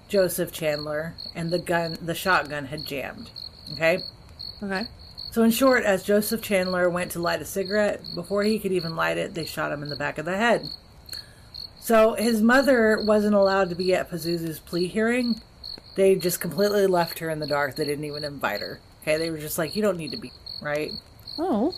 Joseph 0.09 0.53
Chandler, 0.53 1.15
and 1.35 1.51
the 1.51 1.59
gun, 1.59 1.99
the 2.01 2.15
shotgun, 2.15 2.67
had 2.67 2.87
jammed. 2.87 3.31
Okay. 3.73 3.99
Okay. 4.63 4.85
So, 5.31 5.43
in 5.43 5.51
short, 5.51 5.85
as 5.85 6.03
Joseph 6.03 6.43
Chandler 6.43 6.89
went 6.89 7.13
to 7.13 7.21
light 7.21 7.43
a 7.43 7.45
cigarette, 7.45 8.01
before 8.15 8.43
he 8.43 8.59
could 8.59 8.73
even 8.73 8.97
light 8.97 9.19
it, 9.19 9.35
they 9.35 9.45
shot 9.45 9.73
him 9.73 9.83
in 9.83 9.91
the 9.91 9.97
back 9.97 10.19
of 10.19 10.25
the 10.25 10.37
head. 10.37 10.67
So, 11.81 12.15
his 12.15 12.43
mother 12.43 13.03
wasn't 13.05 13.35
allowed 13.35 13.69
to 13.69 13.77
be 13.77 13.95
at 13.95 14.11
Pazuzu's 14.11 14.59
plea 14.59 14.89
hearing. 14.89 15.37
They 15.97 16.17
just 16.17 16.41
completely 16.41 16.87
left 16.87 17.19
her 17.19 17.29
in 17.29 17.41
the 17.41 17.47
dark. 17.47 17.77
They 17.77 17.85
didn't 17.85 18.05
even 18.05 18.25
invite 18.25 18.61
her. 18.61 18.81
Okay, 19.03 19.17
they 19.19 19.31
were 19.31 19.39
just 19.39 19.59
like, 19.59 19.77
you 19.77 19.83
don't 19.83 19.97
need 19.97 20.13
to 20.13 20.17
be, 20.17 20.33
right? 20.63 20.91
Oh. 21.39 21.75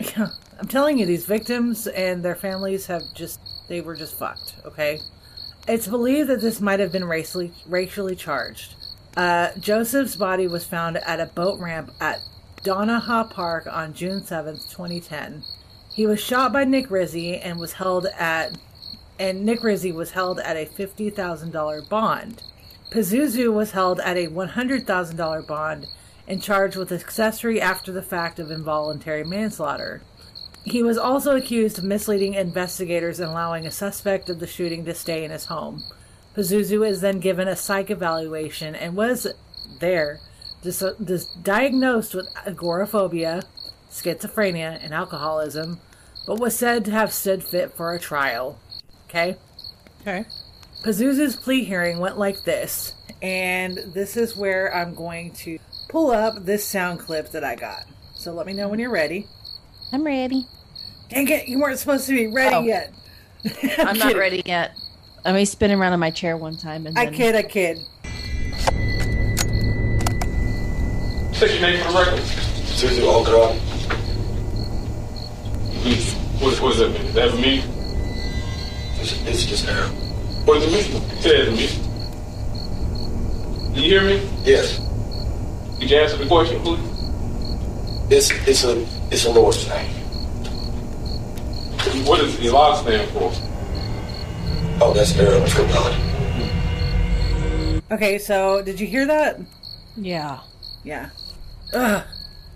I'm 0.16 0.68
telling 0.68 0.98
you, 0.98 1.06
these 1.06 1.26
victims 1.26 1.86
and 1.88 2.22
their 2.22 2.34
families 2.36 2.86
have 2.86 3.02
just, 3.14 3.40
they 3.68 3.80
were 3.80 3.96
just 3.96 4.18
fucked, 4.18 4.56
okay? 4.64 4.98
It's 5.66 5.86
believed 5.86 6.28
that 6.28 6.42
this 6.42 6.60
might 6.60 6.80
have 6.80 6.92
been 6.92 7.06
racially, 7.06 7.52
racially 7.66 8.14
charged. 8.14 8.74
Uh, 9.16 9.50
Joseph's 9.58 10.16
body 10.16 10.46
was 10.46 10.66
found 10.66 10.98
at 10.98 11.20
a 11.20 11.26
boat 11.26 11.58
ramp 11.58 11.90
at 12.00 12.20
Donnaha 12.62 13.30
Park 13.30 13.66
on 13.66 13.94
June 13.94 14.20
7th, 14.20 14.70
2010. 14.70 15.42
He 15.94 16.06
was 16.06 16.20
shot 16.20 16.52
by 16.52 16.64
Nick 16.64 16.90
Rizzi 16.90 17.36
and 17.36 17.58
was 17.58 17.74
held 17.74 18.06
at, 18.18 18.58
and 19.18 19.44
Nick 19.46 19.62
Rizzi 19.62 19.92
was 19.92 20.10
held 20.10 20.38
at 20.40 20.56
a 20.56 20.66
$50,000 20.66 21.88
bond. 21.88 22.42
Pazuzu 22.90 23.52
was 23.52 23.70
held 23.70 24.00
at 24.00 24.18
a 24.18 24.26
$100,000 24.26 25.46
bond 25.46 25.86
and 26.28 26.42
charged 26.42 26.76
with 26.76 26.92
accessory 26.92 27.60
after 27.60 27.90
the 27.90 28.02
fact 28.02 28.38
of 28.38 28.50
involuntary 28.50 29.24
manslaughter. 29.24 30.02
He 30.64 30.82
was 30.82 30.96
also 30.96 31.36
accused 31.36 31.78
of 31.78 31.84
misleading 31.84 32.34
investigators 32.34 33.20
and 33.20 33.30
allowing 33.30 33.66
a 33.66 33.70
suspect 33.70 34.30
of 34.30 34.40
the 34.40 34.46
shooting 34.46 34.84
to 34.86 34.94
stay 34.94 35.24
in 35.24 35.30
his 35.30 35.46
home. 35.46 35.82
Pazuzu 36.34 36.88
is 36.88 37.00
then 37.00 37.20
given 37.20 37.46
a 37.46 37.54
psych 37.54 37.90
evaluation 37.90 38.74
and 38.74 38.96
was 38.96 39.26
there 39.78 40.20
dis- 40.62 40.82
dis- 41.02 41.26
diagnosed 41.42 42.14
with 42.14 42.28
agoraphobia, 42.46 43.42
schizophrenia, 43.90 44.82
and 44.82 44.92
alcoholism, 44.92 45.80
but 46.26 46.40
was 46.40 46.56
said 46.56 46.84
to 46.86 46.90
have 46.90 47.12
stood 47.12 47.44
fit 47.44 47.74
for 47.74 47.94
a 47.94 48.00
trial. 48.00 48.58
Okay? 49.08 49.36
Okay. 50.00 50.24
Pazuzu's 50.82 51.36
plea 51.36 51.64
hearing 51.64 51.98
went 51.98 52.18
like 52.18 52.42
this, 52.44 52.94
and 53.22 53.78
this 53.94 54.16
is 54.16 54.36
where 54.36 54.74
I'm 54.74 54.94
going 54.94 55.32
to 55.32 55.58
pull 55.88 56.10
up 56.10 56.44
this 56.44 56.64
sound 56.64 57.00
clip 57.00 57.30
that 57.30 57.44
I 57.44 57.54
got. 57.54 57.84
So 58.14 58.32
let 58.32 58.46
me 58.46 58.54
know 58.54 58.68
when 58.68 58.80
you're 58.80 58.90
ready. 58.90 59.26
I'm 59.94 60.02
ready. 60.02 60.44
Dang 61.08 61.28
it, 61.28 61.46
you 61.46 61.60
weren't 61.60 61.78
supposed 61.78 62.08
to 62.08 62.16
be 62.16 62.26
ready 62.26 62.56
Oh. 62.56 62.62
yet. 62.62 62.92
I'm 63.78 63.96
not 63.96 64.08
kidding. 64.08 64.16
ready 64.18 64.42
yet. 64.44 64.72
I 65.24 65.30
may 65.30 65.44
spin 65.44 65.70
around 65.70 65.92
in 65.92 66.00
my 66.00 66.10
chair 66.10 66.36
one 66.36 66.56
time 66.56 66.88
and 66.88 66.98
I 66.98 67.04
then 67.04 67.14
kid, 67.14 67.36
I 67.36 67.42
kid. 67.44 67.78
Say 71.32 71.52
your 71.52 71.62
name 71.62 71.80
for 71.84 71.92
the 71.92 71.98
record. 71.98 72.20
Susie 72.66 73.02
Algarad. 73.02 73.56
Please. 75.82 76.14
What, 76.42 76.60
what 76.60 76.70
does 76.76 76.78
that 76.80 76.90
mean? 76.90 77.04
Does 77.04 77.14
that 77.14 77.34
mean? 77.40 77.62
It's, 79.00 79.12
it's 79.28 79.46
just 79.46 79.68
Arab. 79.68 79.92
What 80.44 80.54
does 80.60 80.64
it 80.64 80.72
mean? 80.92 81.02
Say 81.20 81.40
it 81.40 81.44
to 81.44 81.50
me. 81.52 81.68
Do 83.74 83.80
you 83.80 83.88
hear 83.90 84.02
me? 84.02 84.28
Yes. 84.42 84.78
Could 85.78 85.88
you 85.88 85.98
answer 85.98 86.16
the 86.16 86.26
question, 86.26 86.60
please? 86.62 86.80
It's 88.10 88.30
it's 88.48 88.64
a 88.64 88.84
it's 89.10 89.24
the 89.24 89.30
Lord's 89.30 89.68
name. 89.68 89.90
What 92.06 92.20
does 92.20 92.38
Elah 92.44 92.76
stand 92.76 93.10
for? 93.10 93.30
Oh, 94.80 94.92
that's 94.94 95.18
Arab 95.18 95.46
for 95.48 95.62
God. 95.68 96.00
Okay, 97.92 98.18
so 98.18 98.62
did 98.62 98.80
you 98.80 98.86
hear 98.86 99.06
that? 99.06 99.38
Yeah. 99.96 100.40
Yeah. 100.82 101.10
Ugh. 101.72 102.04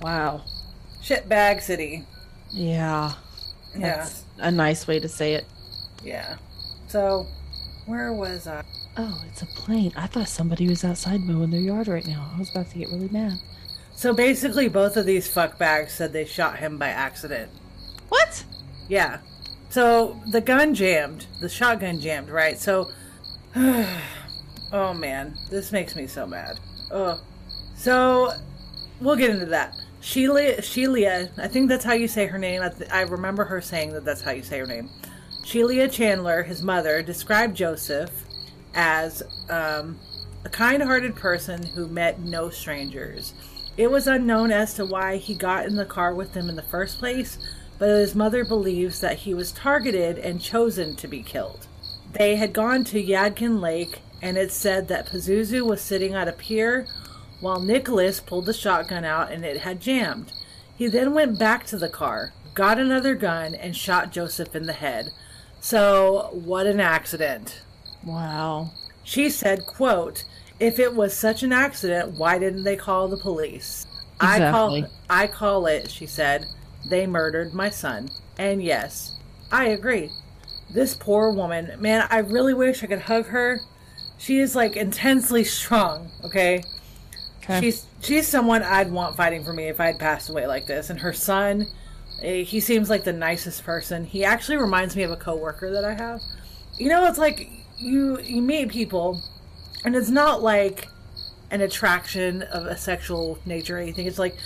Wow. 0.03 0.43
Shitbag 1.03 1.63
City. 1.63 2.05
Yeah. 2.51 3.13
Yeah. 3.75 3.97
That's 3.97 4.25
a 4.39 4.51
nice 4.51 4.87
way 4.87 4.99
to 5.01 5.09
say 5.09 5.35
it. 5.35 5.47
Yeah. 6.03 6.37
So, 6.89 7.27
where 7.87 8.13
was 8.13 8.47
I? 8.47 8.65
Oh, 8.97 9.23
it's 9.29 9.43
a 9.43 9.47
plane. 9.47 9.93
I 9.97 10.07
thought 10.07 10.29
somebody 10.29 10.69
was 10.69 10.85
outside 10.85 11.21
mowing 11.21 11.51
their 11.51 11.61
yard 11.61 11.87
right 11.89 12.07
now. 12.07 12.33
I 12.35 12.39
was 12.39 12.51
about 12.51 12.71
to 12.71 12.79
get 12.79 12.89
really 12.89 13.09
mad. 13.09 13.39
So 13.99 14.15
basically, 14.15 14.69
both 14.69 14.97
of 14.97 15.07
these 15.07 15.29
fuckbags 15.29 15.91
said 15.91 16.13
they 16.13 16.25
shot 16.25 16.61
him 16.61 16.79
by 16.79 16.87
accident. 16.87 17.51
What? 18.09 18.45
Yeah. 18.89 19.19
So 19.71 20.21
the 20.31 20.41
gun 20.41 20.73
jammed. 20.73 21.27
The 21.41 21.49
shotgun 21.49 21.99
jammed, 21.99 22.31
right? 22.31 22.57
So, 22.57 22.93
oh 23.57 24.95
man, 24.95 25.35
this 25.51 25.73
makes 25.73 25.97
me 25.97 26.07
so 26.07 26.29
mad. 26.29 26.61
Oh, 26.93 27.21
so 27.75 28.31
we'll 29.01 29.17
get 29.17 29.31
into 29.31 29.47
that. 29.47 29.75
Sheila, 29.99 30.63
Sheila, 30.63 31.31
I 31.37 31.49
think 31.49 31.69
that's 31.69 31.85
how 31.85 31.95
you 31.95 32.07
say 32.07 32.27
her 32.27 32.39
name. 32.39 32.63
I, 32.63 32.69
th- 32.69 32.93
I 32.93 33.01
remember 33.01 33.47
her 33.47 33.61
saying 33.61 33.95
that 33.95 34.05
that's 34.05 34.21
how 34.21 34.31
you 34.31 34.45
say 34.45 34.61
her 34.61 34.67
name. 34.67 34.91
Sheila 35.45 35.89
Chandler, 35.89 36.45
his 36.45 36.63
mother, 36.63 37.03
described 37.03 37.57
Joseph 37.57 38.13
as 38.75 39.25
um, 39.51 39.99
a 40.45 40.49
kind-hearted 40.49 41.17
person 41.17 41.67
who 41.67 41.89
met 41.89 42.21
no 42.21 42.49
strangers. 42.49 43.35
It 43.79 43.93
was 43.93 44.09
unknown 44.09 44.51
as 44.51 44.75
to 44.75 44.85
why 44.85 45.19
he 45.19 45.37
got 45.37 45.65
in 45.65 45.77
the 45.77 45.87
car 45.87 46.13
with 46.13 46.33
them 46.33 46.49
in 46.49 46.57
the 46.57 46.63
first 46.63 46.99
place, 46.99 47.39
but 47.79 47.89
his 47.89 48.13
mother 48.13 48.45
believes 48.45 49.01
that 49.01 49.19
he 49.19 49.33
was 49.33 49.53
targeted 49.53 50.19
and 50.19 50.43
chosen 50.43 50.97
to 50.97 51.07
be 51.07 51.23
killed. 51.23 51.69
They 52.13 52.35
had 52.35 52.53
gone 52.53 52.83
to 52.85 53.01
Yadkin 53.01 53.61
Lake, 53.61 54.01
and 54.21 54.37
it 54.37 54.51
said 54.51 54.89
that 54.89 55.07
Pazuzu 55.07 55.65
was 55.65 55.81
sitting 55.81 56.15
at 56.15 56.27
a 56.27 56.33
pier 56.33 56.89
while 57.41 57.61
Nicholas 57.61 58.19
pulled 58.19 58.47
the 58.47 58.53
shotgun 58.53 59.05
out 59.05 59.31
and 59.31 59.45
it 59.45 59.59
had 59.59 59.81
jammed. 59.81 60.33
He 60.77 60.89
then 60.89 61.15
went 61.15 61.39
back 61.39 61.65
to 61.67 61.79
the 61.79 61.89
car, 61.89 62.33
got 62.55 62.81
another 62.81 63.15
gun, 63.15 63.55
and 63.55 63.77
shot 63.77 64.11
Joseph 64.11 64.57
in 64.57 64.65
the 64.65 64.73
head. 64.73 65.13
So, 65.61 66.31
what 66.33 66.67
an 66.67 66.81
accident. 66.81 67.63
Wow. 68.05 68.73
She 69.05 69.31
said, 69.31 69.67
quote, 69.67 70.25
if 70.61 70.79
it 70.79 70.95
was 70.95 71.17
such 71.17 71.43
an 71.43 71.53
accident, 71.53 72.19
why 72.19 72.39
didn't 72.39 72.65
they 72.65 72.77
call 72.77 73.09
the 73.09 73.17
police? 73.17 73.87
I 74.21 74.39
call 74.51 74.85
I 75.09 75.27
call 75.27 75.67
it, 75.67 75.91
she 75.91 76.07
said, 76.07 76.45
they 76.89 77.07
murdered 77.07 77.55
my 77.55 77.71
son. 77.71 78.09
And 78.37 78.63
yes, 78.63 79.17
I 79.53 79.67
agree. 79.67 80.11
This 80.73 80.95
poor 80.95 81.33
woman, 81.33 81.73
man, 81.81 82.07
I 82.11 82.19
really 82.19 82.55
wish 82.55 82.83
I 82.83 82.87
could 82.87 83.03
hug 83.03 83.27
her. 83.27 83.61
She 84.19 84.39
is 84.39 84.57
like 84.57 84.77
intensely 84.77 85.45
strong, 85.59 86.11
okay? 86.25 86.63
Okay. 87.43 87.61
She's 87.61 87.87
she's 88.01 88.29
someone 88.29 88.63
I'd 88.63 88.91
want 88.91 89.17
fighting 89.17 89.45
for 89.45 89.53
me 89.53 89.69
if 89.69 89.81
I'd 89.81 89.99
passed 89.99 90.29
away 90.29 90.47
like 90.47 90.67
this. 90.67 90.91
And 90.91 91.01
her 91.01 91.13
son, 91.13 91.67
eh, 92.23 92.43
he 92.43 92.61
seems 92.61 92.91
like 92.91 93.05
the 93.05 93.13
nicest 93.13 93.65
person. 93.65 94.05
He 94.05 94.25
actually 94.25 94.59
reminds 94.59 94.97
me 94.97 95.05
of 95.05 95.11
a 95.11 95.17
coworker 95.17 95.71
that 95.71 95.85
I 95.85 95.95
have. 95.95 96.21
You 96.77 96.89
know, 96.89 97.07
it's 97.07 97.19
like 97.19 97.49
you 97.79 98.21
you 98.21 98.43
meet 98.43 98.69
people 98.69 99.23
And 99.85 99.95
it's 99.97 100.11
not 100.11 100.43
like 100.43 100.89
an 101.51 101.61
attraction 101.61 102.43
of 102.43 102.67
a 102.67 102.77
sexual 102.77 103.39
nature 103.47 103.77
or 103.77 103.81
anything. 103.81 104.07
It's 104.07 104.19
like 104.19 104.37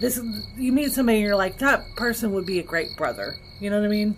this 0.00 0.20
you 0.56 0.72
meet 0.72 0.92
somebody 0.92 1.18
and 1.18 1.26
you're 1.26 1.36
like, 1.36 1.58
that 1.58 1.80
person 1.96 2.32
would 2.32 2.46
be 2.46 2.58
a 2.58 2.62
great 2.62 2.96
brother. 2.96 3.36
You 3.60 3.70
know 3.70 3.80
what 3.80 3.86
I 3.86 3.90
mean? 3.90 4.16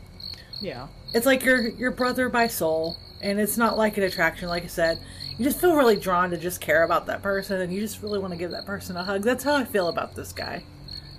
Yeah. 0.60 0.88
It's 1.14 1.26
like 1.26 1.44
your 1.44 1.68
your 1.70 1.90
brother 1.90 2.28
by 2.28 2.48
soul. 2.48 2.96
And 3.22 3.40
it's 3.40 3.56
not 3.56 3.78
like 3.78 3.96
an 3.96 4.02
attraction, 4.04 4.48
like 4.48 4.64
I 4.64 4.68
said. 4.68 4.98
You 5.38 5.44
just 5.44 5.60
feel 5.60 5.74
really 5.74 5.96
drawn 5.96 6.30
to 6.30 6.36
just 6.36 6.60
care 6.60 6.82
about 6.84 7.06
that 7.06 7.22
person 7.22 7.60
and 7.60 7.72
you 7.72 7.80
just 7.80 8.02
really 8.02 8.18
want 8.18 8.32
to 8.32 8.38
give 8.38 8.50
that 8.50 8.66
person 8.66 8.96
a 8.96 9.04
hug. 9.04 9.22
That's 9.22 9.44
how 9.44 9.54
I 9.56 9.64
feel 9.64 9.88
about 9.88 10.14
this 10.14 10.32
guy. 10.32 10.62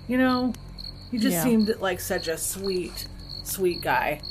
You 0.08 0.18
know? 0.18 0.54
He 1.12 1.18
just 1.18 1.34
Yeah. 1.34 1.44
seemed 1.44 1.76
like 1.80 2.00
such 2.00 2.28
a 2.28 2.38
sweet, 2.38 3.08
sweet 3.44 3.82
guy. 3.82 4.22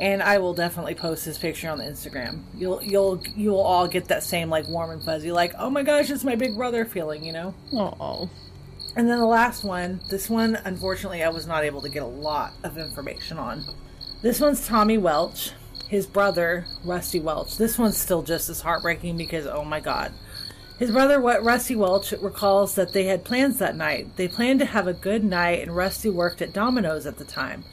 And 0.00 0.22
I 0.22 0.38
will 0.38 0.54
definitely 0.54 0.94
post 0.94 1.26
his 1.26 1.36
picture 1.36 1.68
on 1.68 1.78
the 1.78 1.84
Instagram. 1.84 2.40
You'll 2.56 2.82
you'll 2.82 3.22
you'll 3.36 3.60
all 3.60 3.86
get 3.86 4.08
that 4.08 4.22
same 4.22 4.48
like 4.48 4.66
warm 4.66 4.90
and 4.90 5.02
fuzzy, 5.02 5.30
like, 5.30 5.52
oh 5.58 5.68
my 5.68 5.82
gosh, 5.82 6.10
it's 6.10 6.24
my 6.24 6.36
big 6.36 6.56
brother 6.56 6.86
feeling, 6.86 7.22
you 7.22 7.32
know? 7.32 7.54
Oh. 7.74 8.30
And 8.96 9.08
then 9.08 9.18
the 9.18 9.26
last 9.26 9.62
one, 9.62 10.00
this 10.08 10.28
one, 10.28 10.56
unfortunately, 10.64 11.22
I 11.22 11.28
was 11.28 11.46
not 11.46 11.64
able 11.64 11.82
to 11.82 11.88
get 11.90 12.02
a 12.02 12.06
lot 12.06 12.54
of 12.64 12.78
information 12.78 13.38
on. 13.38 13.62
This 14.22 14.40
one's 14.40 14.66
Tommy 14.66 14.98
Welch, 14.98 15.52
his 15.88 16.06
brother, 16.06 16.66
Rusty 16.84 17.20
Welch. 17.20 17.56
This 17.56 17.78
one's 17.78 17.98
still 17.98 18.22
just 18.22 18.48
as 18.48 18.62
heartbreaking 18.62 19.16
because, 19.16 19.46
oh 19.46 19.64
my 19.64 19.80
god. 19.80 20.12
His 20.78 20.90
brother, 20.90 21.20
what 21.20 21.44
Rusty 21.44 21.76
Welch, 21.76 22.12
recalls 22.12 22.74
that 22.74 22.94
they 22.94 23.04
had 23.04 23.22
plans 23.22 23.58
that 23.58 23.76
night. 23.76 24.16
They 24.16 24.28
planned 24.28 24.60
to 24.60 24.66
have 24.66 24.86
a 24.86 24.94
good 24.94 25.22
night, 25.22 25.60
and 25.60 25.76
Rusty 25.76 26.08
worked 26.08 26.40
at 26.40 26.54
Domino's 26.54 27.04
at 27.04 27.18
the 27.18 27.24
time. 27.24 27.64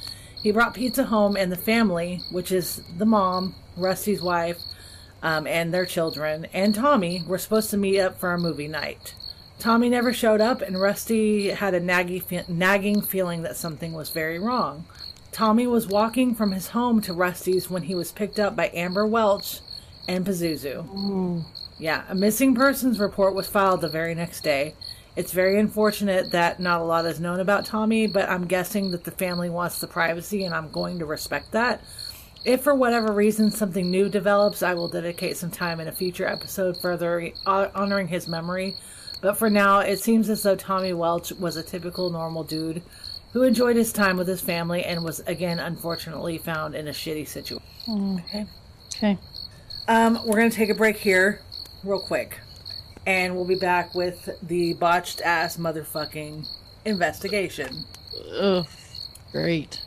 He 0.48 0.54
brought 0.54 0.76
pizza 0.76 1.04
home, 1.04 1.36
and 1.36 1.52
the 1.52 1.58
family, 1.58 2.22
which 2.32 2.54
is 2.54 2.82
the 2.98 3.06
mom, 3.06 3.54
Rusty's 3.76 4.22
wife, 4.22 4.58
um, 5.22 5.46
and 5.46 5.74
their 5.74 5.86
children, 5.86 6.48
and 6.54 6.74
Tommy, 6.74 7.22
were 7.28 7.38
supposed 7.38 7.70
to 7.72 7.78
meet 7.78 8.00
up 8.00 8.18
for 8.18 8.32
a 8.32 8.40
movie 8.40 8.70
night. 8.70 9.14
Tommy 9.60 9.90
never 9.90 10.14
showed 10.14 10.40
up, 10.40 10.62
and 10.62 10.80
Rusty 10.80 11.50
had 11.50 11.74
a 11.74 11.82
naggy 11.82 12.48
nagging 12.48 13.02
feeling 13.02 13.42
that 13.42 13.58
something 13.58 13.92
was 13.92 14.10
very 14.10 14.40
wrong. 14.40 14.86
Tommy 15.34 15.68
was 15.68 15.86
walking 15.86 16.34
from 16.34 16.54
his 16.54 16.70
home 16.70 17.02
to 17.02 17.12
Rusty's 17.12 17.70
when 17.70 17.84
he 17.84 17.94
was 17.94 18.14
picked 18.14 18.40
up 18.40 18.56
by 18.56 18.72
Amber 18.74 19.06
Welch 19.06 19.60
and 20.08 20.26
Pazuzu. 20.26 21.44
Yeah, 21.78 22.06
a 22.08 22.16
missing 22.16 22.56
persons 22.56 23.02
report 23.02 23.36
was 23.36 23.50
filed 23.50 23.82
the 23.82 23.90
very 23.90 24.16
next 24.16 24.46
day. 24.46 24.76
It's 25.18 25.32
very 25.32 25.60
unfortunate 25.60 26.30
that 26.30 26.60
not 26.60 26.80
a 26.80 26.84
lot 26.84 27.08
is 27.08 27.20
known 27.20 27.40
about 27.40 27.66
Tommy, 27.66 28.06
but 28.06 28.30
I'm 28.30 28.46
guessing 28.46 28.92
that 28.92 29.04
the 29.04 29.10
family 29.10 29.50
wants 29.50 29.80
the 29.80 29.88
privacy, 29.88 30.46
and 30.46 30.54
I'm 30.54 30.70
going 30.70 31.00
to 31.00 31.08
respect 31.08 31.54
that. 31.54 31.82
If 32.46 32.62
for 32.62 32.76
whatever 32.76 33.12
reason 33.12 33.50
something 33.50 33.90
new 33.90 34.10
develops, 34.10 34.62
I 34.62 34.76
will 34.76 34.88
dedicate 34.88 35.36
some 35.36 35.50
time 35.50 35.80
in 35.80 35.88
a 35.88 35.92
future 35.92 36.28
episode 36.28 36.78
further 36.80 37.32
uh, 37.48 37.70
honoring 37.74 38.08
his 38.08 38.28
memory. 38.28 38.78
But 39.20 39.40
for 39.40 39.50
now, 39.50 39.80
it 39.80 40.00
seems 40.00 40.30
as 40.30 40.44
though 40.44 40.56
Tommy 40.56 40.94
Welch 40.94 41.32
was 41.32 41.58
a 41.58 41.64
typical 41.64 42.12
normal 42.12 42.44
dude 42.44 42.84
who 43.34 43.42
enjoyed 43.42 43.76
his 43.76 43.92
time 43.92 44.18
with 44.18 44.28
his 44.28 44.42
family 44.42 44.84
and 44.84 45.04
was 45.04 45.22
again 45.22 45.58
unfortunately 45.58 46.38
found 46.38 46.76
in 46.76 46.88
a 46.88 46.92
shitty 46.92 47.28
situation. 47.28 47.64
Okay. 47.90 48.46
Okay. 48.96 49.18
Um, 49.88 50.20
we're 50.28 50.38
gonna 50.38 50.52
take 50.52 50.70
a 50.70 50.76
break 50.76 50.98
here, 50.98 51.42
real 51.84 52.00
quick, 52.00 52.40
and 53.08 53.34
we'll 53.34 53.46
be 53.46 53.56
back 53.56 53.96
with 53.96 54.30
the 54.44 54.74
botched 54.74 55.22
ass 55.22 55.56
motherfucking 55.56 56.46
investigation. 56.84 57.86
Ugh. 58.34 58.68
Great. 59.32 59.82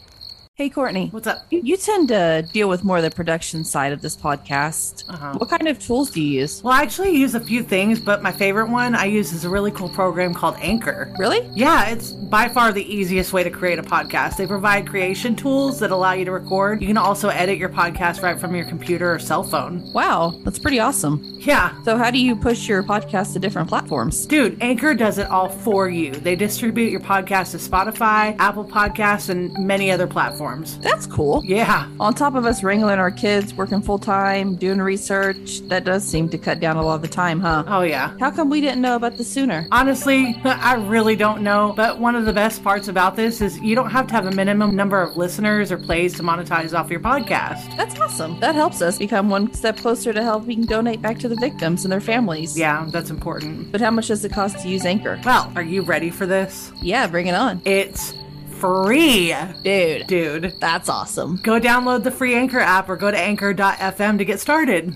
Hey, 0.60 0.68
Courtney. 0.68 1.08
What's 1.10 1.26
up? 1.26 1.46
You- 1.48 1.74
tend 1.78 2.08
to 2.08 2.46
deal 2.52 2.68
with 2.68 2.84
more 2.84 2.98
of 2.98 3.02
the 3.02 3.10
production 3.10 3.64
side 3.64 3.94
of 3.94 4.02
this 4.02 4.14
podcast. 4.14 5.04
Uh-huh. 5.08 5.32
What 5.38 5.48
kind 5.48 5.66
of 5.66 5.78
tools 5.78 6.10
do 6.10 6.20
you 6.20 6.40
use? 6.40 6.62
Well, 6.62 6.74
I 6.74 6.82
actually 6.82 7.16
use 7.16 7.34
a 7.34 7.40
few 7.40 7.62
things, 7.62 7.98
but 7.98 8.22
my 8.22 8.30
favorite 8.30 8.68
one 8.68 8.94
I 8.94 9.06
use 9.06 9.32
is 9.32 9.46
a 9.46 9.48
really 9.48 9.70
cool 9.70 9.88
program 9.88 10.34
called 10.34 10.56
Anchor. 10.60 11.10
Really? 11.18 11.48
Yeah, 11.54 11.88
it's 11.88 12.12
by 12.12 12.48
far 12.48 12.72
the 12.72 12.84
easiest 12.84 13.32
way 13.32 13.42
to 13.42 13.48
create 13.48 13.78
a 13.78 13.82
podcast. 13.82 14.36
They 14.36 14.46
provide 14.46 14.86
creation 14.86 15.34
tools 15.34 15.80
that 15.80 15.90
allow 15.90 16.12
you 16.12 16.26
to 16.26 16.30
record. 16.30 16.82
You 16.82 16.88
can 16.88 16.98
also 16.98 17.30
edit 17.30 17.56
your 17.56 17.70
podcast 17.70 18.22
right 18.22 18.38
from 18.38 18.54
your 18.54 18.66
computer 18.66 19.14
or 19.14 19.18
cell 19.18 19.42
phone. 19.42 19.90
Wow, 19.94 20.38
that's 20.44 20.58
pretty 20.58 20.78
awesome. 20.78 21.24
Yeah. 21.38 21.82
So, 21.84 21.96
how 21.96 22.10
do 22.10 22.18
you 22.18 22.36
push 22.36 22.68
your 22.68 22.82
podcast 22.82 23.32
to 23.32 23.38
different 23.38 23.68
platforms? 23.68 24.26
Dude, 24.26 24.62
Anchor 24.62 24.94
does 24.94 25.16
it 25.16 25.26
all 25.28 25.48
for 25.48 25.88
you. 25.88 26.12
They 26.12 26.36
distribute 26.36 26.90
your 26.90 27.00
podcast 27.00 27.52
to 27.52 27.56
Spotify, 27.56 28.36
Apple 28.38 28.66
Podcasts, 28.66 29.30
and 29.30 29.52
many 29.58 29.90
other 29.90 30.06
platforms. 30.50 30.78
That's 30.78 31.06
cool. 31.06 31.42
Yeah. 31.44 31.88
On 31.98 32.14
top 32.14 32.34
of 32.34 32.44
us 32.44 32.62
wrangling 32.62 32.98
our 32.98 33.10
kids, 33.10 33.54
working 33.54 33.82
full 33.82 33.98
time, 33.98 34.56
doing 34.56 34.80
research, 34.80 35.60
that 35.68 35.84
does 35.84 36.04
seem 36.04 36.28
to 36.30 36.38
cut 36.38 36.60
down 36.60 36.76
a 36.76 36.82
lot 36.82 36.96
of 36.96 37.02
the 37.02 37.08
time, 37.08 37.40
huh? 37.40 37.64
Oh, 37.66 37.82
yeah. 37.82 38.16
How 38.18 38.30
come 38.30 38.50
we 38.50 38.60
didn't 38.60 38.80
know 38.80 38.96
about 38.96 39.16
this 39.16 39.28
sooner? 39.28 39.66
Honestly, 39.70 40.40
I 40.44 40.74
really 40.74 41.16
don't 41.16 41.42
know, 41.42 41.72
but 41.76 41.98
one 41.98 42.16
of 42.16 42.24
the 42.24 42.32
best 42.32 42.62
parts 42.62 42.88
about 42.88 43.16
this 43.16 43.40
is 43.40 43.58
you 43.60 43.74
don't 43.74 43.90
have 43.90 44.06
to 44.08 44.14
have 44.14 44.26
a 44.26 44.32
minimum 44.32 44.74
number 44.74 45.00
of 45.00 45.16
listeners 45.16 45.72
or 45.72 45.78
plays 45.78 46.14
to 46.14 46.22
monetize 46.22 46.76
off 46.78 46.90
your 46.90 47.00
podcast. 47.00 47.76
That's 47.76 47.98
awesome. 48.00 48.38
That 48.40 48.54
helps 48.54 48.82
us 48.82 48.98
become 48.98 49.30
one 49.30 49.52
step 49.54 49.76
closer 49.76 50.12
to 50.12 50.22
helping 50.22 50.64
donate 50.64 51.02
back 51.02 51.18
to 51.20 51.28
the 51.28 51.36
victims 51.36 51.84
and 51.84 51.92
their 51.92 52.00
families. 52.00 52.58
Yeah, 52.58 52.86
that's 52.90 53.10
important. 53.10 53.72
But 53.72 53.80
how 53.80 53.90
much 53.90 54.08
does 54.08 54.24
it 54.24 54.32
cost 54.32 54.58
to 54.60 54.68
use 54.68 54.84
Anchor? 54.84 55.20
Well, 55.24 55.52
are 55.54 55.62
you 55.62 55.82
ready 55.82 56.10
for 56.10 56.26
this? 56.26 56.72
Yeah, 56.82 57.06
bring 57.06 57.26
it 57.26 57.34
on. 57.34 57.60
It's 57.64 58.14
free, 58.60 59.34
Dude, 59.62 60.06
dude. 60.06 60.54
that's 60.60 60.88
awesome. 60.88 61.36
Go 61.42 61.58
download 61.58 62.04
the 62.04 62.10
free 62.10 62.34
Anchor 62.34 62.60
app 62.60 62.88
or 62.88 62.96
go 62.96 63.10
to 63.10 63.18
anchor.fm 63.18 64.18
to 64.18 64.24
get 64.24 64.38
started. 64.40 64.94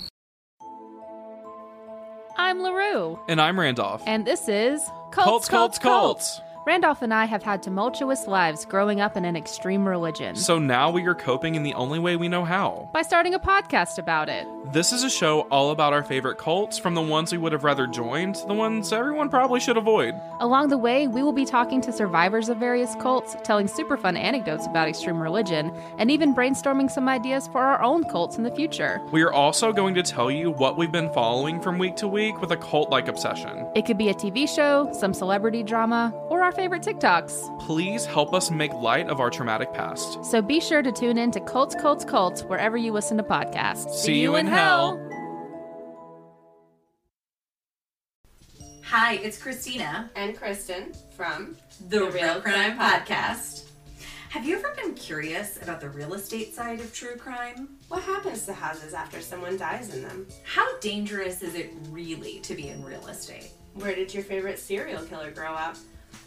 I'm 2.36 2.60
LaRue, 2.62 3.18
And 3.28 3.40
I'm 3.40 3.58
Randolph. 3.58 4.02
and 4.06 4.26
this 4.26 4.48
is 4.48 4.82
Cults, 5.12 5.48
Cults, 5.48 5.78
Cults. 5.78 6.40
Randolph 6.66 7.02
and 7.02 7.12
I 7.12 7.26
have 7.26 7.42
had 7.42 7.62
tumultuous 7.62 8.26
lives 8.26 8.64
growing 8.64 8.98
up 9.02 9.18
in 9.18 9.26
an 9.26 9.36
extreme 9.36 9.86
religion 9.86 10.34
So 10.34 10.58
now 10.58 10.90
we 10.90 11.04
are 11.06 11.14
coping 11.14 11.56
in 11.56 11.62
the 11.62 11.74
only 11.74 11.98
way 11.98 12.16
we 12.16 12.26
know 12.26 12.42
how. 12.42 12.88
by 12.90 13.02
starting 13.02 13.34
a 13.34 13.38
podcast 13.38 13.98
about 13.98 14.30
it. 14.30 14.46
This 14.72 14.90
is 14.90 15.04
a 15.04 15.10
show 15.10 15.42
all 15.50 15.72
about 15.72 15.92
our 15.92 16.02
favorite 16.02 16.38
cults, 16.38 16.78
from 16.78 16.94
the 16.94 17.02
ones 17.02 17.30
we 17.30 17.36
would 17.38 17.52
have 17.52 17.64
rather 17.64 17.86
joined 17.86 18.36
to 18.36 18.46
the 18.46 18.54
ones 18.54 18.94
everyone 18.94 19.28
probably 19.28 19.60
should 19.60 19.76
avoid. 19.76 20.14
Along 20.40 20.68
the 20.68 20.78
way, 20.78 21.06
we 21.06 21.22
will 21.22 21.34
be 21.34 21.44
talking 21.44 21.82
to 21.82 21.92
survivors 21.92 22.48
of 22.48 22.56
various 22.56 22.94
cults, 22.94 23.36
telling 23.42 23.68
super 23.68 23.98
fun 23.98 24.16
anecdotes 24.16 24.66
about 24.66 24.88
extreme 24.88 25.20
religion, 25.20 25.70
and 25.98 26.10
even 26.10 26.34
brainstorming 26.34 26.90
some 26.90 27.10
ideas 27.10 27.46
for 27.48 27.60
our 27.60 27.82
own 27.82 28.04
cults 28.04 28.38
in 28.38 28.42
the 28.42 28.50
future. 28.50 29.02
We 29.12 29.22
are 29.22 29.32
also 29.32 29.70
going 29.70 29.94
to 29.96 30.02
tell 30.02 30.30
you 30.30 30.50
what 30.50 30.78
we've 30.78 30.90
been 30.90 31.12
following 31.12 31.60
from 31.60 31.78
week 31.78 31.96
to 31.96 32.08
week 32.08 32.40
with 32.40 32.50
a 32.50 32.56
cult 32.56 32.88
like 32.88 33.06
obsession. 33.06 33.68
It 33.74 33.84
could 33.84 33.98
be 33.98 34.08
a 34.08 34.14
TV 34.14 34.48
show, 34.48 34.90
some 34.92 35.12
celebrity 35.12 35.62
drama, 35.62 36.12
or 36.30 36.42
our 36.42 36.53
favorite 36.54 36.82
TikToks. 36.82 37.60
Please 37.60 38.06
help 38.06 38.32
us 38.32 38.50
make 38.50 38.72
light 38.72 39.08
of 39.08 39.20
our 39.20 39.30
traumatic 39.30 39.72
past. 39.72 40.24
So 40.24 40.40
be 40.40 40.60
sure 40.60 40.82
to 40.82 40.92
tune 40.92 41.18
in 41.18 41.30
to 41.32 41.40
Cults, 41.40 41.74
Cults, 41.74 42.04
Cults 42.04 42.42
wherever 42.42 42.76
you 42.76 42.92
listen 42.92 43.16
to 43.18 43.22
podcasts. 43.22 43.90
See 43.94 44.20
you 44.20 44.36
in 44.36 44.46
hell. 44.46 45.00
Hi, 48.84 49.14
it's 49.14 49.38
Christina, 49.38 50.08
and 50.14 50.36
Kristen 50.36 50.92
from 51.16 51.56
the, 51.88 52.04
Real, 52.10 52.40
Crime, 52.40 52.78
Podcast. 52.78 53.64
Have 54.28 54.44
you 54.44 54.56
ever 54.56 54.74
been 54.76 54.94
curious 54.94 55.62
about 55.62 55.80
the 55.80 55.88
real 55.88 56.14
estate 56.14 56.54
side 56.54 56.80
of 56.80 56.92
true 56.92 57.16
crime? 57.16 57.76
What 57.88 58.02
happens 58.02 58.46
to 58.46 58.52
houses 58.52 58.92
after 58.92 59.20
someone 59.20 59.56
dies 59.56 59.94
in 59.94 60.02
them? 60.02 60.26
How 60.44 60.78
dangerous 60.78 61.42
is 61.42 61.54
it 61.54 61.72
really 61.90 62.40
to 62.40 62.54
be 62.54 62.68
in 62.68 62.84
real 62.84 63.06
estate? 63.06 63.50
Where 63.74 63.94
did 63.94 64.12
your 64.12 64.22
favorite 64.22 64.58
serial 64.58 65.02
killer 65.04 65.30
grow 65.30 65.54
up? 65.54 65.76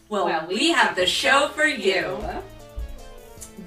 Well, 0.09 0.47
we, 0.47 0.71
have 0.71 0.95
the 0.95 1.05
show 1.05 1.49
for 1.49 1.65
you. 1.65 2.17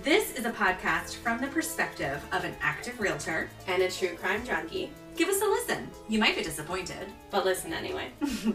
This 0.03 0.35
is 0.39 0.47
a 0.47 0.51
podcast 0.51 1.17
from 1.17 1.39
the 1.39 1.49
perspective 1.49 2.25
of 2.33 2.45
an 2.45 2.55
active 2.63 2.99
realtor. 2.99 3.51
And 3.67 3.83
a 3.83 3.91
true 3.91 4.17
crime 4.17 4.45
junkie. 4.47 4.91
Give 5.17 5.29
us 5.29 5.43
a 5.43 5.45
listen. 5.45 5.91
You 6.09 6.19
might 6.19 6.37
be 6.37 6.43
disappointed. 6.43 7.09
But 7.31 7.45
listen 7.45 7.75
anyway. 7.75 8.13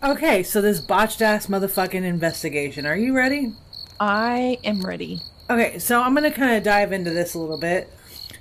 Okay, 0.00 0.44
so 0.44 0.60
this 0.60 0.80
botched 0.80 1.22
ass 1.22 1.48
motherfucking 1.48 2.04
investigation. 2.04 2.86
Are 2.86 2.96
you 2.96 3.16
ready? 3.16 3.52
I 3.98 4.56
am 4.62 4.80
ready. 4.86 5.20
Okay, 5.50 5.80
so 5.80 6.00
I'm 6.00 6.14
gonna 6.14 6.30
kind 6.30 6.56
of 6.56 6.62
dive 6.62 6.92
into 6.92 7.10
this 7.10 7.34
a 7.34 7.38
little 7.40 7.58
bit. 7.58 7.92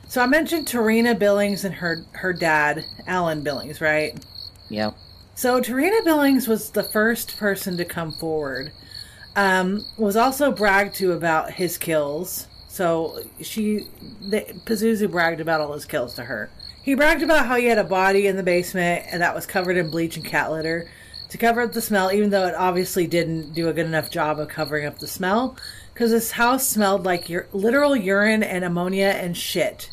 So 0.07 0.21
I 0.21 0.25
mentioned 0.25 0.67
Tarina 0.67 1.17
Billings 1.17 1.65
and 1.65 1.75
her 1.75 2.05
her 2.13 2.33
dad, 2.33 2.85
Alan 3.05 3.41
Billings, 3.43 3.81
right? 3.81 4.17
Yep. 4.69 4.95
So 5.35 5.61
Tarina 5.61 6.03
Billings 6.03 6.47
was 6.47 6.71
the 6.71 6.83
first 6.83 7.37
person 7.37 7.77
to 7.77 7.85
come 7.85 8.11
forward. 8.11 8.71
Um, 9.35 9.85
was 9.97 10.15
also 10.15 10.51
bragged 10.51 10.95
to 10.95 11.11
about 11.11 11.51
his 11.51 11.77
kills. 11.77 12.47
So 12.67 13.21
she, 13.41 13.81
the, 14.21 14.41
Pazuzu 14.65 15.11
bragged 15.11 15.41
about 15.41 15.61
all 15.61 15.73
his 15.73 15.85
kills 15.85 16.15
to 16.15 16.23
her. 16.23 16.49
He 16.81 16.95
bragged 16.95 17.21
about 17.21 17.45
how 17.45 17.55
he 17.55 17.65
had 17.65 17.77
a 17.77 17.83
body 17.83 18.27
in 18.27 18.35
the 18.35 18.43
basement 18.43 19.05
and 19.11 19.21
that 19.21 19.35
was 19.35 19.45
covered 19.45 19.77
in 19.77 19.91
bleach 19.91 20.17
and 20.17 20.25
cat 20.25 20.51
litter 20.51 20.89
to 21.29 21.37
cover 21.37 21.61
up 21.61 21.73
the 21.73 21.81
smell, 21.81 22.11
even 22.11 22.29
though 22.29 22.47
it 22.47 22.55
obviously 22.55 23.05
didn't 23.05 23.53
do 23.53 23.67
a 23.67 23.73
good 23.73 23.85
enough 23.85 24.09
job 24.09 24.39
of 24.39 24.47
covering 24.47 24.85
up 24.85 24.97
the 24.99 25.07
smell. 25.07 25.57
Because 25.93 26.11
his 26.11 26.31
house 26.31 26.67
smelled 26.67 27.05
like 27.05 27.29
ur- 27.29 27.47
literal 27.51 27.95
urine 27.95 28.43
and 28.43 28.63
ammonia 28.63 29.09
and 29.09 29.35
shit. 29.35 29.89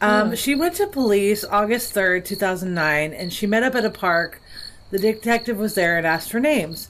Um, 0.00 0.36
She 0.36 0.54
went 0.54 0.74
to 0.76 0.86
police 0.86 1.44
August 1.44 1.94
3rd, 1.94 2.24
2009, 2.24 3.12
and 3.12 3.32
she 3.32 3.46
met 3.46 3.62
up 3.62 3.74
at 3.74 3.84
a 3.84 3.90
park. 3.90 4.40
The 4.90 4.98
detective 4.98 5.58
was 5.58 5.74
there 5.74 5.96
and 5.96 6.06
asked 6.06 6.30
for 6.30 6.40
names. 6.40 6.88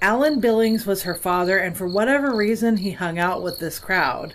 Alan 0.00 0.40
Billings 0.40 0.86
was 0.86 1.02
her 1.02 1.14
father, 1.14 1.58
and 1.58 1.76
for 1.76 1.88
whatever 1.88 2.34
reason, 2.34 2.78
he 2.78 2.92
hung 2.92 3.18
out 3.18 3.42
with 3.42 3.58
this 3.58 3.78
crowd. 3.78 4.34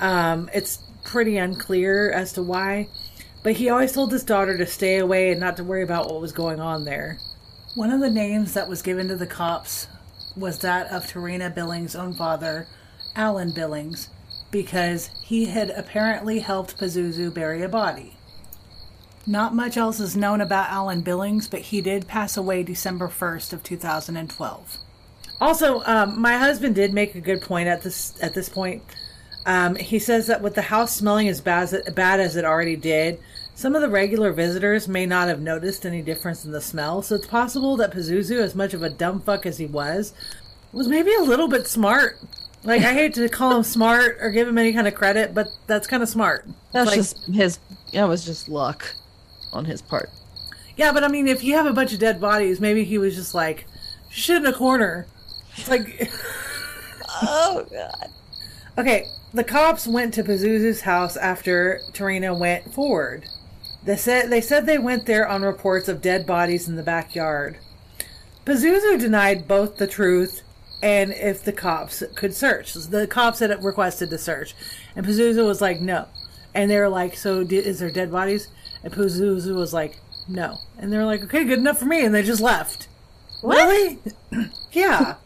Um, 0.00 0.48
it's 0.54 0.78
pretty 1.04 1.36
unclear 1.36 2.10
as 2.10 2.32
to 2.34 2.42
why, 2.42 2.88
but 3.42 3.54
he 3.54 3.68
always 3.68 3.92
told 3.92 4.12
his 4.12 4.24
daughter 4.24 4.56
to 4.56 4.66
stay 4.66 4.98
away 4.98 5.30
and 5.30 5.40
not 5.40 5.56
to 5.58 5.64
worry 5.64 5.82
about 5.82 6.10
what 6.10 6.20
was 6.20 6.32
going 6.32 6.60
on 6.60 6.84
there. 6.84 7.18
One 7.74 7.90
of 7.90 8.00
the 8.00 8.10
names 8.10 8.54
that 8.54 8.68
was 8.68 8.82
given 8.82 9.08
to 9.08 9.16
the 9.16 9.26
cops 9.26 9.88
was 10.36 10.60
that 10.60 10.90
of 10.90 11.04
Tarina 11.06 11.54
Billings' 11.54 11.94
own 11.94 12.14
father, 12.14 12.66
Alan 13.14 13.52
Billings, 13.52 14.08
because 14.54 15.10
he 15.24 15.46
had 15.46 15.68
apparently 15.70 16.38
helped 16.38 16.78
Pazuzu 16.78 17.34
bury 17.34 17.60
a 17.62 17.68
body. 17.68 18.16
Not 19.26 19.52
much 19.52 19.76
else 19.76 19.98
is 19.98 20.16
known 20.16 20.40
about 20.40 20.70
Alan 20.70 21.00
Billings, 21.00 21.48
but 21.48 21.58
he 21.58 21.80
did 21.80 22.06
pass 22.06 22.36
away 22.36 22.62
December 22.62 23.08
1st 23.08 23.52
of 23.52 23.64
2012. 23.64 24.78
Also, 25.40 25.82
um, 25.86 26.20
my 26.20 26.36
husband 26.36 26.76
did 26.76 26.94
make 26.94 27.16
a 27.16 27.20
good 27.20 27.42
point 27.42 27.66
at 27.66 27.82
this 27.82 28.14
at 28.22 28.32
this 28.32 28.48
point. 28.48 28.84
Um, 29.44 29.74
he 29.74 29.98
says 29.98 30.28
that 30.28 30.40
with 30.40 30.54
the 30.54 30.62
house 30.62 30.94
smelling 30.94 31.26
as 31.26 31.40
bad 31.40 31.74
as, 31.74 31.92
bad 31.92 32.20
as 32.20 32.36
it 32.36 32.44
already 32.44 32.76
did, 32.76 33.18
some 33.56 33.74
of 33.74 33.82
the 33.82 33.88
regular 33.88 34.32
visitors 34.32 34.86
may 34.86 35.04
not 35.04 35.26
have 35.26 35.40
noticed 35.40 35.84
any 35.84 36.00
difference 36.00 36.44
in 36.44 36.52
the 36.52 36.60
smell. 36.60 37.02
So 37.02 37.16
it's 37.16 37.26
possible 37.26 37.76
that 37.78 37.92
Pazuzu, 37.92 38.38
as 38.38 38.54
much 38.54 38.72
of 38.72 38.84
a 38.84 38.88
dumb 38.88 39.20
fuck 39.20 39.46
as 39.46 39.58
he 39.58 39.66
was, 39.66 40.14
was 40.72 40.86
maybe 40.86 41.12
a 41.12 41.22
little 41.22 41.48
bit 41.48 41.66
smart. 41.66 42.20
Like 42.64 42.82
I 42.82 42.92
hate 42.94 43.14
to 43.14 43.28
call 43.28 43.56
him 43.56 43.62
smart 43.62 44.18
or 44.20 44.30
give 44.30 44.48
him 44.48 44.56
any 44.58 44.72
kind 44.72 44.88
of 44.88 44.94
credit, 44.94 45.34
but 45.34 45.48
that's 45.66 45.86
kind 45.86 46.02
of 46.02 46.08
smart. 46.08 46.46
That's 46.72 46.88
Like- 46.88 46.96
just 46.96 47.26
his. 47.26 47.58
That 47.92 48.08
was 48.08 48.24
just 48.24 48.48
luck 48.48 48.94
on 49.52 49.64
his 49.66 49.80
part. 49.82 50.10
Yeah, 50.76 50.90
but 50.92 51.04
I 51.04 51.08
mean, 51.08 51.28
if 51.28 51.44
you 51.44 51.54
have 51.54 51.66
a 51.66 51.72
bunch 51.72 51.92
of 51.92 52.00
dead 52.00 52.20
bodies, 52.20 52.60
maybe 52.60 52.82
he 52.84 52.98
was 52.98 53.14
just 53.14 53.34
like 53.34 53.66
shit 54.10 54.38
in 54.38 54.46
a 54.46 54.52
corner. 54.52 55.06
It's 55.56 55.68
like, 55.68 56.10
oh 57.22 57.64
god. 57.70 58.08
Okay, 58.76 59.06
the 59.32 59.44
cops 59.44 59.86
went 59.86 60.12
to 60.14 60.24
Pazuzu's 60.24 60.80
house 60.80 61.16
after 61.16 61.80
Tarina 61.92 62.36
went 62.36 62.74
forward. 62.74 63.26
They 63.84 63.96
said 63.96 64.30
they 64.30 64.40
said 64.40 64.66
they 64.66 64.78
went 64.78 65.06
there 65.06 65.28
on 65.28 65.42
reports 65.42 65.88
of 65.88 66.00
dead 66.02 66.26
bodies 66.26 66.66
in 66.68 66.74
the 66.76 66.82
backyard. 66.82 67.58
Pazuzu 68.44 68.98
denied 68.98 69.46
both 69.46 69.76
the 69.76 69.86
truth 69.86 70.42
and 70.84 71.12
if 71.14 71.42
the 71.42 71.52
cops 71.52 72.02
could 72.14 72.34
search. 72.34 72.74
The 72.74 73.06
cops 73.06 73.38
had 73.38 73.64
requested 73.64 74.10
to 74.10 74.18
search, 74.18 74.54
and 74.94 75.04
Pazuzu 75.04 75.46
was 75.46 75.62
like, 75.62 75.80
"No," 75.80 76.08
and 76.52 76.70
they 76.70 76.78
were 76.78 76.90
like, 76.90 77.16
"So 77.16 77.40
is 77.40 77.78
there 77.78 77.90
dead 77.90 78.12
bodies?" 78.12 78.48
And 78.82 78.92
Pazuzu 78.92 79.54
was 79.54 79.72
like, 79.72 79.98
"No," 80.28 80.58
and 80.78 80.92
they 80.92 80.98
were 80.98 81.06
like, 81.06 81.24
"Okay, 81.24 81.44
good 81.44 81.58
enough 81.58 81.78
for 81.78 81.86
me," 81.86 82.04
and 82.04 82.14
they 82.14 82.22
just 82.22 82.42
left. 82.42 82.88
Really? 83.42 83.98
yeah. 84.72 85.16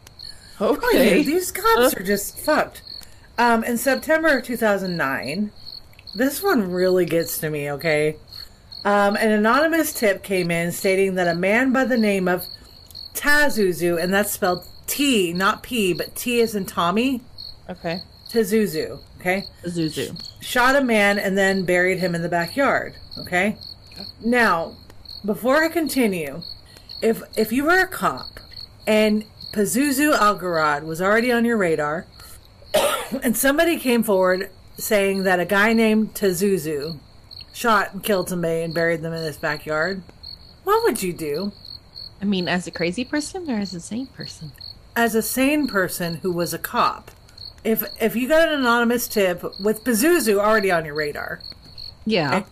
Okay. 0.61 1.23
These 1.23 1.53
cops 1.53 1.93
are 1.93 2.03
just 2.03 2.37
fucked. 2.37 2.81
Um, 3.37 3.63
in 3.63 3.77
September 3.77 4.39
of 4.39 4.43
2009, 4.43 5.51
this 6.13 6.43
one 6.43 6.69
really 6.69 7.05
gets 7.05 7.37
to 7.37 7.49
me, 7.49 7.71
okay? 7.71 8.17
Um, 8.83 9.15
an 9.15 9.31
anonymous 9.31 9.93
tip 9.93 10.21
came 10.21 10.51
in 10.51 10.73
stating 10.73 11.15
that 11.15 11.29
a 11.29 11.33
man 11.33 11.71
by 11.71 11.85
the 11.85 11.97
name 11.97 12.27
of 12.27 12.45
Tazuzu, 13.13 14.03
and 14.03 14.13
that's 14.13 14.33
spelled 14.33 14.65
T, 14.89 15.31
not 15.31 15.63
P, 15.63 15.93
but 15.93 16.15
T 16.15 16.39
is 16.39 16.55
in 16.55 16.65
Tommy, 16.65 17.21
Okay. 17.69 18.01
Tazuzu, 18.29 18.99
okay? 19.19 19.43
Zuzu. 19.63 20.19
Shot 20.41 20.75
a 20.75 20.81
man 20.81 21.19
and 21.19 21.37
then 21.37 21.65
buried 21.65 21.99
him 21.99 22.15
in 22.15 22.23
the 22.23 22.29
backyard, 22.29 22.95
okay? 23.19 23.57
Now, 24.23 24.75
before 25.23 25.63
I 25.63 25.69
continue, 25.69 26.41
if 27.01 27.21
if 27.37 27.51
you 27.51 27.65
were 27.65 27.79
a 27.79 27.87
cop 27.87 28.39
and 28.87 29.23
Pazuzu 29.53 30.17
Algarad 30.17 30.83
was 30.83 31.01
already 31.01 31.31
on 31.31 31.45
your 31.45 31.57
radar, 31.57 32.07
and 33.23 33.37
somebody 33.37 33.77
came 33.77 34.03
forward 34.03 34.49
saying 34.77 35.23
that 35.23 35.39
a 35.39 35.45
guy 35.45 35.73
named 35.73 36.15
Tazuzu 36.15 36.99
shot 37.53 37.93
and 37.93 38.03
killed 38.03 38.29
somebody 38.29 38.61
and 38.61 38.73
buried 38.73 39.01
them 39.01 39.13
in 39.13 39.23
his 39.23 39.37
backyard, 39.37 40.01
what 40.63 40.83
would 40.83 41.03
you 41.03 41.13
do? 41.13 41.51
I 42.21 42.25
mean, 42.25 42.47
as 42.47 42.67
a 42.67 42.71
crazy 42.71 43.05
person 43.05 43.49
or 43.49 43.59
as 43.59 43.73
a 43.73 43.79
sane 43.79 44.07
person? 44.07 44.51
As 44.95 45.15
a 45.15 45.21
sane 45.21 45.67
person 45.67 46.15
who 46.15 46.31
was 46.31 46.53
a 46.53 46.59
cop, 46.59 47.11
if 47.63 47.83
if 48.01 48.15
you 48.15 48.27
got 48.27 48.49
an 48.49 48.59
anonymous 48.59 49.07
tip 49.07 49.43
with 49.63 49.83
Pazuzu 49.83 50.37
already 50.39 50.71
on 50.71 50.85
your 50.85 50.95
radar, 50.95 51.39
Yeah. 52.05 52.43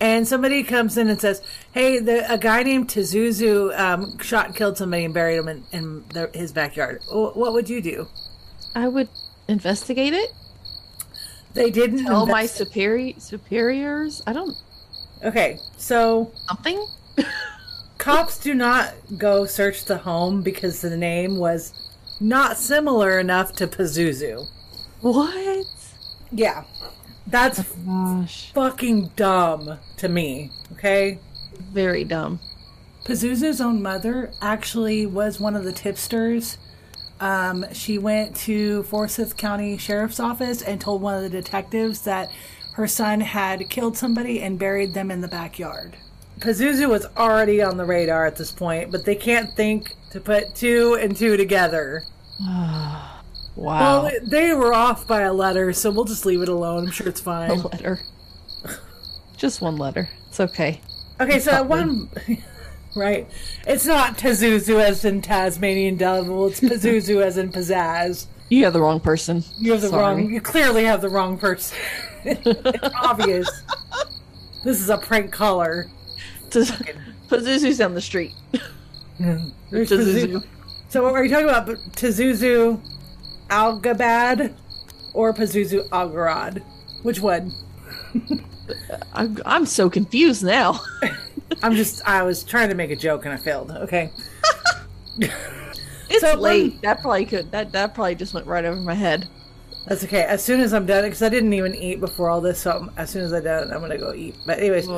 and 0.00 0.26
somebody 0.26 0.62
comes 0.64 0.96
in 0.96 1.08
and 1.08 1.20
says, 1.20 1.42
"Hey, 1.72 1.98
the, 2.00 2.30
a 2.32 2.38
guy 2.38 2.62
named 2.64 2.88
Tazuzu 2.88 3.78
um, 3.78 4.18
shot 4.18 4.46
and 4.46 4.56
killed 4.56 4.76
somebody 4.78 5.04
and 5.04 5.14
buried 5.14 5.36
him 5.38 5.48
in, 5.48 5.64
in 5.72 6.04
their, 6.12 6.30
his 6.34 6.52
backyard," 6.52 7.02
Wh- 7.08 7.36
what 7.36 7.52
would 7.52 7.68
you 7.68 7.80
do? 7.80 8.08
I 8.74 8.88
would 8.88 9.08
investigate 9.48 10.12
it. 10.12 10.30
They 11.54 11.70
didn't 11.70 12.04
Tell 12.04 12.26
my 12.26 12.42
invest- 12.42 12.60
superi- 12.60 13.20
superiors. 13.22 14.22
I 14.26 14.32
don't. 14.32 14.56
Okay, 15.24 15.58
so 15.76 16.32
Something? 16.48 16.84
cops 18.06 18.38
do 18.38 18.54
not 18.54 18.94
go 19.18 19.44
search 19.44 19.84
the 19.84 19.98
home 19.98 20.40
because 20.40 20.80
the 20.80 20.96
name 20.96 21.38
was 21.38 21.72
not 22.20 22.56
similar 22.56 23.18
enough 23.18 23.52
to 23.52 23.66
Pazuzu. 23.66 24.46
What? 25.00 25.66
Yeah, 26.30 26.62
that's 27.26 27.68
Gosh. 27.84 28.52
fucking 28.52 29.10
dumb 29.16 29.80
to 29.96 30.08
me. 30.08 30.52
Okay. 30.74 31.18
Very 31.72 32.04
dumb. 32.04 32.38
Pazuzu's 33.04 33.60
own 33.60 33.82
mother 33.82 34.30
actually 34.40 35.04
was 35.06 35.40
one 35.40 35.56
of 35.56 35.64
the 35.64 35.72
tipsters. 35.72 36.58
Um, 37.18 37.66
she 37.72 37.98
went 37.98 38.36
to 38.36 38.84
Forsyth 38.84 39.36
County 39.36 39.78
Sheriff's 39.78 40.20
Office 40.20 40.62
and 40.62 40.80
told 40.80 41.02
one 41.02 41.16
of 41.16 41.22
the 41.22 41.42
detectives 41.42 42.02
that 42.02 42.30
her 42.74 42.86
son 42.86 43.20
had 43.20 43.68
killed 43.68 43.96
somebody 43.96 44.40
and 44.42 44.60
buried 44.60 44.94
them 44.94 45.10
in 45.10 45.22
the 45.22 45.28
backyard. 45.28 45.96
Pazuzu 46.40 46.88
was 46.88 47.06
already 47.16 47.62
on 47.62 47.76
the 47.76 47.84
radar 47.84 48.26
at 48.26 48.36
this 48.36 48.52
point, 48.52 48.92
but 48.92 49.04
they 49.04 49.14
can't 49.14 49.50
think 49.54 49.94
to 50.10 50.20
put 50.20 50.54
two 50.54 50.98
and 51.00 51.16
two 51.16 51.36
together. 51.36 52.02
Wow. 53.56 54.02
Well, 54.04 54.12
they 54.22 54.52
were 54.52 54.74
off 54.74 55.06
by 55.06 55.22
a 55.22 55.32
letter, 55.32 55.72
so 55.72 55.90
we'll 55.90 56.04
just 56.04 56.26
leave 56.26 56.42
it 56.42 56.48
alone. 56.50 56.84
I'm 56.84 56.90
sure 56.90 57.08
it's 57.08 57.20
fine. 57.22 57.50
a 57.50 57.54
letter. 57.54 57.98
Just 59.38 59.62
one 59.62 59.76
letter. 59.78 60.10
It's 60.28 60.38
okay. 60.40 60.78
Okay, 61.18 61.38
so 61.40 61.62
one. 61.62 62.10
Right. 62.94 63.26
It's 63.66 63.84
not 63.86 64.16
Pazuzu 64.18 64.78
as 64.80 65.04
in 65.06 65.20
Tasmanian 65.22 65.96
devil, 65.96 66.46
it's 66.48 66.60
Pazuzu 66.60 67.22
as 67.24 67.36
in 67.38 67.50
pizzazz. 67.50 68.26
You 68.50 68.64
have 68.64 68.72
the 68.74 68.80
wrong 68.80 69.00
person. 69.00 69.42
You 69.58 69.72
have 69.72 69.80
the 69.82 69.88
Sorry. 69.88 70.02
wrong. 70.02 70.30
You 70.32 70.40
clearly 70.42 70.84
have 70.84 71.00
the 71.00 71.08
wrong 71.10 71.36
person. 71.38 71.76
it's 72.24 72.94
obvious. 73.02 73.50
This 74.64 74.80
is 74.80 74.88
a 74.90 74.96
prank 74.98 75.30
caller. 75.32 75.86
Pazuzu's 77.28 77.78
down 77.78 77.94
the 77.94 78.00
street. 78.00 78.32
There's 79.18 79.90
Pazuzu. 79.90 80.44
So, 80.88 81.02
what 81.02 81.14
are 81.14 81.24
you 81.24 81.30
talking 81.30 81.48
about? 81.48 81.66
Pazuzu 81.66 82.80
Algabad 83.48 84.54
or 85.14 85.32
Pazuzu 85.34 85.88
Algarad? 85.90 86.62
Which 87.02 87.20
one? 87.20 87.52
I'm, 89.14 89.38
I'm 89.46 89.66
so 89.66 89.88
confused 89.90 90.44
now. 90.44 90.80
I'm 91.62 91.74
just. 91.74 92.06
I 92.06 92.22
was 92.22 92.42
trying 92.44 92.68
to 92.68 92.74
make 92.74 92.90
a 92.90 92.96
joke 92.96 93.24
and 93.24 93.32
I 93.34 93.36
failed. 93.36 93.70
Okay. 93.70 94.10
It's 96.08 96.20
So, 96.20 96.34
late. 96.34 96.74
um, 96.74 96.78
that 96.82 97.00
probably 97.00 97.24
could. 97.26 97.50
That 97.50 97.72
that 97.72 97.94
probably 97.94 98.14
just 98.14 98.34
went 98.34 98.46
right 98.46 98.64
over 98.64 98.80
my 98.80 98.94
head. 98.94 99.28
That's 99.86 100.04
okay. 100.04 100.22
As 100.22 100.42
soon 100.42 100.60
as 100.60 100.72
I'm 100.74 100.86
done, 100.86 101.04
because 101.04 101.22
I 101.22 101.28
didn't 101.28 101.52
even 101.52 101.74
eat 101.74 102.00
before 102.00 102.28
all 102.28 102.40
this, 102.40 102.60
so 102.60 102.70
I'm- 102.72 102.90
as 102.96 103.10
soon 103.10 103.22
as 103.24 103.32
I'm 103.32 103.44
done, 103.44 103.72
I'm 103.72 103.80
gonna 103.80 103.98
go 103.98 104.12
eat. 104.14 104.34
But 104.44 104.58
anyways, 104.58 104.88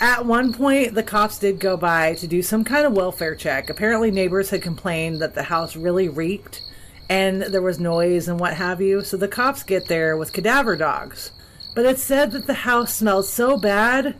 at 0.00 0.24
one 0.24 0.52
point, 0.52 0.94
the 0.94 1.02
cops 1.02 1.38
did 1.38 1.58
go 1.58 1.76
by 1.76 2.14
to 2.14 2.26
do 2.26 2.42
some 2.42 2.64
kind 2.64 2.86
of 2.86 2.92
welfare 2.92 3.34
check. 3.34 3.68
Apparently, 3.68 4.10
neighbors 4.10 4.50
had 4.50 4.62
complained 4.62 5.20
that 5.20 5.34
the 5.34 5.44
house 5.44 5.74
really 5.76 6.08
reeked, 6.08 6.62
and 7.08 7.42
there 7.42 7.62
was 7.62 7.80
noise 7.80 8.28
and 8.28 8.38
what 8.38 8.54
have 8.54 8.80
you. 8.80 9.02
So 9.02 9.16
the 9.16 9.28
cops 9.28 9.62
get 9.62 9.86
there 9.88 10.16
with 10.16 10.32
cadaver 10.32 10.76
dogs. 10.76 11.32
But 11.74 11.84
it 11.86 11.98
said 11.98 12.32
that 12.32 12.46
the 12.46 12.54
house 12.54 12.94
smelled 12.94 13.26
so 13.26 13.56
bad 13.58 14.16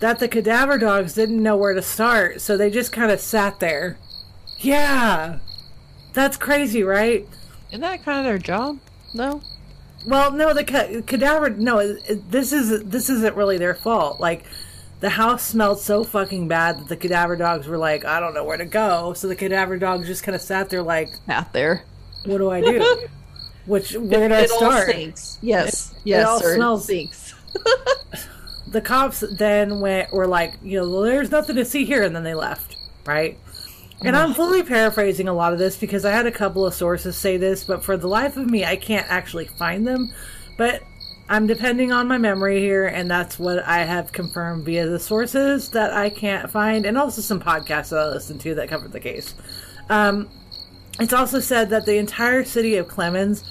that 0.00 0.18
the 0.18 0.28
cadaver 0.28 0.78
dogs 0.78 1.14
didn't 1.14 1.42
know 1.42 1.56
where 1.56 1.74
to 1.74 1.82
start, 1.82 2.40
so 2.40 2.56
they 2.56 2.70
just 2.70 2.92
kind 2.92 3.10
of 3.10 3.20
sat 3.20 3.60
there. 3.60 3.98
Yeah, 4.58 5.38
that's 6.12 6.36
crazy, 6.36 6.82
right? 6.82 7.26
Isn't 7.68 7.80
that 7.80 8.04
kind 8.04 8.18
of 8.18 8.24
their 8.24 8.38
job? 8.38 8.78
No. 9.14 9.42
Well, 10.06 10.32
no, 10.32 10.54
the 10.54 10.64
ca- 10.64 11.02
cadaver. 11.02 11.50
No, 11.50 11.78
it, 11.78 11.98
it- 12.08 12.30
this 12.30 12.52
is 12.52 12.84
this 12.84 13.10
isn't 13.10 13.36
really 13.36 13.58
their 13.58 13.74
fault. 13.74 14.20
Like, 14.20 14.44
the 15.00 15.10
house 15.10 15.42
smelled 15.42 15.80
so 15.80 16.04
fucking 16.04 16.48
bad 16.48 16.78
that 16.78 16.88
the 16.88 16.96
cadaver 16.96 17.36
dogs 17.36 17.66
were 17.66 17.78
like, 17.78 18.04
I 18.04 18.20
don't 18.20 18.34
know 18.34 18.44
where 18.44 18.56
to 18.56 18.64
go. 18.64 19.12
So 19.12 19.28
the 19.28 19.36
cadaver 19.36 19.78
dogs 19.78 20.06
just 20.06 20.22
kind 20.22 20.34
of 20.34 20.42
sat 20.42 20.70
there, 20.70 20.82
like, 20.82 21.10
Out 21.28 21.52
there. 21.52 21.84
what 22.24 22.38
do 22.38 22.50
I 22.50 22.60
do? 22.60 23.06
Which 23.66 23.92
where 23.92 24.28
do 24.28 24.34
I 24.34 24.40
it 24.40 24.50
start? 24.50 24.88
stinks. 24.88 25.38
Yes. 25.42 25.92
It- 25.92 25.96
it 25.98 26.02
yes, 26.04 26.26
all 26.26 26.40
sir. 26.40 26.54
smells- 26.56 26.82
It 26.88 27.10
stinks. 27.10 27.34
the 28.66 28.80
cops 28.80 29.22
then 29.36 29.80
went 29.80 30.12
were 30.12 30.26
like, 30.26 30.54
you 30.62 30.80
know, 30.80 30.90
well, 30.90 31.02
there's 31.02 31.30
nothing 31.30 31.56
to 31.56 31.64
see 31.64 31.84
here, 31.84 32.02
and 32.02 32.14
then 32.14 32.24
they 32.24 32.34
left, 32.34 32.76
right? 33.06 33.38
And 34.02 34.16
I'm 34.16 34.26
mm-hmm. 34.30 34.36
fully 34.36 34.62
paraphrasing 34.62 35.28
a 35.28 35.32
lot 35.32 35.52
of 35.52 35.58
this 35.58 35.76
because 35.76 36.04
I 36.04 36.12
had 36.12 36.26
a 36.26 36.32
couple 36.32 36.64
of 36.64 36.74
sources 36.74 37.16
say 37.16 37.36
this, 37.36 37.64
but 37.64 37.82
for 37.82 37.96
the 37.96 38.06
life 38.06 38.36
of 38.36 38.48
me, 38.48 38.64
I 38.64 38.76
can't 38.76 39.10
actually 39.10 39.46
find 39.46 39.86
them. 39.86 40.12
But 40.56 40.82
I'm 41.28 41.46
depending 41.46 41.92
on 41.92 42.08
my 42.08 42.16
memory 42.16 42.60
here, 42.60 42.86
and 42.86 43.10
that's 43.10 43.38
what 43.38 43.62
I 43.64 43.84
have 43.84 44.12
confirmed 44.12 44.64
via 44.64 44.88
the 44.88 44.98
sources 44.98 45.70
that 45.70 45.92
I 45.92 46.08
can't 46.08 46.50
find, 46.50 46.86
and 46.86 46.96
also 46.96 47.20
some 47.20 47.40
podcasts 47.40 47.90
that 47.90 47.98
I 47.98 48.08
listened 48.08 48.40
to 48.42 48.54
that 48.54 48.68
covered 48.68 48.92
the 48.92 49.00
case. 49.00 49.34
Um, 49.90 50.30
it's 50.98 51.12
also 51.12 51.38
said 51.40 51.70
that 51.70 51.84
the 51.84 51.98
entire 51.98 52.44
city 52.44 52.76
of 52.76 52.88
Clemmons 52.88 53.44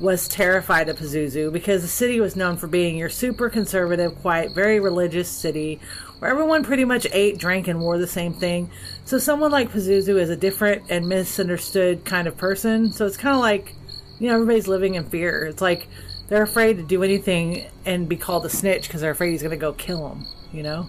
was 0.00 0.28
terrified 0.28 0.88
of 0.88 0.98
Pazuzu 0.98 1.52
because 1.52 1.82
the 1.82 1.88
city 1.88 2.20
was 2.20 2.36
known 2.36 2.56
for 2.56 2.66
being 2.66 2.96
your 2.96 3.08
super 3.08 3.50
conservative, 3.50 4.14
quiet, 4.20 4.54
very 4.54 4.80
religious 4.80 5.28
city 5.28 5.80
where 6.18 6.30
everyone 6.30 6.64
pretty 6.64 6.84
much 6.84 7.06
ate, 7.12 7.38
drank, 7.38 7.68
and 7.68 7.80
wore 7.80 7.98
the 7.98 8.06
same 8.06 8.32
thing. 8.32 8.70
So 9.04 9.18
someone 9.18 9.50
like 9.50 9.70
Pazuzu 9.70 10.18
is 10.20 10.30
a 10.30 10.36
different 10.36 10.90
and 10.90 11.06
misunderstood 11.06 12.04
kind 12.04 12.26
of 12.26 12.36
person. 12.36 12.92
So 12.92 13.06
it's 13.06 13.16
kind 13.16 13.34
of 13.34 13.40
like, 13.40 13.74
you 14.18 14.28
know, 14.28 14.34
everybody's 14.34 14.68
living 14.68 14.94
in 14.94 15.04
fear. 15.04 15.46
It's 15.46 15.60
like 15.60 15.88
they're 16.28 16.42
afraid 16.42 16.76
to 16.78 16.82
do 16.82 17.02
anything 17.02 17.66
and 17.84 18.08
be 18.08 18.16
called 18.16 18.46
a 18.46 18.48
snitch 18.48 18.88
because 18.88 19.00
they're 19.00 19.10
afraid 19.10 19.32
he's 19.32 19.42
going 19.42 19.50
to 19.50 19.56
go 19.56 19.72
kill 19.72 20.08
them, 20.08 20.26
you 20.52 20.62
know? 20.62 20.86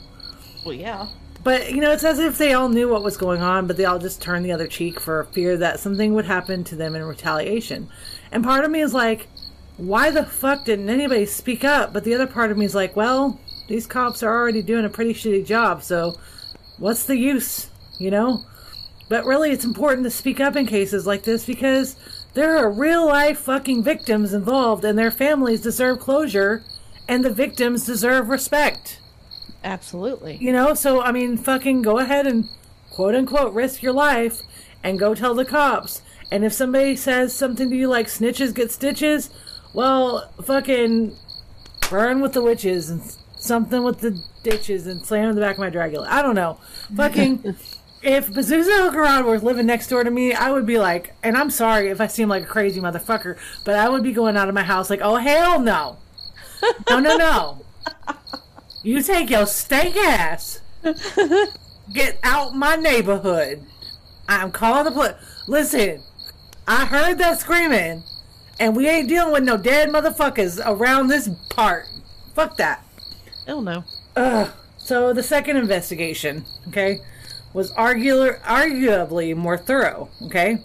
Well, 0.66 0.74
yeah. 0.74 1.08
But, 1.44 1.72
you 1.72 1.82
know, 1.82 1.92
it's 1.92 2.04
as 2.04 2.18
if 2.20 2.38
they 2.38 2.54
all 2.54 2.70
knew 2.70 2.90
what 2.90 3.04
was 3.04 3.18
going 3.18 3.42
on, 3.42 3.68
but 3.68 3.78
they 3.78 3.86
all 3.86 4.00
just 4.00 4.22
turned 4.22 4.46
the 4.46 4.52
other 4.52 4.68
cheek 4.68 5.00
for 5.00 5.26
fear 5.26 5.58
that 5.58 5.80
something 5.80 6.14
would 6.16 6.26
happen 6.26 6.64
to 6.66 6.76
them 6.76 6.96
in 6.96 7.04
retaliation. 7.04 7.88
And 8.32 8.44
part 8.44 8.66
of 8.66 8.72
me 8.72 8.82
is 8.82 8.94
like, 8.94 9.28
why 9.78 10.10
the 10.10 10.26
fuck 10.26 10.66
didn't 10.66 10.90
anybody 10.90 11.26
speak 11.26 11.64
up? 11.64 11.94
But 11.94 12.04
the 12.04 12.16
other 12.16 12.28
part 12.28 12.50
of 12.50 12.58
me 12.58 12.66
is 12.66 12.74
like, 12.74 12.96
well, 12.96 13.40
these 13.68 13.86
cops 13.86 14.24
are 14.24 14.34
already 14.34 14.62
doing 14.62 14.86
a 14.86 14.90
pretty 14.90 15.14
shitty 15.14 15.46
job, 15.46 15.84
so 15.84 16.16
what's 16.78 17.06
the 17.06 17.18
use, 17.18 17.70
you 18.00 18.10
know? 18.10 18.44
But 19.10 19.26
really, 19.26 19.52
it's 19.52 19.66
important 19.66 20.04
to 20.06 20.12
speak 20.12 20.40
up 20.40 20.56
in 20.56 20.66
cases 20.66 21.06
like 21.06 21.24
this 21.24 21.46
because 21.46 21.96
there 22.36 22.58
are 22.58 22.70
real 22.70 23.08
life 23.08 23.40
fucking 23.40 23.84
victims 23.84 24.34
involved, 24.34 24.84
and 24.84 25.00
their 25.00 25.10
families 25.10 25.62
deserve 25.62 26.00
closure, 26.00 26.64
and 27.08 27.24
the 27.24 27.34
victims 27.34 27.86
deserve 27.86 28.28
respect. 28.30 29.00
Absolutely. 29.64 30.38
You 30.38 30.52
know, 30.52 30.74
so 30.74 31.02
I 31.02 31.12
mean, 31.12 31.38
fucking 31.38 31.82
go 31.82 31.98
ahead 31.98 32.28
and 32.28 32.50
quote 32.92 33.16
unquote 33.16 33.54
risk 33.54 33.82
your 33.82 33.94
life 33.94 34.42
and 34.84 35.00
go 35.00 35.16
tell 35.16 35.34
the 35.34 35.46
cops. 35.46 36.02
And 36.30 36.44
if 36.44 36.52
somebody 36.52 36.96
says 36.98 37.34
something 37.34 37.70
to 37.70 37.76
you 37.76 37.88
like 37.88 38.08
snitches 38.08 38.54
get 38.54 38.70
stitches, 38.70 39.30
well, 39.74 40.30
fucking 40.44 41.16
burn 41.90 42.20
with 42.20 42.34
the 42.34 42.42
witches 42.42 42.90
and 42.90 43.02
something 43.38 43.84
with 43.84 44.00
the 44.00 44.22
ditches 44.44 44.88
and 44.88 45.06
slam 45.06 45.30
in 45.30 45.36
the 45.36 45.42
back 45.42 45.56
of 45.56 45.60
my 45.60 45.70
Dragula. 45.70 46.08
I 46.08 46.22
don't 46.22 46.36
know. 46.36 46.60
Fucking. 46.96 47.56
if 48.06 48.30
Pazuzu 48.30 48.90
Algarad 48.90 49.26
was 49.26 49.42
living 49.42 49.66
next 49.66 49.88
door 49.88 50.04
to 50.04 50.12
me, 50.12 50.32
I 50.34 50.52
would 50.52 50.66
be 50.66 50.78
like, 50.78 51.16
and 51.24 51.36
I'm 51.36 51.50
sorry 51.50 51.90
if 51.90 52.00
I 52.00 52.06
seem 52.06 52.30
like 52.30 52.44
a 52.44 52.48
crazy 52.48 52.80
motherfucker, 52.80 53.38
but 53.66 53.76
I 53.76 53.90
would 53.90 54.04
be 54.04 54.14
going 54.14 54.38
out 54.38 54.48
of 54.48 54.54
my 54.54 54.64
house 54.64 54.90
like, 54.92 55.02
oh, 55.02 55.16
hell 55.16 55.60
no. 55.60 55.98
No, 56.90 57.00
no, 57.00 57.18
no. 57.18 57.66
You 58.82 59.02
take 59.04 59.30
your 59.30 59.46
stank 59.46 59.96
ass. 59.98 60.62
Get 61.94 62.18
out 62.24 62.56
my 62.56 62.76
neighborhood. 62.76 63.64
I'm 64.28 64.52
calling 64.52 64.86
the 64.86 64.92
police. 64.92 65.14
Listen, 65.48 66.02
I 66.68 66.86
heard 66.86 67.18
that 67.20 67.40
screaming, 67.40 68.04
and 68.60 68.76
we 68.76 68.88
ain't 68.88 69.10
dealing 69.10 69.34
with 69.34 69.44
no 69.44 69.58
dead 69.58 69.90
motherfuckers 69.90 70.60
around 70.66 71.08
this 71.08 71.30
part. 71.50 71.86
Fuck 72.34 72.58
that. 72.58 72.84
Oh 73.48 73.60
no. 73.60 73.84
Ugh. 74.16 74.52
So 74.78 75.14
the 75.14 75.24
second 75.24 75.58
investigation, 75.58 76.46
okay, 76.70 77.00
was 77.56 77.72
arguably 77.72 79.36
more 79.36 79.58
thorough. 79.58 80.10
Okay, 80.24 80.60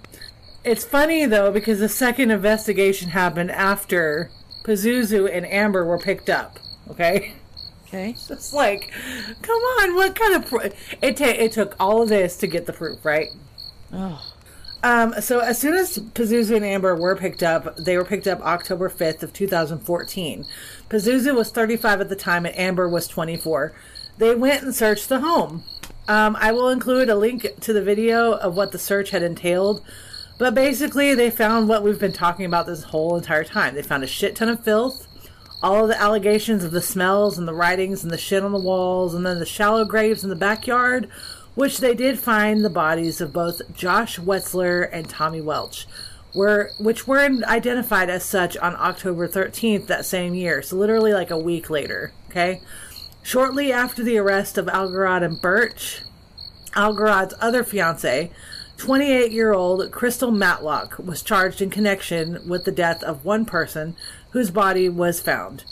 it's 0.64 0.84
funny 0.84 1.24
though 1.24 1.52
because 1.52 1.78
the 1.78 1.88
second 1.88 2.32
investigation 2.32 3.10
happened 3.10 3.52
after 3.52 4.30
Pazuzu 4.64 5.30
and 5.32 5.46
Amber 5.46 5.84
were 5.84 5.98
picked 5.98 6.28
up. 6.28 6.58
Okay. 6.90 7.34
Okay. 7.86 8.14
It's 8.30 8.52
like, 8.52 8.92
come 9.42 9.56
on, 9.56 9.96
what 9.96 10.14
kind 10.14 10.34
of 10.34 10.46
pro- 10.46 10.60
it? 10.60 11.16
Ta- 11.16 11.24
it 11.24 11.50
took 11.50 11.74
all 11.80 12.02
of 12.02 12.08
this 12.08 12.36
to 12.36 12.46
get 12.46 12.66
the 12.66 12.72
proof, 12.72 13.04
right? 13.04 13.28
Oh. 13.92 14.24
Um, 14.84 15.14
so 15.20 15.40
as 15.40 15.58
soon 15.58 15.74
as 15.74 15.98
Pazuzu 15.98 16.54
and 16.54 16.64
Amber 16.64 16.94
were 16.94 17.16
picked 17.16 17.42
up, 17.42 17.76
they 17.76 17.96
were 17.96 18.04
picked 18.04 18.28
up 18.28 18.40
October 18.42 18.88
5th 18.88 19.24
of 19.24 19.32
2014. 19.32 20.44
Pazuzu 20.88 21.34
was 21.34 21.50
35 21.50 22.00
at 22.00 22.08
the 22.08 22.16
time 22.16 22.46
and 22.46 22.56
Amber 22.56 22.88
was 22.88 23.08
24. 23.08 23.72
They 24.18 24.34
went 24.36 24.62
and 24.62 24.74
searched 24.74 25.08
the 25.08 25.20
home. 25.20 25.64
Um, 26.10 26.36
I 26.40 26.50
will 26.50 26.70
include 26.70 27.08
a 27.08 27.14
link 27.14 27.46
to 27.60 27.72
the 27.72 27.80
video 27.80 28.32
of 28.32 28.56
what 28.56 28.72
the 28.72 28.80
search 28.80 29.10
had 29.10 29.22
entailed. 29.22 29.80
But 30.38 30.56
basically, 30.56 31.14
they 31.14 31.30
found 31.30 31.68
what 31.68 31.84
we've 31.84 32.00
been 32.00 32.12
talking 32.12 32.44
about 32.44 32.66
this 32.66 32.82
whole 32.82 33.16
entire 33.16 33.44
time. 33.44 33.76
They 33.76 33.82
found 33.82 34.02
a 34.02 34.08
shit 34.08 34.34
ton 34.34 34.48
of 34.48 34.64
filth, 34.64 35.06
all 35.62 35.84
of 35.84 35.88
the 35.88 36.00
allegations 36.00 36.64
of 36.64 36.72
the 36.72 36.82
smells 36.82 37.38
and 37.38 37.46
the 37.46 37.54
writings 37.54 38.02
and 38.02 38.12
the 38.12 38.18
shit 38.18 38.42
on 38.42 38.50
the 38.50 38.58
walls, 38.58 39.14
and 39.14 39.24
then 39.24 39.38
the 39.38 39.46
shallow 39.46 39.84
graves 39.84 40.24
in 40.24 40.30
the 40.30 40.34
backyard, 40.34 41.08
which 41.54 41.78
they 41.78 41.94
did 41.94 42.18
find 42.18 42.64
the 42.64 42.70
bodies 42.70 43.20
of 43.20 43.32
both 43.32 43.62
Josh 43.72 44.18
Wetzler 44.18 44.88
and 44.90 45.08
Tommy 45.08 45.40
Welch, 45.40 45.86
were 46.34 46.72
which 46.80 47.06
were 47.06 47.20
identified 47.20 48.10
as 48.10 48.24
such 48.24 48.56
on 48.56 48.74
October 48.74 49.28
13th 49.28 49.86
that 49.86 50.04
same 50.04 50.34
year, 50.34 50.60
so 50.60 50.74
literally 50.74 51.12
like 51.12 51.30
a 51.30 51.38
week 51.38 51.70
later. 51.70 52.10
Okay, 52.30 52.60
shortly 53.30 53.72
after 53.72 54.02
the 54.02 54.18
arrest 54.18 54.58
of 54.58 54.66
Algarad 54.66 55.22
and 55.22 55.40
Burch, 55.40 56.02
Algarad's 56.74 57.32
other 57.40 57.62
fiance, 57.62 58.28
28 58.76 59.30
year 59.30 59.52
old 59.52 59.92
Crystal 59.92 60.32
Matlock, 60.32 60.98
was 60.98 61.22
charged 61.22 61.62
in 61.62 61.70
connection 61.70 62.48
with 62.48 62.64
the 62.64 62.72
death 62.72 63.04
of 63.04 63.24
one 63.24 63.44
person 63.44 63.94
whose 64.30 64.50
body 64.50 64.88
was 64.88 65.20
found. 65.20 65.62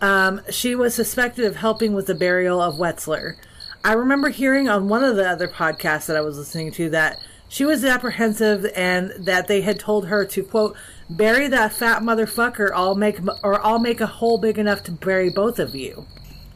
Um, 0.00 0.40
she 0.50 0.74
was 0.74 0.92
suspected 0.92 1.44
of 1.44 1.54
helping 1.54 1.94
with 1.94 2.08
the 2.08 2.16
burial 2.16 2.60
of 2.60 2.80
Wetzler. 2.80 3.36
I 3.84 3.92
remember 3.92 4.30
hearing 4.30 4.68
on 4.68 4.88
one 4.88 5.04
of 5.04 5.14
the 5.14 5.28
other 5.28 5.46
podcasts 5.46 6.06
that 6.06 6.16
I 6.16 6.20
was 6.20 6.36
listening 6.36 6.72
to 6.72 6.90
that 6.90 7.20
she 7.48 7.64
was 7.64 7.84
apprehensive 7.84 8.66
and 8.74 9.12
that 9.24 9.46
they 9.46 9.60
had 9.60 9.78
told 9.78 10.08
her 10.08 10.24
to 10.24 10.42
quote 10.42 10.76
bury 11.08 11.46
that 11.46 11.74
fat 11.74 12.02
motherfucker. 12.02 12.70
I'll 12.74 12.96
make 12.96 13.20
or 13.44 13.64
I'll 13.64 13.78
make 13.78 14.00
a 14.00 14.06
hole 14.06 14.38
big 14.38 14.58
enough 14.58 14.82
to 14.82 14.90
bury 14.90 15.30
both 15.30 15.60
of 15.60 15.76
you. 15.76 16.08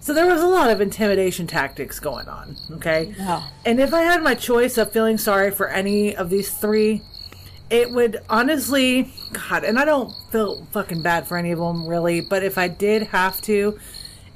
So 0.08 0.14
there 0.14 0.24
was 0.24 0.40
a 0.40 0.46
lot 0.46 0.70
of 0.70 0.80
intimidation 0.80 1.46
tactics 1.46 2.00
going 2.00 2.28
on. 2.30 2.56
Okay, 2.70 3.14
Yeah. 3.18 3.42
and 3.66 3.78
if 3.78 3.92
I 3.92 4.04
had 4.04 4.22
my 4.22 4.34
choice 4.34 4.78
of 4.78 4.90
feeling 4.90 5.18
sorry 5.18 5.50
for 5.50 5.68
any 5.68 6.16
of 6.16 6.30
these 6.30 6.50
three, 6.50 7.02
it 7.68 7.90
would 7.90 8.18
honestly, 8.30 9.12
God, 9.34 9.64
and 9.64 9.78
I 9.78 9.84
don't 9.84 10.10
feel 10.32 10.66
fucking 10.72 11.02
bad 11.02 11.28
for 11.28 11.36
any 11.36 11.52
of 11.52 11.58
them 11.58 11.86
really, 11.86 12.22
but 12.22 12.42
if 12.42 12.56
I 12.56 12.68
did 12.68 13.08
have 13.08 13.42
to, 13.42 13.78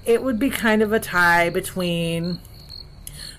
it 0.04 0.22
would 0.22 0.38
be 0.38 0.50
kind 0.50 0.82
of 0.82 0.92
a 0.92 1.00
tie 1.00 1.48
between 1.48 2.38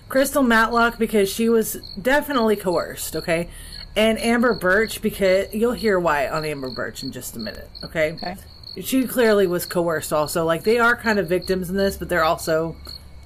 Crystal 0.08 0.42
Matlock 0.42 0.98
because 0.98 1.32
she 1.32 1.48
was 1.48 1.74
definitely 2.02 2.56
coerced, 2.56 3.14
okay? 3.14 3.48
And 3.94 4.18
Amber 4.18 4.54
Burch 4.54 5.00
because 5.00 5.54
you'll 5.54 5.70
hear 5.74 6.00
why 6.00 6.28
on 6.28 6.44
Amber 6.44 6.70
Burch 6.70 7.04
in 7.04 7.12
just 7.12 7.36
a 7.36 7.38
minute, 7.38 7.70
okay? 7.84 8.14
Okay. 8.14 8.34
She 8.80 9.06
clearly 9.06 9.46
was 9.46 9.66
coerced 9.66 10.12
also. 10.12 10.44
Like 10.44 10.64
they 10.64 10.78
are 10.78 10.96
kind 10.96 11.18
of 11.18 11.28
victims 11.28 11.70
in 11.70 11.76
this, 11.76 11.96
but 11.96 12.08
they're 12.08 12.24
also 12.24 12.76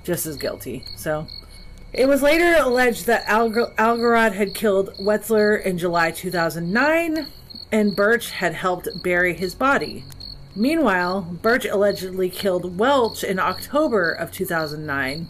just 0.04 0.26
as 0.26 0.36
guilty. 0.36 0.84
So 0.96 1.26
it 1.92 2.06
was 2.06 2.22
later 2.22 2.56
alleged 2.58 3.06
that 3.06 3.26
Alg- 3.26 3.74
Algarad 3.76 4.32
had 4.32 4.54
killed 4.54 4.94
Wetzler 4.98 5.62
in 5.62 5.78
July 5.78 6.10
2009 6.10 7.26
and 7.72 7.96
Burch 7.96 8.30
had 8.30 8.54
helped 8.54 8.88
bury 9.02 9.34
his 9.34 9.54
body. 9.54 10.04
Meanwhile, 10.54 11.38
Burch 11.42 11.64
allegedly 11.64 12.30
killed 12.30 12.78
Welch 12.78 13.24
in 13.24 13.38
October 13.38 14.10
of 14.12 14.32
2009 14.32 15.28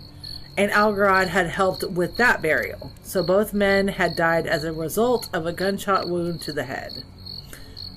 and 0.56 0.72
Algarad 0.72 1.28
had 1.28 1.46
helped 1.48 1.84
with 1.84 2.16
that 2.16 2.42
burial. 2.42 2.92
So 3.02 3.22
both 3.22 3.54
men 3.54 3.86
had 3.86 4.16
died 4.16 4.48
as 4.48 4.64
a 4.64 4.72
result 4.72 5.30
of 5.32 5.46
a 5.46 5.52
gunshot 5.52 6.08
wound 6.08 6.40
to 6.42 6.52
the 6.52 6.64
head. 6.64 7.04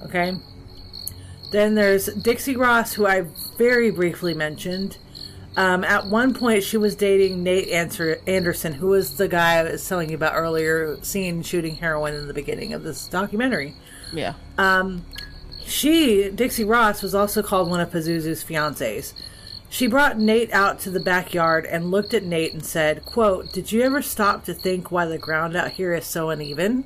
Okay? 0.03 0.34
Then 1.51 1.75
there's 1.75 2.07
Dixie 2.07 2.55
Ross, 2.55 2.93
who 2.93 3.05
I 3.05 3.25
very 3.57 3.91
briefly 3.91 4.33
mentioned. 4.33 4.97
Um, 5.57 5.83
at 5.83 6.07
one 6.07 6.33
point, 6.33 6.63
she 6.63 6.77
was 6.77 6.95
dating 6.95 7.43
Nate 7.43 7.67
Anderson, 7.67 8.73
who 8.73 8.87
was 8.87 9.17
the 9.17 9.27
guy 9.27 9.57
I 9.57 9.63
was 9.63 9.87
telling 9.87 10.09
you 10.09 10.15
about 10.15 10.33
earlier, 10.33 10.97
seen 11.03 11.43
shooting 11.43 11.75
heroin 11.75 12.13
in 12.13 12.27
the 12.27 12.33
beginning 12.33 12.73
of 12.73 12.83
this 12.83 13.07
documentary. 13.07 13.75
Yeah. 14.13 14.35
Um, 14.57 15.05
she, 15.65 16.29
Dixie 16.29 16.63
Ross, 16.63 17.01
was 17.01 17.13
also 17.13 17.43
called 17.43 17.69
one 17.69 17.81
of 17.81 17.91
Pazuzu's 17.91 18.43
fiancés. 18.43 19.13
She 19.69 19.87
brought 19.87 20.17
Nate 20.17 20.51
out 20.51 20.79
to 20.81 20.89
the 20.89 20.99
backyard 20.99 21.65
and 21.65 21.91
looked 21.91 22.13
at 22.13 22.23
Nate 22.23 22.53
and 22.53 22.65
said, 22.65 23.05
quote, 23.05 23.51
Did 23.53 23.71
you 23.71 23.81
ever 23.81 24.01
stop 24.01 24.45
to 24.45 24.53
think 24.53 24.91
why 24.91 25.05
the 25.05 25.17
ground 25.17 25.55
out 25.55 25.71
here 25.71 25.93
is 25.93 26.05
so 26.05 26.29
uneven? 26.29 26.85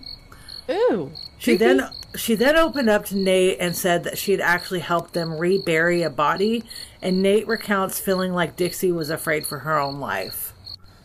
Ooh. 0.69 1.11
She 1.37 1.57
creepy. 1.57 1.77
then 1.77 1.89
she 2.17 2.35
then 2.35 2.55
opened 2.55 2.89
up 2.89 3.05
to 3.05 3.17
Nate 3.17 3.57
and 3.59 3.75
said 3.75 4.03
that 4.03 4.17
she 4.17 4.31
had 4.31 4.41
actually 4.41 4.79
helped 4.79 5.13
them 5.13 5.37
rebury 5.37 6.03
a 6.03 6.09
body, 6.09 6.63
and 7.01 7.21
Nate 7.21 7.47
recounts 7.47 7.99
feeling 7.99 8.33
like 8.33 8.55
Dixie 8.55 8.91
was 8.91 9.09
afraid 9.09 9.45
for 9.45 9.59
her 9.59 9.79
own 9.79 9.99
life. 9.99 10.53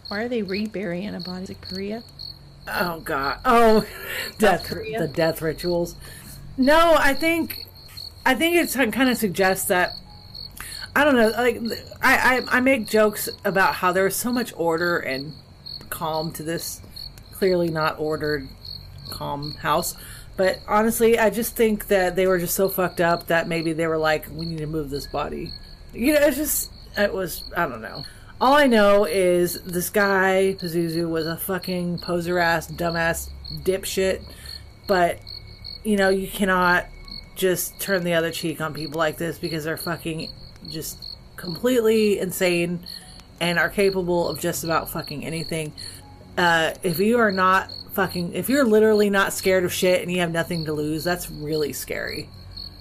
Why 0.09 0.23
are 0.23 0.29
they 0.29 0.43
reburying 0.43 1.15
a 1.15 1.21
body? 1.21 1.45
Is 1.45 1.51
it 1.51 1.61
Korea? 1.61 2.03
Oh 2.69 3.01
God! 3.01 3.39
Oh, 3.45 3.87
death 4.39 4.65
Korea? 4.65 4.99
the 5.01 5.09
death 5.09 5.41
rituals. 5.41 5.95
No, 6.57 6.95
I 6.99 7.15
think 7.15 7.67
I 8.27 8.35
think 8.35 8.57
it's 8.57 8.75
kind 8.75 9.09
of 9.09 9.17
suggests 9.17 9.67
that 9.67 9.93
I 10.95 11.05
don't 11.05 11.17
know. 11.17 11.29
Like 11.31 11.61
I, 12.03 12.39
I 12.39 12.59
I 12.59 12.61
make 12.61 12.87
jokes 12.87 13.29
about 13.45 13.77
how 13.77 13.93
there 13.93 14.05
was 14.05 14.17
so 14.17 14.33
much 14.33 14.53
order 14.57 14.99
and 14.99 15.33
calm 15.89 16.33
to 16.33 16.43
this 16.43 16.81
clearly 17.33 17.71
not 17.71 17.99
ordered 17.99 18.49
calm 19.11 19.53
house. 19.55 19.97
But 20.41 20.59
honestly, 20.67 21.19
I 21.19 21.29
just 21.29 21.55
think 21.55 21.89
that 21.89 22.17
they 22.17 22.27
were 22.27 22.39
just 22.39 22.55
so 22.55 22.71
fucked 22.71 23.03
up 23.03 23.27
that 23.27 23.47
maybe 23.47 23.75
they 23.75 23.87
were 23.87 23.99
like, 23.99 24.27
we 24.33 24.47
need 24.47 24.61
to 24.61 24.67
move 24.67 24.89
this 24.89 25.07
body. 25.07 25.53
You 25.93 26.15
know, 26.15 26.21
it's 26.23 26.39
just, 26.39 26.73
it 26.97 27.13
was, 27.13 27.45
I 27.55 27.69
don't 27.69 27.83
know. 27.83 28.05
All 28.41 28.55
I 28.55 28.67
know 28.67 29.05
is 29.05 29.61
this 29.65 29.91
guy, 29.91 30.57
Pazuzu, 30.59 31.11
was 31.11 31.27
a 31.27 31.37
fucking 31.37 31.99
poser 31.99 32.39
ass, 32.39 32.73
dumbass 32.73 33.29
dipshit. 33.65 34.23
But, 34.89 35.19
you 35.85 35.99
know, 35.99 36.09
you 36.09 36.27
cannot 36.27 36.87
just 37.37 37.79
turn 37.79 38.03
the 38.03 38.15
other 38.15 38.31
cheek 38.31 38.63
on 38.63 38.73
people 38.73 38.99
like 38.99 39.19
this 39.19 39.39
because 39.39 39.65
they're 39.65 39.77
fucking 39.77 40.31
just 40.71 41.19
completely 41.37 42.19
insane 42.19 42.81
and 43.43 43.59
are 43.59 43.69
capable 43.69 44.27
of 44.27 44.41
just 44.41 44.65
about 44.65 44.89
fucking 44.89 45.23
anything. 45.23 45.75
Uh, 46.39 46.73
if 46.83 46.99
you 46.99 47.19
are 47.19 47.31
not 47.31 47.71
fucking 48.01 48.33
if 48.33 48.49
you're 48.49 48.65
literally 48.65 49.11
not 49.11 49.31
scared 49.31 49.63
of 49.63 49.71
shit 49.73 50.01
and 50.01 50.11
you 50.11 50.21
have 50.21 50.33
nothing 50.33 50.65
to 50.65 50.73
lose, 50.73 51.05
that's 51.05 51.31
really 51.31 51.71
scary. 51.75 52.31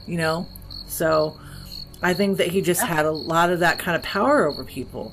You 0.07 0.15
know? 0.17 0.47
So 0.87 1.37
I 2.01 2.13
think 2.13 2.37
that 2.37 2.47
he 2.47 2.61
just 2.61 2.81
had 2.81 3.05
a 3.05 3.11
lot 3.11 3.49
of 3.51 3.59
that 3.59 3.79
kind 3.79 3.97
of 3.97 4.03
power 4.03 4.47
over 4.47 4.63
people. 4.63 5.11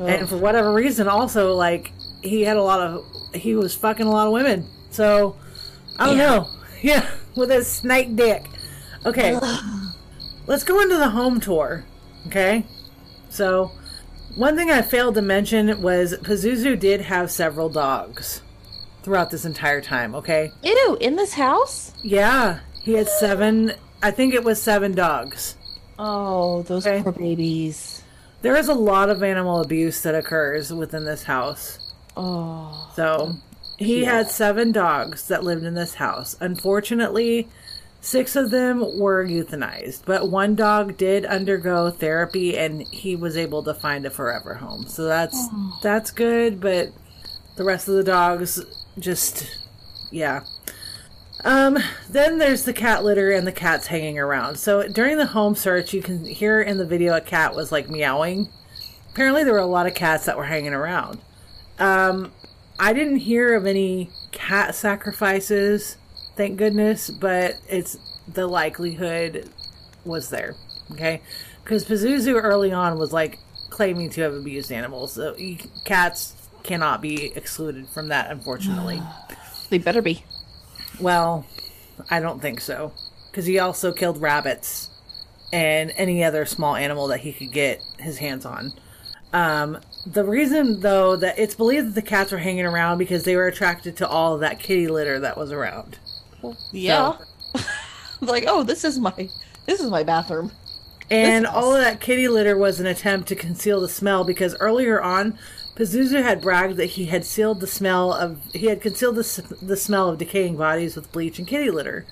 And 0.00 0.26
for 0.28 0.38
whatever 0.38 0.72
reason 0.72 1.08
also 1.08 1.52
like 1.54 1.92
he 2.22 2.40
had 2.42 2.56
a 2.56 2.62
lot 2.62 2.80
of 2.80 3.04
he 3.34 3.54
was 3.54 3.74
fucking 3.74 4.06
a 4.06 4.10
lot 4.10 4.26
of 4.28 4.32
women. 4.32 4.66
So 4.90 5.36
I 5.98 6.06
don't 6.06 6.16
Yeah. 6.16 6.26
know. 6.26 6.48
Yeah, 6.82 7.08
with 7.34 7.50
his 7.50 7.66
snake 7.66 8.14
dick. 8.14 8.44
Okay. 9.06 9.38
Let's 10.46 10.64
go 10.64 10.80
into 10.80 10.96
the 10.96 11.08
home 11.08 11.40
tour. 11.40 11.84
Okay? 12.26 12.66
So 13.30 13.70
one 14.36 14.54
thing 14.56 14.70
I 14.70 14.82
failed 14.82 15.14
to 15.14 15.22
mention 15.22 15.80
was 15.80 16.14
Pazuzu 16.18 16.78
did 16.78 17.00
have 17.02 17.30
several 17.30 17.68
dogs 17.70 18.42
throughout 19.04 19.30
this 19.30 19.44
entire 19.44 19.80
time, 19.80 20.14
okay? 20.14 20.50
Ew, 20.62 20.96
in 21.00 21.16
this 21.16 21.34
house? 21.34 21.92
Yeah, 22.02 22.60
he 22.82 22.94
had 22.94 23.08
seven, 23.08 23.72
I 24.02 24.10
think 24.10 24.34
it 24.34 24.42
was 24.42 24.60
seven 24.60 24.92
dogs. 24.92 25.56
Oh, 25.98 26.62
those 26.62 26.86
Okay. 26.86 27.02
poor 27.02 27.12
babies. 27.12 28.02
There 28.42 28.56
is 28.56 28.68
a 28.68 28.74
lot 28.74 29.10
of 29.10 29.22
animal 29.22 29.60
abuse 29.60 30.02
that 30.02 30.14
occurs 30.14 30.72
within 30.72 31.04
this 31.04 31.22
house. 31.24 31.78
Oh. 32.16 32.90
So, 32.96 33.36
he 33.78 34.04
had 34.04 34.30
seven 34.30 34.72
dogs 34.72 35.28
that 35.28 35.44
lived 35.44 35.64
in 35.64 35.74
this 35.74 35.94
house. 35.94 36.36
Unfortunately, 36.40 37.48
six 38.00 38.36
of 38.36 38.50
them 38.50 38.98
were 38.98 39.24
euthanized, 39.24 40.02
but 40.04 40.30
one 40.30 40.54
dog 40.54 40.96
did 40.96 41.24
undergo 41.24 41.90
therapy 41.90 42.56
and 42.56 42.86
he 42.88 43.16
was 43.16 43.36
able 43.36 43.62
to 43.62 43.74
find 43.74 44.04
a 44.06 44.10
forever 44.10 44.54
home. 44.54 44.86
So 44.86 45.04
that's 45.04 45.36
oh. 45.36 45.78
that's 45.82 46.10
good, 46.10 46.60
but 46.60 46.92
the 47.56 47.64
rest 47.64 47.88
of 47.88 47.94
the 47.94 48.04
dogs 48.04 48.60
just 48.98 49.68
yeah. 50.10 50.44
Um, 51.44 51.78
then 52.08 52.38
there's 52.38 52.64
the 52.64 52.72
cat 52.72 53.04
litter 53.04 53.30
and 53.30 53.46
the 53.46 53.52
cats 53.52 53.88
hanging 53.88 54.18
around. 54.18 54.56
So 54.56 54.88
during 54.88 55.18
the 55.18 55.26
home 55.26 55.54
search, 55.54 55.92
you 55.92 56.00
can 56.00 56.24
hear 56.24 56.62
in 56.62 56.78
the 56.78 56.86
video 56.86 57.14
a 57.14 57.20
cat 57.20 57.54
was 57.54 57.70
like 57.70 57.90
meowing. 57.90 58.48
Apparently, 59.12 59.44
there 59.44 59.52
were 59.52 59.58
a 59.58 59.66
lot 59.66 59.86
of 59.86 59.94
cats 59.94 60.24
that 60.24 60.38
were 60.38 60.44
hanging 60.44 60.72
around. 60.72 61.20
Um, 61.78 62.32
I 62.78 62.92
didn't 62.92 63.18
hear 63.18 63.54
of 63.54 63.66
any 63.66 64.10
cat 64.32 64.74
sacrifices, 64.74 65.96
thank 66.36 66.56
goodness, 66.56 67.10
but 67.10 67.56
it's 67.68 67.96
the 68.26 68.46
likelihood 68.46 69.50
was 70.04 70.30
there. 70.30 70.54
Okay, 70.92 71.20
because 71.62 71.84
Pazuzu 71.84 72.40
early 72.42 72.72
on 72.72 72.98
was 72.98 73.12
like 73.12 73.38
claiming 73.70 74.10
to 74.10 74.22
have 74.22 74.34
abused 74.34 74.72
animals. 74.72 75.12
So 75.12 75.36
cats 75.84 76.34
cannot 76.64 77.00
be 77.00 77.32
excluded 77.36 77.88
from 77.88 78.08
that, 78.08 78.30
unfortunately. 78.30 79.00
They 79.70 79.78
better 79.78 80.02
be. 80.02 80.22
Well, 81.00 81.46
I 82.10 82.20
don't 82.20 82.40
think 82.40 82.60
so. 82.60 82.92
Because 83.30 83.46
he 83.46 83.58
also 83.58 83.92
killed 83.92 84.20
rabbits 84.20 84.90
and 85.52 85.90
any 85.96 86.22
other 86.22 86.44
small 86.44 86.76
animal 86.76 87.08
that 87.08 87.20
he 87.20 87.32
could 87.32 87.50
get 87.50 87.82
his 87.98 88.18
hands 88.18 88.44
on. 88.44 88.74
Um, 89.32 89.78
the 90.06 90.24
reason, 90.24 90.80
though, 90.80 91.16
that 91.16 91.38
it's 91.38 91.54
believed 91.54 91.88
that 91.88 91.94
the 91.94 92.02
cats 92.02 92.30
were 92.30 92.38
hanging 92.38 92.66
around 92.66 92.98
because 92.98 93.24
they 93.24 93.36
were 93.36 93.46
attracted 93.46 93.96
to 93.96 94.08
all 94.08 94.34
of 94.34 94.40
that 94.40 94.60
kitty 94.60 94.86
litter 94.86 95.18
that 95.20 95.36
was 95.36 95.50
around. 95.50 95.98
Yeah. 96.70 97.16
like, 98.20 98.44
oh, 98.46 98.62
this 98.62 98.84
is 98.84 98.98
my 98.98 99.28
this 99.66 99.80
is 99.80 99.90
my 99.90 100.02
bathroom. 100.02 100.52
And 101.10 101.46
all 101.46 101.74
of 101.74 101.82
that 101.82 102.00
kitty 102.00 102.28
litter 102.28 102.56
was 102.56 102.80
an 102.80 102.86
attempt 102.86 103.28
to 103.28 103.34
conceal 103.34 103.80
the 103.80 103.88
smell 103.88 104.24
because 104.24 104.56
earlier 104.58 105.02
on, 105.02 105.38
Pazuzu 105.76 106.22
had 106.22 106.40
bragged 106.40 106.76
that 106.76 106.90
he 106.90 107.06
had 107.06 107.24
sealed 107.24 107.60
the 107.60 107.66
smell 107.66 108.12
of 108.12 108.40
he 108.52 108.66
had 108.66 108.80
concealed 108.80 109.16
the, 109.16 109.56
the 109.60 109.76
smell 109.76 110.08
of 110.08 110.18
decaying 110.18 110.56
bodies 110.56 110.94
with 110.94 111.10
bleach 111.10 111.38
and 111.38 111.48
kitty 111.48 111.70
litter. 111.70 112.06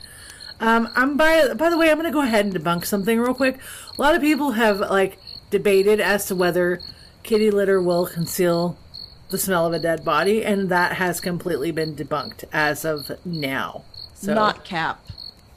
Um, 0.58 0.88
I'm 0.96 1.16
by 1.16 1.54
by 1.54 1.70
the 1.70 1.78
way, 1.78 1.90
I'm 1.90 1.96
going 1.98 2.06
to 2.06 2.12
go 2.12 2.22
ahead 2.22 2.44
and 2.44 2.54
debunk 2.54 2.84
something 2.84 3.18
real 3.20 3.34
quick. 3.34 3.58
A 3.96 4.00
lot 4.00 4.14
of 4.14 4.20
people 4.20 4.52
have 4.52 4.80
like 4.80 5.18
debated 5.50 6.00
as 6.00 6.26
to 6.26 6.34
whether 6.34 6.80
kitty 7.22 7.50
litter 7.50 7.80
will 7.80 8.06
conceal 8.06 8.76
the 9.30 9.38
smell 9.38 9.66
of 9.66 9.72
a 9.72 9.78
dead 9.78 10.04
body, 10.04 10.44
and 10.44 10.68
that 10.68 10.94
has 10.94 11.20
completely 11.20 11.70
been 11.70 11.94
debunked 11.94 12.44
as 12.52 12.84
of 12.84 13.10
now. 13.24 13.84
So 14.14 14.34
Not 14.34 14.64
cap. 14.64 15.00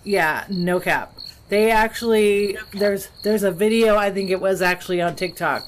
yeah, 0.04 0.46
no 0.50 0.80
cap. 0.80 1.14
They 1.50 1.72
actually 1.72 2.58
there's 2.74 3.10
there's 3.24 3.44
a 3.44 3.52
video 3.52 3.96
I 3.98 4.12
think 4.12 4.30
it 4.30 4.42
was 4.42 4.62
actually 4.62 5.02
on 5.02 5.16
TikTok 5.16 5.64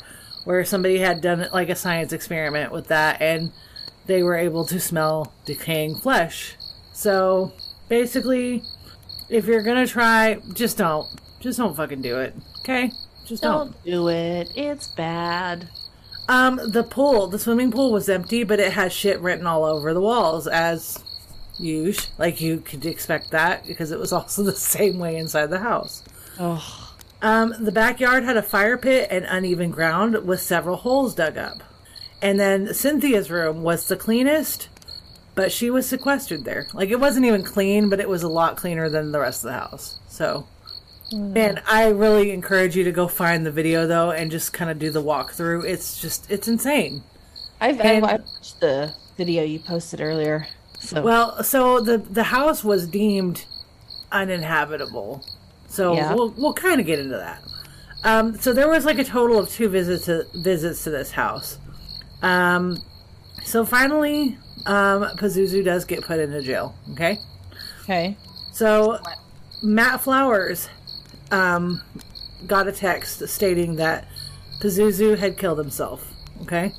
where 0.47 0.63
somebody 0.63 0.97
had 0.97 1.19
done 1.19 1.45
like 1.51 1.67
a 1.67 1.75
science 1.75 2.13
experiment 2.13 2.71
with 2.71 2.87
that 2.87 3.21
and 3.21 3.51
they 4.05 4.23
were 4.23 4.37
able 4.37 4.63
to 4.65 4.79
smell 4.79 5.33
decaying 5.45 5.93
flesh. 5.93 6.55
So 6.93 7.51
basically 7.89 8.63
if 9.29 9.45
you're 9.45 9.61
to 9.61 9.85
try 9.85 10.39
just 10.53 10.77
don't 10.77 11.05
just 11.41 11.59
don't 11.59 11.75
fucking 11.75 12.01
do 12.01 12.19
it. 12.21 12.33
Okay? 12.59 12.93
Just 13.25 13.43
don't. 13.43 13.73
Don't 13.73 13.83
do 13.83 14.07
it. 14.07 14.49
It's 14.55 14.87
bad. 14.87 15.67
Um 16.29 16.61
the 16.71 16.83
pool, 16.83 17.27
the 17.27 17.39
swimming 17.39 17.69
pool 17.69 17.91
was 17.91 18.07
empty 18.07 18.45
but 18.45 18.61
it 18.61 18.71
had 18.71 18.93
shit 18.93 19.19
written 19.19 19.45
all 19.45 19.65
over 19.65 19.93
the 19.93 19.99
walls 19.99 20.47
as 20.47 21.03
usual. 21.59 22.09
Like 22.17 22.39
you 22.39 22.61
could 22.61 22.85
expect 22.85 23.31
that 23.31 23.67
because 23.67 23.91
it 23.91 23.99
was 23.99 24.13
also 24.13 24.43
the 24.43 24.53
same 24.53 24.97
way 24.97 25.17
inside 25.17 25.47
the 25.47 25.59
house. 25.59 26.03
Oh. 26.39 26.86
Um, 27.21 27.53
the 27.59 27.71
backyard 27.71 28.23
had 28.23 28.37
a 28.37 28.43
fire 28.43 28.77
pit 28.77 29.07
and 29.09 29.25
uneven 29.25 29.71
ground 29.71 30.25
with 30.25 30.39
several 30.41 30.77
holes 30.77 31.15
dug 31.15 31.37
up. 31.37 31.63
And 32.21 32.39
then 32.39 32.73
Cynthia's 32.73 33.29
room 33.31 33.63
was 33.63 33.87
the 33.87 33.95
cleanest, 33.95 34.69
but 35.35 35.51
she 35.51 35.69
was 35.69 35.87
sequestered 35.87 36.45
there. 36.45 36.67
Like 36.73 36.89
it 36.89 36.99
wasn't 36.99 37.25
even 37.25 37.43
clean, 37.43 37.89
but 37.89 37.99
it 37.99 38.09
was 38.09 38.23
a 38.23 38.27
lot 38.27 38.57
cleaner 38.57 38.89
than 38.89 39.11
the 39.11 39.19
rest 39.19 39.43
of 39.43 39.49
the 39.51 39.57
house. 39.59 39.99
So, 40.07 40.47
and 41.11 41.61
I 41.67 41.87
really 41.89 42.31
encourage 42.31 42.75
you 42.75 42.83
to 42.83 42.91
go 42.91 43.07
find 43.07 43.45
the 43.45 43.51
video 43.51 43.87
though 43.87 44.11
and 44.11 44.29
just 44.31 44.53
kind 44.53 44.69
of 44.69 44.77
do 44.79 44.91
the 44.91 45.01
walkthrough. 45.03 45.63
It's 45.63 45.99
just 46.01 46.29
it's 46.29 46.47
insane. 46.47 47.03
I've, 47.61 47.79
And- 47.79 48.05
I've 48.05 48.21
watched 48.21 48.59
the 48.59 48.93
video 49.15 49.43
you 49.43 49.59
posted 49.59 50.01
earlier. 50.01 50.47
So 50.79 51.01
Well, 51.01 51.43
so 51.43 51.81
the 51.81 51.97
the 51.97 52.23
house 52.25 52.63
was 52.63 52.87
deemed 52.87 53.45
uninhabitable. 54.11 55.23
So 55.67 55.93
Yeah. 55.93 56.13
we'll 56.13 56.33
we'll 56.37 56.53
kind 56.53 56.79
of 56.79 56.85
get 56.85 56.99
into 56.99 57.17
that. 57.17 57.41
Um, 58.03 58.37
so 58.37 58.53
there 58.53 58.69
was 58.69 58.85
like 58.85 58.99
a 58.99 59.03
total 59.03 59.39
of 59.39 59.49
two 59.49 59.69
visits 59.69 60.05
to, 60.05 60.25
visits 60.35 60.83
to 60.83 60.91
this 60.91 61.11
house. 61.11 61.57
Um, 62.21 62.77
so 63.43 63.65
finally, 63.65 64.37
um, 64.65 65.03
Pazuzu 65.17 65.63
does 65.63 65.85
get 65.85 66.03
put 66.03 66.19
into 66.19 66.41
jail. 66.41 66.75
Okay. 66.91 67.17
okay. 67.83 68.17
So 68.53 68.99
Matt 69.63 70.01
Flowers 70.01 70.69
um, 71.31 71.81
got 72.45 72.67
a 72.67 72.71
text 72.71 73.27
stating 73.27 73.75
that 73.77 74.07
Pazuzu 74.61 75.17
had 75.17 75.37
killed 75.37 75.57
himself. 75.57 76.07
Okay. 76.43 76.73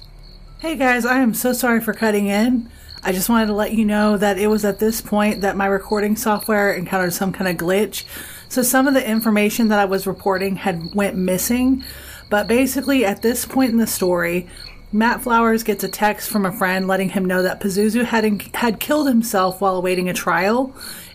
Hey 0.61 0.77
guys, 0.77 1.05
I 1.05 1.19
am 1.21 1.35
so 1.35 1.53
sorry 1.53 1.81
for 1.81 1.93
cutting 1.93 2.27
in. 2.27 2.71
I 3.03 3.13
just 3.13 3.29
wanted 3.29 3.47
to 3.47 3.53
let 3.53 3.73
you 3.73 3.85
know 3.85 4.17
that 4.17 4.39
it 4.39 4.49
was 4.49 4.65
at 4.65 4.81
this 4.81 5.01
point 5.01 5.41
that 5.43 5.57
my 5.57 5.67
recording 5.67 6.17
software 6.17 6.73
encountered 6.73 7.13
some 7.13 7.33
kind 7.33 7.49
of 7.49 7.57
glitch. 7.57 8.05
So 8.49 8.63
some 8.63 8.87
of 8.87 8.95
the 8.95 9.09
information 9.09 9.69
that 9.69 9.79
I 9.79 9.85
was 9.85 10.07
reporting 10.07 10.57
had 10.57 10.95
went 10.95 11.17
missing. 11.17 11.85
But 12.31 12.47
basically 12.47 13.05
at 13.05 13.23
this 13.23 13.45
point 13.45 13.71
in 13.71 13.79
the 13.79 13.87
story, 13.87 14.49
Matt 14.91 15.23
Flowers 15.23 15.63
gets 15.63 15.85
a 15.85 15.89
text 15.89 16.31
from 16.31 16.47
a 16.47 16.53
friend 16.53 16.87
letting 16.89 17.11
him 17.11 17.25
know 17.25 17.43
that 17.43 17.61
Pazuzu 17.61 18.05
had 18.05 18.55
had 18.55 18.81
killed 18.81 19.09
himself 19.09 19.61
while 19.61 19.77
awaiting 19.77 20.09
a 20.09 20.15
trial 20.15 20.75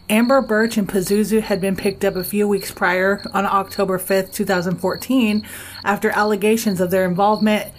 Amber 0.10 0.42
Burch 0.42 0.78
and 0.78 0.88
Pazuzu 0.88 1.42
had 1.42 1.62
been 1.62 1.78
picked 1.78 2.04
up 2.04 2.16
a 2.16 2.24
few 2.24 2.48
weeks 2.48 2.72
prior 2.72 3.24
on 3.34 3.46
October 3.46 3.98
5th, 3.98 4.34
2014, 4.34 5.48
after 5.86 6.10
allegations 6.10 6.82
of 6.82 6.92
their 6.92 7.06
involvement 7.06 7.72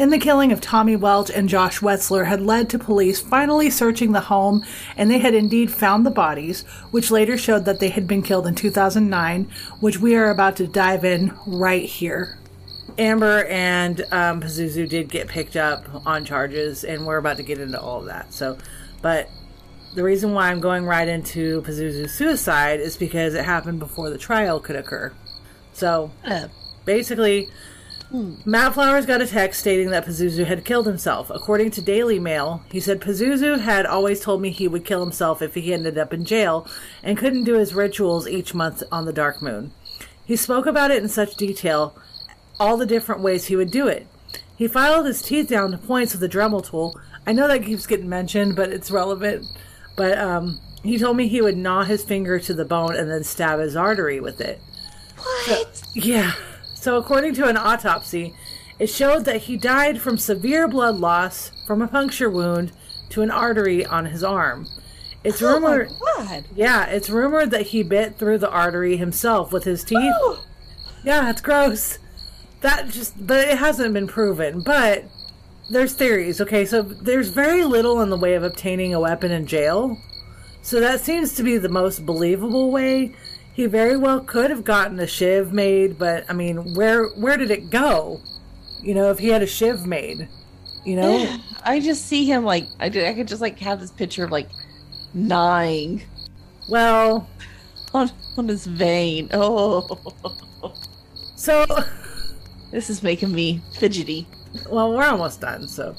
in 0.00 0.08
the 0.08 0.18
killing 0.18 0.50
of 0.50 0.62
Tommy 0.62 0.96
Welch 0.96 1.28
and 1.28 1.46
Josh 1.46 1.80
Wetzler 1.80 2.24
had 2.24 2.40
led 2.40 2.70
to 2.70 2.78
police 2.78 3.20
finally 3.20 3.68
searching 3.68 4.12
the 4.12 4.20
home, 4.20 4.64
and 4.96 5.10
they 5.10 5.18
had 5.18 5.34
indeed 5.34 5.70
found 5.70 6.06
the 6.06 6.10
bodies, 6.10 6.62
which 6.90 7.10
later 7.10 7.36
showed 7.36 7.66
that 7.66 7.80
they 7.80 7.90
had 7.90 8.06
been 8.06 8.22
killed 8.22 8.46
in 8.46 8.54
2009, 8.54 9.46
which 9.80 9.98
we 9.98 10.16
are 10.16 10.30
about 10.30 10.56
to 10.56 10.66
dive 10.66 11.04
in 11.04 11.36
right 11.46 11.84
here. 11.84 12.38
Amber 12.96 13.44
and 13.44 14.00
um, 14.10 14.40
Pazuzu 14.40 14.88
did 14.88 15.10
get 15.10 15.28
picked 15.28 15.54
up 15.54 15.84
on 16.06 16.24
charges, 16.24 16.82
and 16.82 17.04
we're 17.04 17.18
about 17.18 17.36
to 17.36 17.42
get 17.42 17.58
into 17.58 17.78
all 17.78 18.00
of 18.00 18.06
that. 18.06 18.32
So, 18.32 18.56
but 19.02 19.28
the 19.94 20.02
reason 20.02 20.32
why 20.32 20.50
I'm 20.50 20.60
going 20.60 20.86
right 20.86 21.08
into 21.08 21.60
Pazuzu's 21.60 22.14
suicide 22.14 22.80
is 22.80 22.96
because 22.96 23.34
it 23.34 23.44
happened 23.44 23.80
before 23.80 24.08
the 24.08 24.16
trial 24.16 24.60
could 24.60 24.76
occur. 24.76 25.12
So, 25.74 26.10
basically, 26.86 27.50
Matt 28.44 28.74
Flowers 28.74 29.06
got 29.06 29.22
a 29.22 29.26
text 29.26 29.60
stating 29.60 29.90
that 29.90 30.04
Pazuzu 30.04 30.44
had 30.44 30.64
killed 30.64 30.86
himself. 30.86 31.30
According 31.30 31.70
to 31.72 31.82
Daily 31.82 32.18
Mail, 32.18 32.62
he 32.70 32.80
said 32.80 33.00
Pazuzu 33.00 33.60
had 33.60 33.86
always 33.86 34.20
told 34.20 34.42
me 34.42 34.50
he 34.50 34.66
would 34.66 34.84
kill 34.84 35.04
himself 35.04 35.40
if 35.40 35.54
he 35.54 35.72
ended 35.72 35.96
up 35.96 36.12
in 36.12 36.24
jail 36.24 36.66
and 37.02 37.16
couldn't 37.16 37.44
do 37.44 37.54
his 37.54 37.74
rituals 37.74 38.26
each 38.26 38.54
month 38.54 38.82
on 38.90 39.04
the 39.04 39.12
dark 39.12 39.40
moon. 39.40 39.72
He 40.24 40.36
spoke 40.36 40.66
about 40.66 40.90
it 40.90 41.02
in 41.02 41.08
such 41.08 41.36
detail, 41.36 41.96
all 42.58 42.76
the 42.76 42.86
different 42.86 43.20
ways 43.20 43.46
he 43.46 43.56
would 43.56 43.70
do 43.70 43.86
it. 43.86 44.06
He 44.56 44.68
filed 44.68 45.06
his 45.06 45.22
teeth 45.22 45.48
down 45.48 45.70
to 45.70 45.78
points 45.78 46.12
with 46.12 46.22
a 46.22 46.28
Dremel 46.28 46.68
tool. 46.68 47.00
I 47.26 47.32
know 47.32 47.48
that 47.48 47.64
keeps 47.64 47.86
getting 47.86 48.08
mentioned, 48.08 48.56
but 48.56 48.70
it's 48.70 48.90
relevant. 48.90 49.46
But 49.96 50.18
um, 50.18 50.60
he 50.82 50.98
told 50.98 51.16
me 51.16 51.28
he 51.28 51.40
would 51.40 51.56
gnaw 51.56 51.84
his 51.84 52.04
finger 52.04 52.38
to 52.40 52.54
the 52.54 52.64
bone 52.64 52.94
and 52.94 53.10
then 53.10 53.24
stab 53.24 53.60
his 53.60 53.76
artery 53.76 54.20
with 54.20 54.40
it. 54.40 54.60
What? 55.16 55.82
Yeah. 55.94 56.32
So, 56.80 56.96
according 56.96 57.34
to 57.34 57.46
an 57.46 57.58
autopsy, 57.58 58.34
it 58.78 58.86
showed 58.88 59.26
that 59.26 59.42
he 59.42 59.58
died 59.58 60.00
from 60.00 60.16
severe 60.16 60.66
blood 60.66 60.96
loss 60.96 61.50
from 61.66 61.82
a 61.82 61.88
puncture 61.88 62.30
wound 62.30 62.72
to 63.10 63.20
an 63.20 63.30
artery 63.30 63.84
on 63.84 64.06
his 64.06 64.24
arm. 64.24 64.66
It's 65.22 65.42
Oh 65.42 65.60
my 65.60 65.74
rumored. 65.74 65.90
God. 66.16 66.44
Yeah, 66.56 66.86
it's 66.86 67.10
rumored 67.10 67.50
that 67.50 67.66
he 67.68 67.82
bit 67.82 68.16
through 68.16 68.38
the 68.38 68.48
artery 68.50 68.96
himself 68.96 69.52
with 69.52 69.64
his 69.64 69.84
teeth. 69.84 70.14
Oh. 70.16 70.42
Yeah, 71.04 71.28
it's 71.28 71.42
gross. 71.42 71.98
That 72.62 72.88
just, 72.88 73.26
but 73.26 73.46
it 73.46 73.58
hasn't 73.58 73.92
been 73.92 74.06
proven. 74.06 74.62
But 74.62 75.04
there's 75.68 75.92
theories. 75.92 76.40
Okay, 76.40 76.64
so 76.64 76.80
there's 76.80 77.28
very 77.28 77.64
little 77.64 78.00
in 78.00 78.08
the 78.08 78.16
way 78.16 78.34
of 78.34 78.42
obtaining 78.42 78.94
a 78.94 79.00
weapon 79.00 79.30
in 79.30 79.46
jail. 79.46 79.98
So 80.62 80.80
that 80.80 81.00
seems 81.00 81.34
to 81.34 81.42
be 81.42 81.58
the 81.58 81.68
most 81.68 82.06
believable 82.06 82.70
way. 82.70 83.14
He 83.52 83.66
very 83.66 83.96
well 83.96 84.20
could 84.20 84.50
have 84.50 84.64
gotten 84.64 84.98
a 85.00 85.06
shiv 85.06 85.52
made, 85.52 85.98
but 85.98 86.24
I 86.28 86.32
mean, 86.32 86.74
where 86.74 87.08
where 87.08 87.36
did 87.36 87.50
it 87.50 87.70
go? 87.70 88.20
You 88.82 88.94
know, 88.94 89.10
if 89.10 89.18
he 89.18 89.28
had 89.28 89.42
a 89.42 89.46
shiv 89.46 89.86
made, 89.86 90.28
you 90.84 90.96
know, 90.96 91.36
I 91.64 91.80
just 91.80 92.06
see 92.06 92.24
him 92.24 92.44
like 92.44 92.66
I 92.78 92.88
did. 92.88 93.06
I 93.06 93.14
could 93.14 93.28
just 93.28 93.40
like 93.42 93.58
have 93.58 93.80
this 93.80 93.90
picture 93.90 94.24
of 94.24 94.30
like 94.30 94.48
gnawing 95.14 96.02
well, 96.68 97.28
on 97.92 98.10
on 98.38 98.48
his 98.48 98.66
vein. 98.66 99.28
Oh, 99.34 100.74
so 101.36 101.66
this 102.70 102.88
is 102.90 103.02
making 103.02 103.32
me 103.32 103.60
fidgety. 103.78 104.26
well, 104.70 104.94
we're 104.94 105.04
almost 105.06 105.40
done. 105.40 105.66
So, 105.68 105.94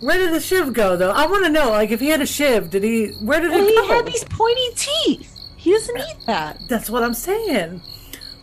where 0.00 0.18
did 0.18 0.32
the 0.34 0.40
shiv 0.40 0.72
go, 0.72 0.96
though? 0.96 1.10
I 1.12 1.26
want 1.26 1.44
to 1.46 1.50
know. 1.50 1.70
Like, 1.70 1.90
if 1.90 2.00
he 2.00 2.08
had 2.08 2.20
a 2.20 2.26
shiv, 2.26 2.70
did 2.70 2.82
he? 2.82 3.08
Where 3.22 3.40
did 3.40 3.50
Well, 3.52 3.60
it 3.64 3.68
he 3.68 3.76
go? 3.76 3.86
had 3.86 4.06
these 4.06 4.24
pointy 4.24 4.68
teeth. 4.76 5.31
He 5.62 5.70
doesn't 5.70 5.96
eat 5.96 6.26
that. 6.26 6.58
That's 6.68 6.90
what 6.90 7.04
I'm 7.04 7.14
saying. 7.14 7.82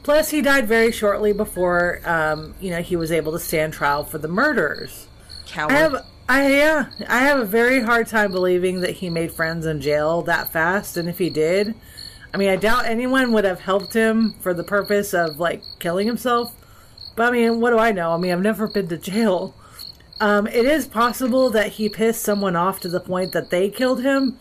Plus, 0.04 0.30
he 0.30 0.42
died 0.42 0.70
very 0.70 0.90
shortly 0.90 1.34
before, 1.34 2.00
um, 2.06 2.56
you 2.62 2.70
know, 2.70 2.82
he 2.82 2.96
was 2.96 3.12
able 3.12 3.34
to 3.34 3.40
stand 3.40 3.74
trial 3.74 4.06
for 4.06 4.20
the 4.20 4.30
murders. 4.30 5.06
Coward. 5.46 5.74
I 5.74 5.76
have, 5.76 6.06
I 6.30 6.56
yeah, 6.56 6.90
I 7.10 7.20
have 7.20 7.40
a 7.40 7.46
very 7.46 7.82
hard 7.82 8.08
time 8.08 8.32
believing 8.32 8.80
that 8.80 8.92
he 8.92 9.10
made 9.10 9.34
friends 9.34 9.66
in 9.66 9.82
jail 9.82 10.22
that 10.22 10.54
fast. 10.54 10.96
And 10.96 11.10
if 11.10 11.18
he 11.18 11.30
did, 11.30 11.76
I 12.34 12.38
mean, 12.38 12.50
I 12.50 12.56
doubt 12.56 12.86
anyone 12.86 13.34
would 13.34 13.44
have 13.44 13.60
helped 13.60 13.94
him 13.94 14.36
for 14.40 14.54
the 14.54 14.64
purpose 14.64 15.14
of 15.14 15.40
like 15.40 15.62
killing 15.80 16.08
himself. 16.08 16.56
But 17.18 17.28
I 17.28 17.32
mean, 17.32 17.60
what 17.60 17.72
do 17.72 17.80
I 17.80 17.92
know? 17.92 18.12
I 18.12 18.18
mean, 18.18 18.32
I've 18.32 18.40
never 18.40 18.70
been 18.70 18.88
to 18.88 18.98
jail. 18.98 19.54
Um, 20.22 20.48
it 20.48 20.66
is 20.66 20.88
possible 20.88 21.50
that 21.50 21.74
he 21.74 21.90
pissed 21.90 22.22
someone 22.22 22.56
off 22.56 22.80
to 22.80 22.88
the 22.88 23.02
point 23.02 23.34
that 23.34 23.50
they 23.50 23.70
killed 23.70 24.04
him. 24.04 24.40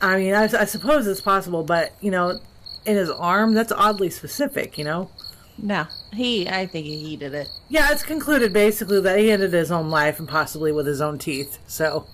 I 0.00 0.16
mean, 0.16 0.34
I, 0.34 0.44
I 0.44 0.64
suppose 0.64 1.06
it's 1.06 1.20
possible, 1.20 1.62
but 1.62 1.92
you 2.00 2.10
know, 2.10 2.40
in 2.86 2.96
his 2.96 3.10
arm, 3.10 3.54
that's 3.54 3.72
oddly 3.72 4.10
specific. 4.10 4.78
You 4.78 4.84
know. 4.84 5.10
no, 5.58 5.86
he. 6.12 6.48
I 6.48 6.66
think 6.66 6.86
he 6.86 7.16
did 7.16 7.34
it. 7.34 7.48
Yeah, 7.68 7.92
it's 7.92 8.02
concluded 8.02 8.52
basically 8.52 9.00
that 9.00 9.18
he 9.18 9.30
ended 9.30 9.52
his 9.52 9.70
own 9.70 9.90
life 9.90 10.18
and 10.18 10.28
possibly 10.28 10.72
with 10.72 10.86
his 10.86 11.00
own 11.00 11.18
teeth. 11.18 11.58
So 11.66 12.06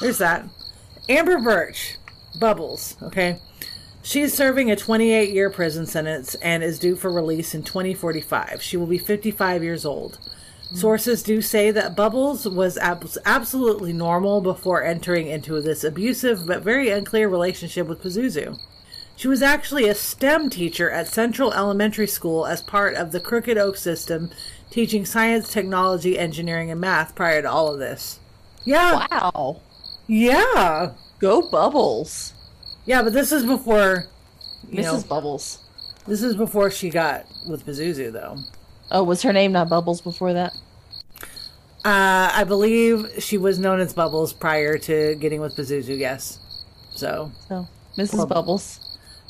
there's 0.00 0.18
that. 0.18 0.44
Amber 1.08 1.38
Burch, 1.38 1.96
Bubbles, 2.38 2.96
okay? 3.02 3.38
She's 4.02 4.32
serving 4.32 4.70
a 4.70 4.76
28 4.76 5.30
year 5.30 5.50
prison 5.50 5.86
sentence 5.86 6.34
and 6.36 6.62
is 6.62 6.78
due 6.78 6.96
for 6.96 7.12
release 7.12 7.54
in 7.54 7.62
2045. 7.62 8.62
She 8.62 8.76
will 8.76 8.86
be 8.86 8.98
55 8.98 9.62
years 9.62 9.84
old. 9.84 10.18
Mm. 10.72 10.76
Sources 10.76 11.22
do 11.22 11.40
say 11.40 11.70
that 11.70 11.96
Bubbles 11.96 12.46
was 12.46 12.76
ab- 12.78 13.08
absolutely 13.24 13.92
normal 13.92 14.40
before 14.40 14.82
entering 14.84 15.26
into 15.28 15.60
this 15.62 15.82
abusive 15.84 16.46
but 16.46 16.62
very 16.62 16.90
unclear 16.90 17.28
relationship 17.28 17.86
with 17.86 18.02
Pazuzu. 18.02 18.58
She 19.16 19.28
was 19.28 19.42
actually 19.42 19.88
a 19.88 19.94
STEM 19.94 20.48
teacher 20.50 20.90
at 20.90 21.08
Central 21.08 21.52
Elementary 21.52 22.06
School 22.06 22.46
as 22.46 22.62
part 22.62 22.94
of 22.94 23.10
the 23.10 23.18
Crooked 23.18 23.58
Oak 23.58 23.76
system, 23.76 24.30
teaching 24.70 25.04
science, 25.04 25.52
technology, 25.52 26.18
engineering, 26.18 26.70
and 26.70 26.80
math 26.80 27.14
prior 27.16 27.42
to 27.42 27.50
all 27.50 27.72
of 27.72 27.80
this. 27.80 28.20
Yeah. 28.64 29.06
Wow. 29.10 29.60
Yeah. 30.06 30.92
Go 31.18 31.50
Bubbles. 31.50 32.32
Yeah, 32.86 33.02
but 33.02 33.12
this 33.12 33.32
is 33.32 33.44
before, 33.44 34.04
you 34.70 34.78
Mrs. 34.78 34.84
know, 34.84 35.02
Bubbles. 35.08 35.58
this 36.06 36.22
is 36.22 36.36
before 36.36 36.70
she 36.70 36.88
got 36.88 37.26
with 37.48 37.66
Pazuzu, 37.66 38.12
though. 38.12 38.36
Oh, 38.90 39.02
was 39.04 39.22
her 39.22 39.32
name 39.32 39.52
not 39.52 39.68
Bubbles 39.68 40.00
before 40.00 40.32
that? 40.32 40.52
Uh, 41.84 42.30
I 42.34 42.44
believe 42.44 43.06
she 43.22 43.38
was 43.38 43.58
known 43.58 43.80
as 43.80 43.92
Bubbles 43.92 44.32
prior 44.32 44.78
to 44.78 45.14
getting 45.16 45.40
with 45.40 45.56
Pazuzu, 45.56 45.96
yes. 45.98 46.38
So, 46.90 47.30
So, 47.48 47.66
Mrs. 47.96 48.28
Bubbles. 48.28 48.80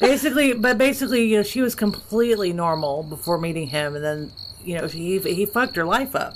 basically, 0.00 0.54
but 0.54 0.78
basically, 0.78 1.24
you 1.24 1.36
know, 1.36 1.42
she 1.42 1.60
was 1.60 1.74
completely 1.74 2.52
normal 2.52 3.02
before 3.02 3.38
meeting 3.38 3.66
him, 3.66 3.94
and 3.94 4.04
then, 4.04 4.32
you 4.64 4.78
know, 4.78 4.86
he 4.86 5.18
he 5.18 5.44
fucked 5.44 5.76
her 5.76 5.84
life 5.84 6.14
up, 6.16 6.34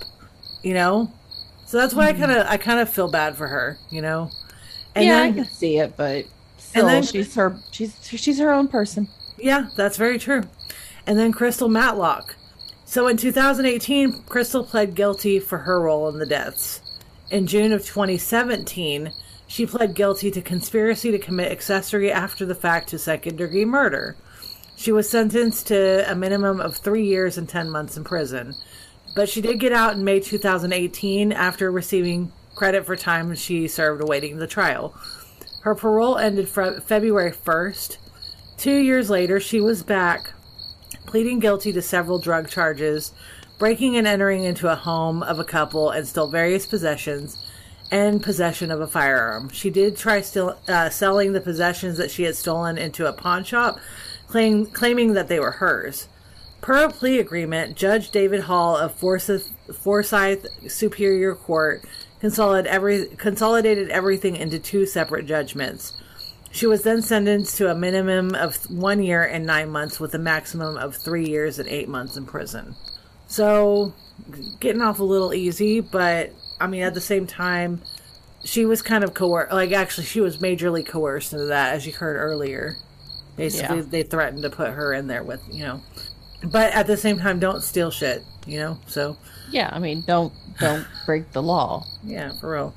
you 0.63 0.75
know. 0.75 1.11
So 1.67 1.79
that's 1.79 1.95
why 1.95 2.09
I 2.09 2.13
kind 2.13 2.31
of 2.31 2.47
I 2.47 2.59
kind 2.59 2.81
of 2.81 2.91
feel 2.91 3.11
bad 3.11 3.37
for 3.37 3.49
her, 3.49 3.79
you 3.91 4.03
know. 4.03 4.31
And 4.95 5.07
yeah, 5.07 5.21
then, 5.21 5.33
I 5.33 5.33
can 5.33 5.45
see 5.47 5.79
it, 5.79 5.97
but 5.97 6.27
still, 6.59 6.87
then- 6.87 7.03
she's 7.03 7.35
her. 7.37 7.57
She's 7.71 7.97
she's 8.07 8.39
her 8.39 8.53
own 8.53 8.69
person. 8.69 9.09
Yeah, 9.39 9.71
that's 9.77 9.97
very 9.97 10.19
true. 10.19 10.43
And 11.07 11.19
then 11.19 11.33
Crystal 11.33 11.69
Matlock. 11.69 12.37
So 12.93 13.07
in 13.07 13.17
2018, 13.17 14.25
Crystal 14.25 14.63
pled 14.63 14.95
guilty 14.95 15.39
for 15.39 15.57
her 15.57 15.81
role 15.81 16.11
in 16.11 16.19
the 16.19 16.27
deaths. 16.27 16.83
In 17.31 17.47
June 17.47 17.73
of 17.73 17.87
2017, 17.87 19.11
she 19.47 19.65
pled 19.65 19.95
guilty 19.95 20.31
to 20.31 20.43
conspiracy 20.43 21.11
to 21.11 21.19
commit 21.19 21.51
accessory 21.51 22.13
after 22.13 22.45
the 22.45 22.55
fact 22.55 22.91
to 22.91 22.99
second 22.99 23.37
degree 23.37 23.65
murder. 23.65 24.15
She 24.77 24.93
was 24.93 25.09
sentenced 25.09 25.69
to 25.69 26.05
a 26.07 26.15
minimum 26.15 26.61
of 26.61 26.77
three 26.77 27.07
years 27.07 27.39
and 27.39 27.49
10 27.49 27.71
months 27.71 27.97
in 27.97 28.05
prison. 28.05 28.55
But 29.17 29.31
she 29.31 29.41
did 29.41 29.59
get 29.59 29.73
out 29.73 29.95
in 29.95 30.05
May 30.05 30.21
2018 30.21 31.33
after 31.33 31.71
receiving 31.71 32.31
credit 32.55 32.85
for 32.85 32.95
time 32.95 33.35
she 33.35 33.69
served 33.69 34.03
awaiting 34.03 34.37
the 34.37 34.47
trial. 34.47 34.95
Her 35.63 35.75
parole 35.75 36.19
ended 36.19 36.47
fe- 36.47 36.81
February 36.85 37.33
1st. 37.33 37.97
Two 38.59 38.77
years 38.77 39.09
later, 39.09 39.41
she 39.41 39.63
was 39.63 39.83
back, 39.83 40.35
pleading 41.07 41.39
guilty 41.39 41.73
to 41.73 41.83
several 41.83 42.19
drug 42.19 42.49
charges, 42.49 43.13
breaking 43.59 43.97
and 43.97 44.07
entering 44.07 44.45
into 44.45 44.71
a 44.71 44.77
home 44.77 45.23
of 45.23 45.39
a 45.39 45.45
couple 45.45 45.91
and 45.91 46.07
stole 46.07 46.29
various 46.29 46.67
possessions, 46.67 47.45
and 47.91 48.23
possession 48.23 48.71
of 48.71 48.81
a 48.81 48.87
firearm. 48.87 49.51
She 49.51 49.69
did 49.69 49.97
try 49.97 50.23
still 50.23 50.59
uh, 50.67 50.89
selling 50.89 51.33
the 51.33 51.41
possessions 51.41 51.99
that 51.99 52.11
she 52.11 52.23
had 52.23 52.35
stolen 52.35 52.79
into 52.79 53.07
a 53.07 53.13
pawn 53.13 53.45
shop, 53.45 53.79
claim, 54.27 54.67
claiming 54.67 55.13
that 55.13 55.29
they 55.29 55.39
were 55.39 55.53
hers. 55.53 56.09
Per 56.63 56.85
a 56.85 56.91
plea 56.91 57.19
agreement, 57.19 57.77
Judge 57.77 58.11
David 58.11 58.43
Hall 58.43 58.77
of 58.77 58.95
Forsyth, 58.95 59.53
Forsyth 59.75 60.47
Superior 60.71 61.35
Court 61.35 61.85
consolidated, 62.21 63.19
consolidated 63.19 63.91
everything 63.91 64.37
into 64.37 64.59
two 64.59 64.87
separate 64.87 65.27
judgments. 65.27 65.93
She 66.53 66.67
was 66.67 66.83
then 66.83 67.01
sentenced 67.03 67.57
to 67.57 67.71
a 67.71 67.75
minimum 67.75 68.35
of 68.35 68.57
one 68.71 69.03
year 69.03 69.23
and 69.25 69.47
nine 69.47 69.71
months 69.71 69.99
with 69.99 70.15
a 70.15 70.19
maximum 70.19 70.77
of 70.77 70.95
three 70.95 71.27
years 71.27 71.59
and 71.59 71.69
eight 71.69 71.89
months 71.89 72.17
in 72.17 72.27
prison. 72.27 72.75
So, 73.27 73.95
getting 74.61 74.83
off 74.83 74.99
a 75.01 75.05
little 75.05 75.33
easy, 75.33 75.81
but 75.81 76.31
I 76.61 76.67
mean, 76.67 76.83
at 76.83 76.93
the 76.95 77.01
same 77.01 77.27
time, 77.27 77.81
she 78.45 78.67
was 78.67 78.83
kind 78.83 79.03
of 79.03 79.15
coerced. 79.15 79.53
Like 79.53 79.73
actually, 79.73 80.05
she 80.07 80.21
was 80.21 80.39
majorly 80.39 80.87
coerced 80.87 81.33
into 81.33 81.47
that, 81.47 81.73
as 81.75 81.87
you 81.87 81.93
heard 81.93 82.17
earlier. 82.17 82.77
Basically, 83.37 83.79
Yeah. 83.79 83.85
they 83.89 84.03
threatened 84.03 84.43
to 84.43 84.51
put 84.51 84.71
her 84.73 84.93
in 84.93 85.07
there 85.07 85.23
with 85.23 85.41
you 85.51 85.65
know, 85.65 85.81
but 86.45 86.73
at 86.75 86.87
the 86.87 86.99
same 86.99 87.19
time, 87.19 87.39
don't 87.39 87.63
steal 87.63 87.91
shit. 87.91 88.23
You 88.47 88.59
know, 88.59 88.79
so 88.87 89.17
Yeah, 89.51 89.71
I 89.73 89.79
mean, 89.79 90.03
don't 90.07 90.33
don't 90.61 90.87
break 91.07 91.33
the 91.33 91.43
law. 91.43 91.87
yeah, 92.05 92.33
for 92.41 92.53
real. 92.53 92.75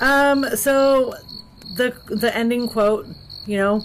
Um, 0.00 0.44
so 0.56 1.14
the 1.76 1.94
the 2.06 2.34
ending 2.36 2.68
quote, 2.68 3.06
you 3.46 3.56
know. 3.58 3.82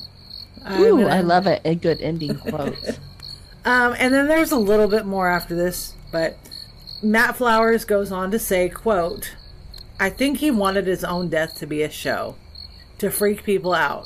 I'm 0.65 0.81
Ooh, 0.81 0.89
gonna- 1.03 1.15
I 1.15 1.21
love 1.21 1.47
it. 1.47 1.61
A 1.65 1.75
good 1.75 2.01
ending 2.01 2.37
quote. 2.37 2.75
Um, 3.65 3.93
and 3.99 4.13
then 4.13 4.27
there's 4.29 4.53
a 4.53 4.57
little 4.57 4.87
bit 4.87 5.05
more 5.05 5.27
after 5.29 5.53
this, 5.53 5.93
but 6.13 6.37
Matt 7.03 7.35
Flowers 7.35 7.83
goes 7.83 8.09
on 8.09 8.31
to 8.31 8.39
say, 8.39 8.69
quote, 8.69 9.35
I 9.99 10.09
think 10.09 10.37
he 10.37 10.49
wanted 10.49 10.87
his 10.87 11.03
own 11.03 11.27
death 11.27 11.57
to 11.59 11.67
be 11.67 11.83
a 11.83 11.89
show, 11.89 12.35
to 12.99 13.11
freak 13.11 13.43
people 13.43 13.73
out. 13.73 14.05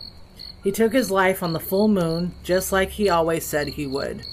He 0.63 0.71
took 0.71 0.91
his 0.91 1.11
life 1.11 1.43
on 1.43 1.53
the 1.53 1.59
full 1.59 1.87
moon, 1.87 2.33
just 2.41 2.71
like 2.71 2.89
he 2.89 3.09
always 3.09 3.45
said 3.45 3.67
he 3.69 3.85
would. 3.85 4.23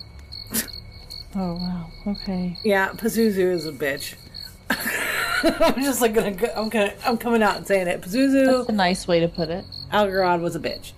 oh 1.36 1.54
wow. 1.56 1.86
Okay. 2.06 2.56
Yeah, 2.64 2.88
Pazuzu 2.92 3.52
is 3.52 3.66
a 3.66 3.72
bitch. 3.72 4.14
I'm 5.60 5.82
just 5.82 6.00
like 6.00 6.14
gonna, 6.14 6.32
go, 6.32 6.48
I'm 6.54 6.68
gonna, 6.68 6.92
I'm 7.04 7.16
coming 7.16 7.42
out 7.42 7.56
and 7.56 7.66
saying 7.66 7.86
it. 7.86 8.00
Pazuzu. 8.00 8.46
That's 8.46 8.68
a 8.68 8.72
nice 8.72 9.08
way 9.08 9.20
to 9.20 9.28
put 9.28 9.48
it. 9.48 9.64
Algarad 9.92 10.40
was 10.40 10.54
a 10.56 10.60
bitch. 10.60 10.92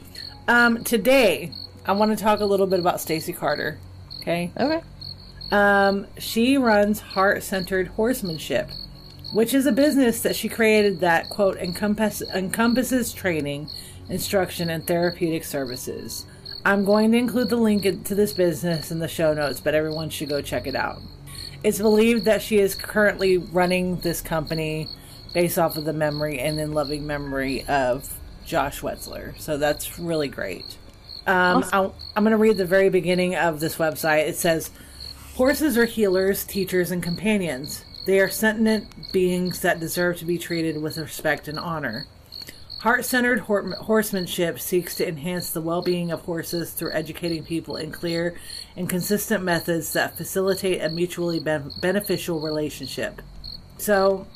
Um, 0.49 0.83
today, 0.83 1.53
I 1.87 1.93
want 1.93 2.17
to 2.17 2.23
talk 2.23 2.41
a 2.41 2.45
little 2.45 2.67
bit 2.67 2.81
about 2.81 3.01
Stacy 3.01 3.33
Carter. 3.33 3.79
Okay. 4.21 4.53
Okay. 4.59 4.83
Um, 5.51 6.07
she 6.19 6.57
runs 6.57 7.01
Heart 7.01 7.43
Centered 7.43 7.89
Horsemanship, 7.89 8.71
which 9.33 9.55
is 9.55 9.67
a 9.67 9.73
business 9.73 10.21
that 10.23 10.35
she 10.35 10.49
created 10.49 11.01
that 11.01 11.29
quote 11.29 11.59
encompass, 11.59 12.23
encompasses 12.23 13.13
training, 13.13 13.69
instruction, 14.09 14.71
and 14.71 14.87
therapeutic 14.87 15.45
services. 15.45 16.27
I'm 16.65 16.85
going 16.85 17.13
to 17.13 17.19
include 17.19 17.49
the 17.49 17.57
link 17.57 17.83
to 17.83 18.15
this 18.15 18.33
business 18.33 18.91
in 18.91 18.99
the 18.99 19.09
show 19.09 19.35
notes, 19.35 19.61
but 19.61 19.75
everyone 19.75 20.11
should 20.11 20.29
go 20.29 20.41
check 20.41 20.67
it 20.67 20.77
out. 20.77 20.99
It's 21.65 21.79
believed 21.79 22.25
that 22.25 22.43
she 22.43 22.59
is 22.59 22.75
currently 22.75 23.39
running 23.39 23.97
this 23.97 24.21
company 24.21 24.89
based 25.33 25.59
off 25.59 25.77
of 25.77 25.85
the 25.85 25.93
memory 25.93 26.39
and 26.41 26.59
in 26.59 26.73
loving 26.73 27.07
memory 27.07 27.65
of 27.67 28.13
Josh 28.45 28.81
Wetzler. 28.81 29.39
So 29.39 29.57
that's 29.57 29.99
really 29.99 30.29
great. 30.29 30.77
Um, 31.27 31.65
I'll, 31.73 31.95
I'm 32.17 32.25
going 32.25 32.33
to 32.33 32.37
read 32.37 32.57
the 32.57 32.67
very 32.67 32.89
beginning 32.89 33.37
of 33.37 33.61
this 33.61 33.77
website. 33.77 34.29
It 34.29 34.37
says, 34.37 34.71
Horses 35.35 35.79
are 35.79 35.87
healers, 35.87 36.45
teachers, 36.45 36.91
and 36.91 37.03
companions. 37.03 37.85
They 38.05 38.19
are 38.19 38.29
sentient 38.29 39.13
beings 39.13 39.61
that 39.61 39.81
deserve 39.81 40.19
to 40.19 40.25
be 40.25 40.37
treated 40.37 40.83
with 40.83 40.99
respect 40.99 41.47
and 41.47 41.59
honor. 41.59 42.07
Heart 42.81 43.05
centered 43.05 43.39
horsemanship 43.39 44.59
seeks 44.59 44.97
to 44.97 45.07
enhance 45.07 45.51
the 45.51 45.61
well 45.61 45.83
being 45.83 46.11
of 46.11 46.23
horses 46.23 46.73
through 46.73 46.93
educating 46.93 47.45
people 47.45 47.77
in 47.77 47.93
clear 47.93 48.35
and 48.77 48.89
consistent 48.89 49.45
methods 49.45 49.93
that 49.93 50.17
facilitate 50.17 50.83
a 50.83 50.89
mutually 50.89 51.41
ben- 51.41 51.71
beneficial 51.81 52.41
relationship. 52.41 53.21
So, 53.79 54.27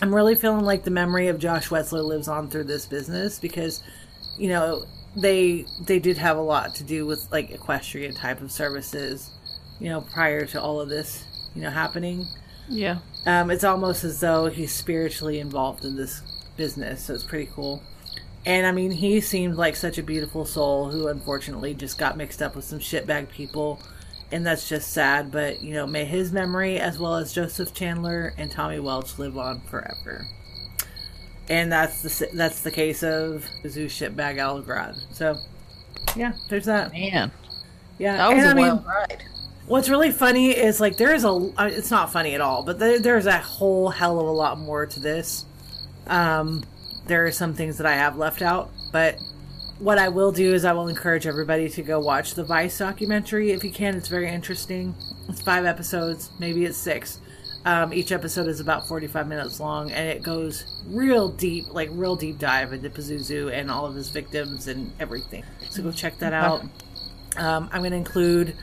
I'm 0.00 0.14
really 0.14 0.34
feeling 0.34 0.64
like 0.64 0.84
the 0.84 0.90
memory 0.90 1.28
of 1.28 1.38
Josh 1.38 1.68
Wetzler 1.68 2.04
lives 2.04 2.26
on 2.28 2.50
through 2.50 2.64
this 2.64 2.86
business 2.86 3.38
because, 3.38 3.82
you 4.36 4.48
know, 4.48 4.84
they 5.16 5.66
they 5.86 5.98
did 5.98 6.18
have 6.18 6.36
a 6.36 6.42
lot 6.42 6.74
to 6.76 6.84
do 6.84 7.06
with 7.06 7.30
like 7.30 7.50
equestrian 7.50 8.14
type 8.14 8.40
of 8.40 8.50
services, 8.50 9.30
you 9.78 9.88
know, 9.88 10.00
prior 10.00 10.46
to 10.46 10.60
all 10.60 10.80
of 10.80 10.88
this, 10.88 11.24
you 11.54 11.62
know, 11.62 11.70
happening. 11.70 12.26
Yeah. 12.68 12.98
Um, 13.26 13.50
it's 13.50 13.64
almost 13.64 14.04
as 14.04 14.20
though 14.20 14.46
he's 14.46 14.72
spiritually 14.72 15.38
involved 15.38 15.84
in 15.84 15.96
this 15.96 16.22
business, 16.56 17.04
so 17.04 17.14
it's 17.14 17.24
pretty 17.24 17.50
cool. 17.54 17.82
And 18.44 18.66
I 18.66 18.72
mean, 18.72 18.90
he 18.90 19.20
seemed 19.20 19.54
like 19.54 19.76
such 19.76 19.98
a 19.98 20.02
beautiful 20.02 20.44
soul 20.44 20.90
who 20.90 21.08
unfortunately 21.08 21.74
just 21.74 21.96
got 21.96 22.16
mixed 22.16 22.42
up 22.42 22.56
with 22.56 22.64
some 22.64 22.80
shitbag 22.80 23.28
people, 23.28 23.80
and 24.32 24.44
that's 24.44 24.68
just 24.68 24.92
sad. 24.92 25.30
But 25.30 25.62
you 25.62 25.74
know, 25.74 25.86
may 25.86 26.04
his 26.04 26.32
memory, 26.32 26.78
as 26.80 26.98
well 26.98 27.16
as 27.16 27.32
Joseph 27.32 27.72
Chandler 27.72 28.34
and 28.36 28.50
Tommy 28.50 28.80
Welch, 28.80 29.18
live 29.18 29.38
on 29.38 29.60
forever. 29.60 30.26
And 31.48 31.70
that's 31.70 32.02
the 32.02 32.28
that's 32.34 32.62
the 32.62 32.70
case 32.70 33.04
of 33.04 33.48
Zoo 33.68 33.86
shitbag 33.86 34.36
Algarad. 34.36 34.96
So, 35.12 35.36
yeah, 36.16 36.32
there's 36.48 36.64
that. 36.64 36.92
Man, 36.92 37.30
Yeah, 37.98 38.16
that 38.16 38.34
was 38.34 38.42
and 38.44 38.52
a 38.52 38.54
mean, 38.56 38.66
wild 38.66 38.86
ride. 38.86 39.22
What's 39.66 39.88
really 39.88 40.10
funny 40.10 40.50
is 40.50 40.80
like 40.80 40.96
there's 40.96 41.24
a 41.24 41.30
uh, 41.30 41.70
it's 41.70 41.92
not 41.92 42.12
funny 42.12 42.34
at 42.34 42.40
all, 42.40 42.64
but 42.64 42.80
there, 42.80 42.98
there's 42.98 43.26
a 43.26 43.38
whole 43.38 43.90
hell 43.90 44.18
of 44.18 44.26
a 44.26 44.32
lot 44.32 44.58
more 44.58 44.86
to 44.86 44.98
this. 45.00 45.44
Um, 46.08 46.64
there 47.06 47.26
are 47.26 47.32
some 47.32 47.54
things 47.54 47.78
that 47.78 47.86
I 47.86 47.94
have 47.94 48.16
left 48.16 48.42
out, 48.42 48.70
but 48.92 49.18
what 49.78 49.98
I 49.98 50.08
will 50.08 50.30
do 50.30 50.54
is 50.54 50.64
I 50.64 50.72
will 50.72 50.88
encourage 50.88 51.26
everybody 51.26 51.68
to 51.70 51.82
go 51.82 51.98
watch 51.98 52.34
the 52.34 52.44
Vice 52.44 52.78
documentary 52.78 53.50
if 53.50 53.64
you 53.64 53.72
can. 53.72 53.96
It's 53.96 54.08
very 54.08 54.28
interesting. 54.28 54.94
It's 55.28 55.42
five 55.42 55.64
episodes, 55.64 56.30
maybe 56.38 56.64
it's 56.64 56.78
six. 56.78 57.20
Um, 57.64 57.92
each 57.92 58.10
episode 58.10 58.48
is 58.48 58.60
about 58.60 58.88
45 58.88 59.28
minutes 59.28 59.60
long, 59.60 59.90
and 59.92 60.08
it 60.08 60.22
goes 60.22 60.82
real 60.86 61.28
deep, 61.28 61.72
like 61.72 61.88
real 61.92 62.16
deep 62.16 62.38
dive 62.38 62.72
into 62.72 62.90
Pazuzu 62.90 63.52
and 63.52 63.70
all 63.70 63.86
of 63.86 63.94
his 63.94 64.08
victims 64.08 64.66
and 64.68 64.92
everything. 64.98 65.44
So 65.70 65.82
go 65.82 65.92
check 65.92 66.18
that 66.18 66.32
out. 66.32 66.62
Um, 67.36 67.68
I'm 67.72 67.80
going 67.80 67.92
to 67.92 67.96
include 67.96 68.56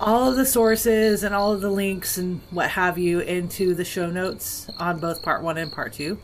all 0.00 0.30
of 0.30 0.36
the 0.36 0.46
sources 0.46 1.22
and 1.22 1.34
all 1.34 1.52
of 1.52 1.60
the 1.60 1.70
links 1.70 2.16
and 2.16 2.40
what 2.50 2.70
have 2.70 2.96
you 2.96 3.20
into 3.20 3.74
the 3.74 3.84
show 3.84 4.10
notes 4.10 4.68
on 4.78 4.98
both 4.98 5.22
part 5.22 5.42
one 5.42 5.58
and 5.58 5.70
part 5.70 5.92
two. 5.92 6.18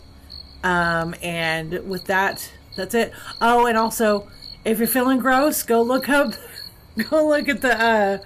Um, 0.67 1.15
and 1.23 1.89
with 1.89 2.07
that, 2.07 2.53
that's 2.77 2.93
it. 2.93 3.13
Oh, 3.41 3.67
and 3.67 3.79
also, 3.79 4.27
if 4.65 4.79
you're 4.79 4.89
feeling 4.89 5.21
gross, 5.21 5.63
go 5.63 5.81
look 5.81 6.09
up, 6.09 6.33
go 7.09 7.29
look 7.29 7.49
at 7.49 7.61
the 7.61 7.81
uh, 7.81 8.19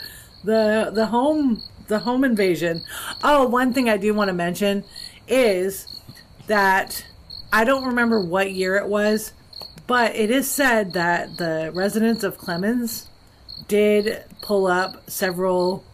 the 0.43 0.91
the 0.95 1.07
home 1.07 1.61
the 1.89 1.99
home 1.99 2.25
invasion. 2.25 2.81
Oh, 3.23 3.47
one 3.47 3.75
thing 3.75 3.91
I 3.91 3.99
do 3.99 4.15
want 4.15 4.29
to 4.29 4.33
mention 4.33 4.85
is 5.29 6.01
that 6.47 7.05
I 7.53 7.65
don't 7.65 7.85
remember 7.85 8.25
what 8.25 8.53
year 8.53 8.77
it 8.77 8.87
was, 8.87 9.35
but 9.87 10.17
it 10.17 10.31
is 10.31 10.51
said 10.51 10.95
that 10.95 11.37
the 11.37 11.71
residents 11.75 12.25
of 12.25 12.39
Clemmons 12.39 13.09
did 13.69 14.25
pull 14.41 14.67
up 14.67 15.11
several 15.11 15.85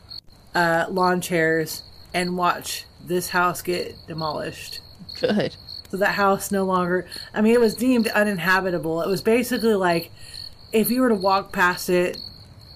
uh, 0.55 0.87
lawn 0.91 1.21
chairs 1.21 1.83
and 2.15 2.37
watch 2.37 2.85
this 3.05 3.31
house 3.31 3.63
get 3.63 3.97
demolished. 4.07 4.81
Good. 5.21 5.57
So 5.91 5.97
that 5.99 6.15
house 6.15 6.51
no 6.51 6.65
longer, 6.65 7.07
I 7.33 7.41
mean, 7.41 7.55
it 7.55 7.61
was 7.61 7.75
deemed 7.75 8.09
uninhabitable. 8.09 9.03
It 9.03 9.09
was 9.09 9.23
basically 9.23 9.75
like 9.75 10.11
if 10.73 10.91
you 10.91 11.01
were 11.01 11.09
to 11.09 11.15
walk 11.15 11.53
past 11.53 11.89
it 11.89 12.19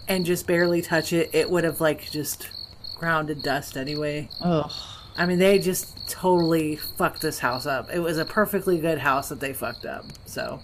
and 0.09 0.25
just 0.25 0.47
barely 0.47 0.83
touch 0.83 1.13
it, 1.13 1.31
it 1.33 1.51
would 1.51 1.65
have 1.65 1.81
like 1.81 2.11
just 2.11 2.51
grounded 2.97 3.43
dust 3.43 3.77
anyway. 3.77 4.29
Ugh. 4.43 4.71
I 5.17 5.27
mean, 5.27 5.39
they 5.39 5.59
just 5.59 6.09
totally 6.09 6.77
fucked 6.77 7.21
this 7.21 7.41
house 7.41 7.67
up. 7.67 7.89
It 7.93 7.99
was 7.99 8.19
a 8.19 8.25
perfectly 8.25 8.79
good 8.79 8.99
house 8.99 9.29
that 9.29 9.41
they 9.41 9.53
fucked 9.53 9.85
up. 9.85 10.05
So, 10.25 10.61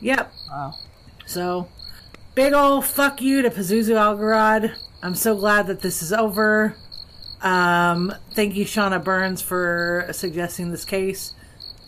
yep. 0.00 0.32
Wow. 0.50 0.74
So, 1.26 1.68
big 2.34 2.52
ol' 2.52 2.82
fuck 2.82 3.22
you 3.22 3.42
to 3.42 3.50
Pazuzu 3.50 3.94
Algarad. 3.94 4.74
I'm 5.02 5.14
so 5.14 5.36
glad 5.36 5.66
that 5.68 5.80
this 5.80 6.02
is 6.02 6.12
over. 6.12 6.76
Um, 7.40 8.12
thank 8.32 8.54
you, 8.54 8.64
Shauna 8.64 9.02
Burns, 9.02 9.40
for 9.40 10.08
suggesting 10.12 10.70
this 10.70 10.84
case. 10.84 11.32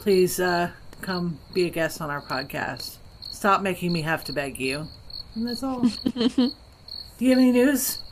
Please 0.02 0.40
uh, 0.40 0.70
come 1.00 1.38
be 1.54 1.66
a 1.66 1.70
guest 1.70 2.00
on 2.00 2.10
our 2.10 2.20
podcast. 2.22 2.96
Stop 3.30 3.62
making 3.62 3.92
me 3.92 4.02
have 4.02 4.24
to 4.24 4.32
beg 4.32 4.58
you. 4.58 4.86
And 5.36 5.46
that's 5.48 5.62
all. 5.62 5.80
Do 6.16 6.50
you 7.20 7.30
have 7.30 7.38
any 7.38 7.52
news? 7.52 8.02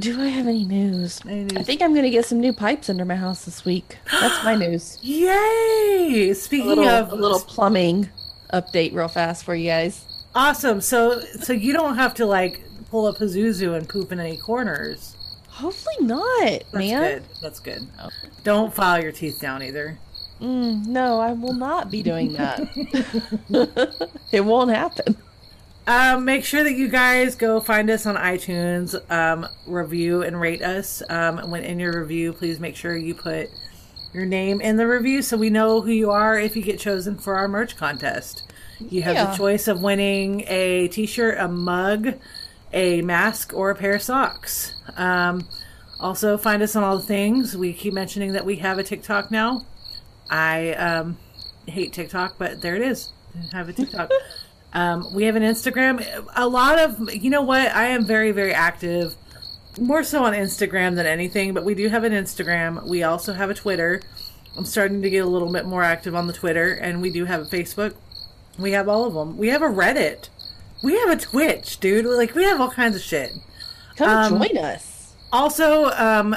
Do 0.00 0.18
I 0.20 0.28
have 0.28 0.46
any 0.46 0.64
news? 0.64 1.20
Any 1.26 1.44
news? 1.44 1.56
I 1.58 1.62
think 1.62 1.82
I'm 1.82 1.94
gonna 1.94 2.08
get 2.10 2.24
some 2.24 2.40
new 2.40 2.54
pipes 2.54 2.88
under 2.88 3.04
my 3.04 3.16
house 3.16 3.44
this 3.44 3.64
week. 3.66 3.98
That's 4.10 4.42
my 4.44 4.54
news. 4.64 4.98
Yay! 5.02 6.30
A 6.30 6.34
Speaking 6.34 6.68
little, 6.68 6.88
of 6.88 7.12
a 7.12 7.16
little 7.16 7.40
plumbing 7.40 8.08
update, 8.52 8.94
real 8.94 9.08
fast 9.08 9.44
for 9.44 9.54
you 9.54 9.68
guys. 9.68 10.06
awesome, 10.34 10.80
so 10.80 11.20
so 11.20 11.52
you 11.52 11.74
don't 11.74 11.96
have 11.96 12.14
to 12.14 12.24
like 12.26 12.62
pull 12.90 13.04
up 13.06 13.20
a 13.20 13.24
Pazuzu 13.24 13.76
and 13.76 13.86
poop 13.86 14.10
in 14.10 14.18
any 14.20 14.38
corners. 14.38 15.14
Hopefully 15.48 15.96
not, 16.00 16.48
That's 16.48 16.72
man. 16.72 17.02
good. 17.02 17.22
That's 17.42 17.60
good. 17.60 17.82
Don't 18.42 18.72
file 18.74 19.02
your 19.02 19.12
teeth 19.12 19.38
down 19.38 19.62
either. 19.62 19.98
Mm, 20.42 20.86
no, 20.86 21.20
I 21.20 21.32
will 21.32 21.52
not 21.52 21.90
be 21.90 22.02
doing 22.02 22.32
that. 22.32 22.60
it 24.32 24.40
won't 24.40 24.70
happen. 24.70 25.16
Um, 25.86 26.24
make 26.24 26.44
sure 26.44 26.62
that 26.64 26.72
you 26.74 26.88
guys 26.88 27.34
go 27.34 27.60
find 27.60 27.88
us 27.90 28.06
on 28.06 28.16
iTunes, 28.16 28.94
um, 29.10 29.46
review 29.66 30.22
and 30.22 30.40
rate 30.40 30.62
us. 30.62 31.02
Um, 31.08 31.50
when 31.50 31.62
in 31.64 31.78
your 31.78 32.00
review, 32.00 32.32
please 32.32 32.60
make 32.60 32.76
sure 32.76 32.96
you 32.96 33.14
put 33.14 33.48
your 34.12 34.26
name 34.26 34.60
in 34.60 34.76
the 34.76 34.86
review 34.86 35.22
so 35.22 35.36
we 35.36 35.48
know 35.50 35.80
who 35.80 35.90
you 35.90 36.10
are 36.10 36.38
if 36.38 36.54
you 36.56 36.62
get 36.62 36.78
chosen 36.78 37.16
for 37.18 37.34
our 37.36 37.48
merch 37.48 37.76
contest. 37.76 38.42
You 38.80 39.02
have 39.02 39.14
Yeah. 39.14 39.30
the 39.30 39.36
choice 39.36 39.68
of 39.68 39.80
winning 39.80 40.44
a 40.48 40.88
t-shirt, 40.88 41.38
a 41.38 41.48
mug, 41.48 42.14
a 42.72 43.00
mask, 43.02 43.52
or 43.54 43.70
a 43.70 43.74
pair 43.74 43.94
of 43.94 44.02
socks. 44.02 44.74
Um, 44.96 45.46
also 46.00 46.36
find 46.36 46.62
us 46.62 46.74
on 46.76 46.82
all 46.82 46.96
the 46.96 47.04
things. 47.04 47.56
We 47.56 47.72
keep 47.72 47.94
mentioning 47.94 48.32
that 48.32 48.44
we 48.44 48.56
have 48.56 48.78
a 48.78 48.82
TikTok 48.82 49.30
now. 49.30 49.66
I 50.32 50.72
um, 50.72 51.18
hate 51.66 51.92
TikTok, 51.92 52.36
but 52.38 52.62
there 52.62 52.74
it 52.74 52.80
is. 52.82 53.12
I 53.52 53.58
have 53.58 53.68
a 53.68 53.72
TikTok. 53.74 54.10
um, 54.72 55.14
we 55.14 55.24
have 55.24 55.36
an 55.36 55.42
Instagram. 55.42 56.26
A 56.34 56.48
lot 56.48 56.78
of, 56.78 57.12
you 57.14 57.28
know 57.28 57.42
what? 57.42 57.70
I 57.70 57.88
am 57.88 58.06
very, 58.06 58.32
very 58.32 58.54
active, 58.54 59.14
more 59.78 60.02
so 60.02 60.24
on 60.24 60.32
Instagram 60.32 60.96
than 60.96 61.04
anything, 61.04 61.52
but 61.52 61.64
we 61.64 61.74
do 61.74 61.88
have 61.90 62.02
an 62.04 62.12
Instagram. 62.12 62.88
We 62.88 63.02
also 63.02 63.34
have 63.34 63.50
a 63.50 63.54
Twitter. 63.54 64.00
I'm 64.56 64.64
starting 64.64 65.02
to 65.02 65.10
get 65.10 65.18
a 65.18 65.28
little 65.28 65.52
bit 65.52 65.66
more 65.66 65.82
active 65.82 66.14
on 66.14 66.26
the 66.26 66.32
Twitter, 66.32 66.72
and 66.72 67.02
we 67.02 67.10
do 67.10 67.26
have 67.26 67.42
a 67.42 67.44
Facebook. 67.44 67.94
We 68.58 68.72
have 68.72 68.88
all 68.88 69.04
of 69.04 69.12
them. 69.12 69.36
We 69.36 69.48
have 69.48 69.60
a 69.60 69.66
Reddit. 69.66 70.30
We 70.82 70.98
have 70.98 71.10
a 71.10 71.16
Twitch, 71.16 71.78
dude. 71.78 72.06
Like, 72.06 72.34
we 72.34 72.44
have 72.44 72.58
all 72.58 72.70
kinds 72.70 72.96
of 72.96 73.02
shit. 73.02 73.32
Come 73.96 74.08
Um, 74.08 74.38
join 74.38 74.56
us. 74.56 75.12
Also, 75.30 75.90
um, 75.90 76.34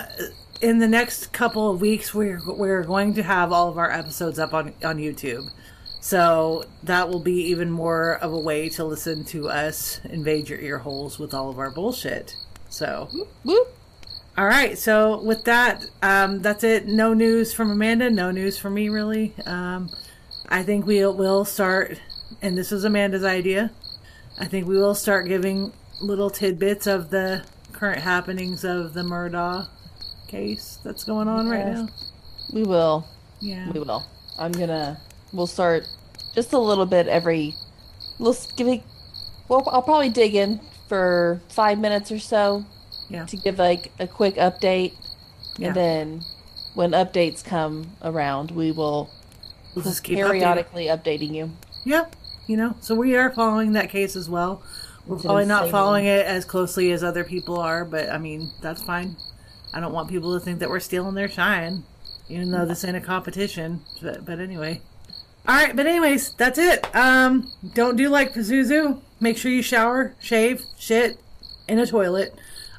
in 0.66 0.80
the 0.80 0.88
next 0.88 1.32
couple 1.32 1.70
of 1.70 1.80
weeks, 1.80 2.12
we're 2.12 2.42
we're 2.48 2.84
going 2.84 3.14
to 3.14 3.24
have 3.24 3.52
all 3.52 3.70
of 3.70 3.78
our 3.78 3.92
episodes 3.92 4.40
up 4.40 4.54
on 4.54 4.74
on 4.84 4.98
YouTube. 4.98 5.48
So 6.02 6.66
that 6.84 7.08
will 7.08 7.20
be 7.20 7.44
even 7.50 7.70
more 7.70 8.16
of 8.16 8.34
a 8.34 8.40
way 8.40 8.70
to 8.70 8.84
listen 8.84 9.26
to 9.26 9.50
us 9.50 10.02
invade 10.06 10.50
your 10.50 10.60
ear 10.60 10.80
holes 10.80 11.20
with 11.20 11.34
all 11.36 11.50
of 11.50 11.60
our 11.60 11.70
bullshit. 11.70 12.36
So, 12.70 13.10
all 14.38 14.46
right. 14.46 14.76
So 14.78 15.22
with 15.22 15.44
that, 15.46 15.86
um, 16.02 16.42
that's 16.42 16.64
it. 16.64 16.88
No 16.88 17.14
news 17.14 17.54
from 17.54 17.70
Amanda. 17.70 18.10
No 18.10 18.32
news 18.32 18.58
from 18.58 18.74
me, 18.74 18.90
really. 18.90 19.36
Um, 19.46 19.90
I 20.50 20.64
think 20.64 20.88
we'll 20.88 21.14
will 21.14 21.46
start, 21.46 22.00
and 22.42 22.58
this 22.58 22.72
was 22.72 22.86
Amanda's 22.86 23.24
idea. 23.24 23.72
I 24.40 24.46
think 24.46 24.68
we 24.68 24.78
will 24.78 24.96
start 24.96 25.28
giving 25.28 25.74
little 26.02 26.32
tidbits 26.32 26.88
of 26.88 27.12
the 27.12 27.46
current 27.72 28.02
happenings 28.02 28.64
of 28.64 28.94
the 28.94 29.04
Murdaugh 29.04 29.68
case 30.27 30.80
that's 30.84 31.03
going 31.03 31.27
on 31.27 31.47
right 31.49 31.65
now. 31.65 31.88
We 32.53 32.64
will. 32.64 33.07
Yeah. 33.39 33.72
We 33.72 33.80
will. 33.80 34.06
I'm 34.38 34.52
gonna. 34.52 34.99
We'll 35.34 35.47
start 35.47 35.88
just 36.34 36.53
a 36.53 36.60
little 36.60 36.85
bit 36.85 37.07
every. 37.07 37.53
We'll 38.19 38.35
give 38.56 38.68
it. 38.68 38.84
Well, 39.47 39.68
I'll 39.72 39.81
probably 39.81 40.10
dig 40.10 40.35
in 40.35 40.60
for 40.88 41.41
five 41.49 41.80
minutes 41.80 42.11
or 42.11 42.19
so. 42.19 42.65
Yeah. 43.10 43.26
To 43.26 43.38
give 43.38 43.60
like 43.60 43.91
a 43.99 44.07
quick 44.07 44.35
update, 44.35 44.93
Yeah. 45.57 45.68
and 45.68 45.76
then 45.76 46.22
when 46.73 46.91
updates 46.91 47.43
come 47.43 47.91
around, 48.02 48.52
we 48.52 48.72
will 48.72 49.10
We'll 49.76 49.84
just 49.84 50.03
keep 50.03 50.15
periodically 50.15 50.85
updating 50.85 51.34
you. 51.35 51.52
Yep. 51.84 52.15
You 52.47 52.57
know, 52.57 52.76
so 52.80 52.95
we 52.95 53.15
are 53.15 53.31
following 53.31 53.73
that 53.73 53.89
case 53.89 54.15
as 54.15 54.30
well. 54.30 54.64
We're 55.06 55.18
It's 55.18 55.26
probably 55.26 55.45
not 55.45 55.69
following 55.69 56.06
it 56.06 56.26
as 56.26 56.45
closely 56.45 56.91
as 56.91 57.03
other 57.03 57.23
people 57.23 57.60
are, 57.60 57.84
but 57.85 58.10
I 58.10 58.18
mean, 58.18 58.52
that's 58.61 58.81
fine. 58.84 59.15
I 59.76 59.81
don't 59.81 59.91
want 59.91 60.10
people 60.10 60.34
to 60.34 60.39
think 60.39 60.60
that 60.60 60.69
we're 60.69 60.80
stealing 60.80 61.15
their 61.15 61.27
shine, 61.27 61.84
even 62.30 62.49
though 62.49 62.65
this 62.65 62.85
ain't 62.85 62.95
a 62.95 63.02
competition. 63.02 63.81
But, 64.02 64.26
but 64.26 64.39
anyway. 64.39 64.81
All 65.45 65.53
right, 65.53 65.76
but 65.76 65.85
anyways, 65.85 66.34
that's 66.35 66.57
it. 66.57 66.95
Um, 66.95 67.52
don't 67.73 67.97
do 67.97 68.07
like 68.07 68.34
Pazuzu. 68.34 69.02
Make 69.19 69.38
sure 69.38 69.52
you 69.52 69.61
shower, 69.61 70.15
shave, 70.22 70.64
shit 70.80 71.19
in 71.68 71.77
a 71.77 71.85
toilet. 71.85 72.34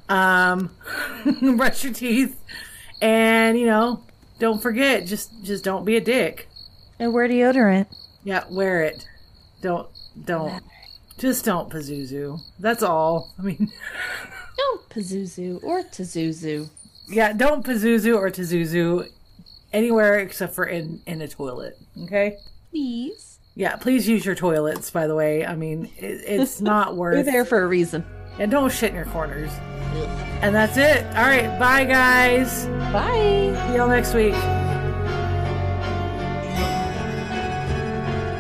Um, 0.09 0.71
brush 1.57 1.85
your 1.85 1.93
teeth, 1.93 2.41
and 3.03 3.59
you 3.59 3.67
know, 3.67 4.03
don't 4.39 4.63
forget, 4.63 5.07
just 5.07 5.31
just 5.45 5.65
don't 5.65 5.85
be 5.85 5.97
a 5.97 6.01
dick. 6.01 6.49
And 6.99 7.13
wear 7.13 7.29
deodorant. 7.29 7.87
Yeah, 8.25 8.45
wear 8.51 8.83
it. 8.83 9.07
Don't 9.61 9.89
don't 10.25 10.63
just 11.19 11.45
don't 11.45 11.71
Pazuzu. 11.71 12.41
That's 12.59 12.83
all. 12.83 13.33
I 13.39 13.43
mean, 13.43 13.71
Don't 14.57 14.89
Pazuzu 14.89 15.63
or 15.63 15.83
Tazuzu. 15.83 16.69
Yeah, 17.09 17.33
don't 17.33 17.65
Pazuzu 17.65 18.17
or 18.17 18.31
Tazuzu 18.31 19.09
anywhere 19.73 20.19
except 20.19 20.55
for 20.55 20.65
in 20.65 21.03
in 21.07 21.23
a 21.23 21.29
toilet. 21.29 21.79
Okay. 22.05 22.39
Please. 22.71 23.39
Yeah, 23.55 23.77
please 23.77 24.09
use 24.09 24.25
your 24.25 24.35
toilets. 24.35 24.91
By 24.91 25.07
the 25.07 25.15
way, 25.15 25.47
I 25.47 25.57
mean 25.57 25.91
it, 25.97 26.23
it's 26.27 26.61
not 26.73 26.97
worth. 26.97 27.15
You're 27.15 27.25
there 27.25 27.45
for 27.45 27.63
a 27.63 27.67
reason. 27.67 28.05
And 28.39 28.51
don't 28.51 28.71
shit 28.71 28.91
in 28.91 28.97
your 28.97 29.07
corners. 29.07 29.51
And 30.43 30.55
that's 30.55 30.77
it. 30.77 31.05
All 31.17 31.25
right, 31.25 31.59
bye 31.59 31.85
guys. 31.85 32.67
Bye. 32.93 33.67
See 33.69 33.77
y'all 33.77 33.89
next 33.89 34.13
week. 34.13 34.35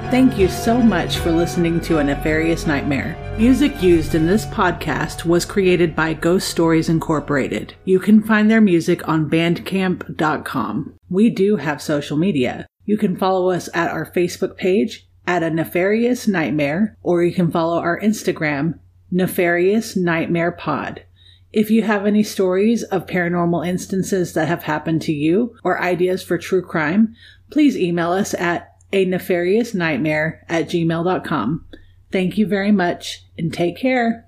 Thank 0.08 0.38
you 0.38 0.48
so 0.48 0.78
much 0.78 1.18
for 1.18 1.32
listening 1.32 1.80
to 1.80 1.98
A 1.98 2.04
Nefarious 2.04 2.64
Nightmare. 2.64 3.16
Music 3.36 3.82
used 3.82 4.14
in 4.14 4.24
this 4.24 4.46
podcast 4.46 5.24
was 5.24 5.44
created 5.44 5.96
by 5.96 6.14
Ghost 6.14 6.48
Stories 6.48 6.88
Incorporated. 6.88 7.74
You 7.84 7.98
can 7.98 8.22
find 8.22 8.48
their 8.48 8.60
music 8.60 9.06
on 9.08 9.28
bandcamp.com. 9.28 10.94
We 11.10 11.28
do 11.28 11.56
have 11.56 11.82
social 11.82 12.16
media. 12.16 12.68
You 12.84 12.96
can 12.96 13.16
follow 13.16 13.50
us 13.50 13.68
at 13.74 13.90
our 13.90 14.10
Facebook 14.12 14.56
page 14.56 15.08
at 15.26 15.42
A 15.42 15.50
Nefarious 15.50 16.28
Nightmare, 16.28 16.96
or 17.02 17.24
you 17.24 17.34
can 17.34 17.50
follow 17.50 17.80
our 17.80 18.00
Instagram, 18.00 18.78
Nefarious 19.10 19.96
Nightmare 19.96 20.52
Pod. 20.52 21.04
If 21.52 21.68
you 21.68 21.82
have 21.82 22.06
any 22.06 22.22
stories 22.22 22.84
of 22.84 23.06
paranormal 23.06 23.66
instances 23.66 24.34
that 24.34 24.46
have 24.46 24.62
happened 24.62 25.02
to 25.02 25.12
you 25.12 25.56
or 25.64 25.82
ideas 25.82 26.22
for 26.22 26.38
true 26.38 26.62
crime, 26.62 27.16
please 27.50 27.76
email 27.76 28.12
us 28.12 28.34
at 28.34 28.76
a 28.92 29.04
nefarious 29.04 29.74
nightmare 29.74 30.44
at 30.48 30.68
gmail.com. 30.68 31.66
Thank 32.12 32.38
you 32.38 32.46
very 32.46 32.72
much 32.72 33.24
and 33.36 33.52
take 33.52 33.76
care. 33.76 34.26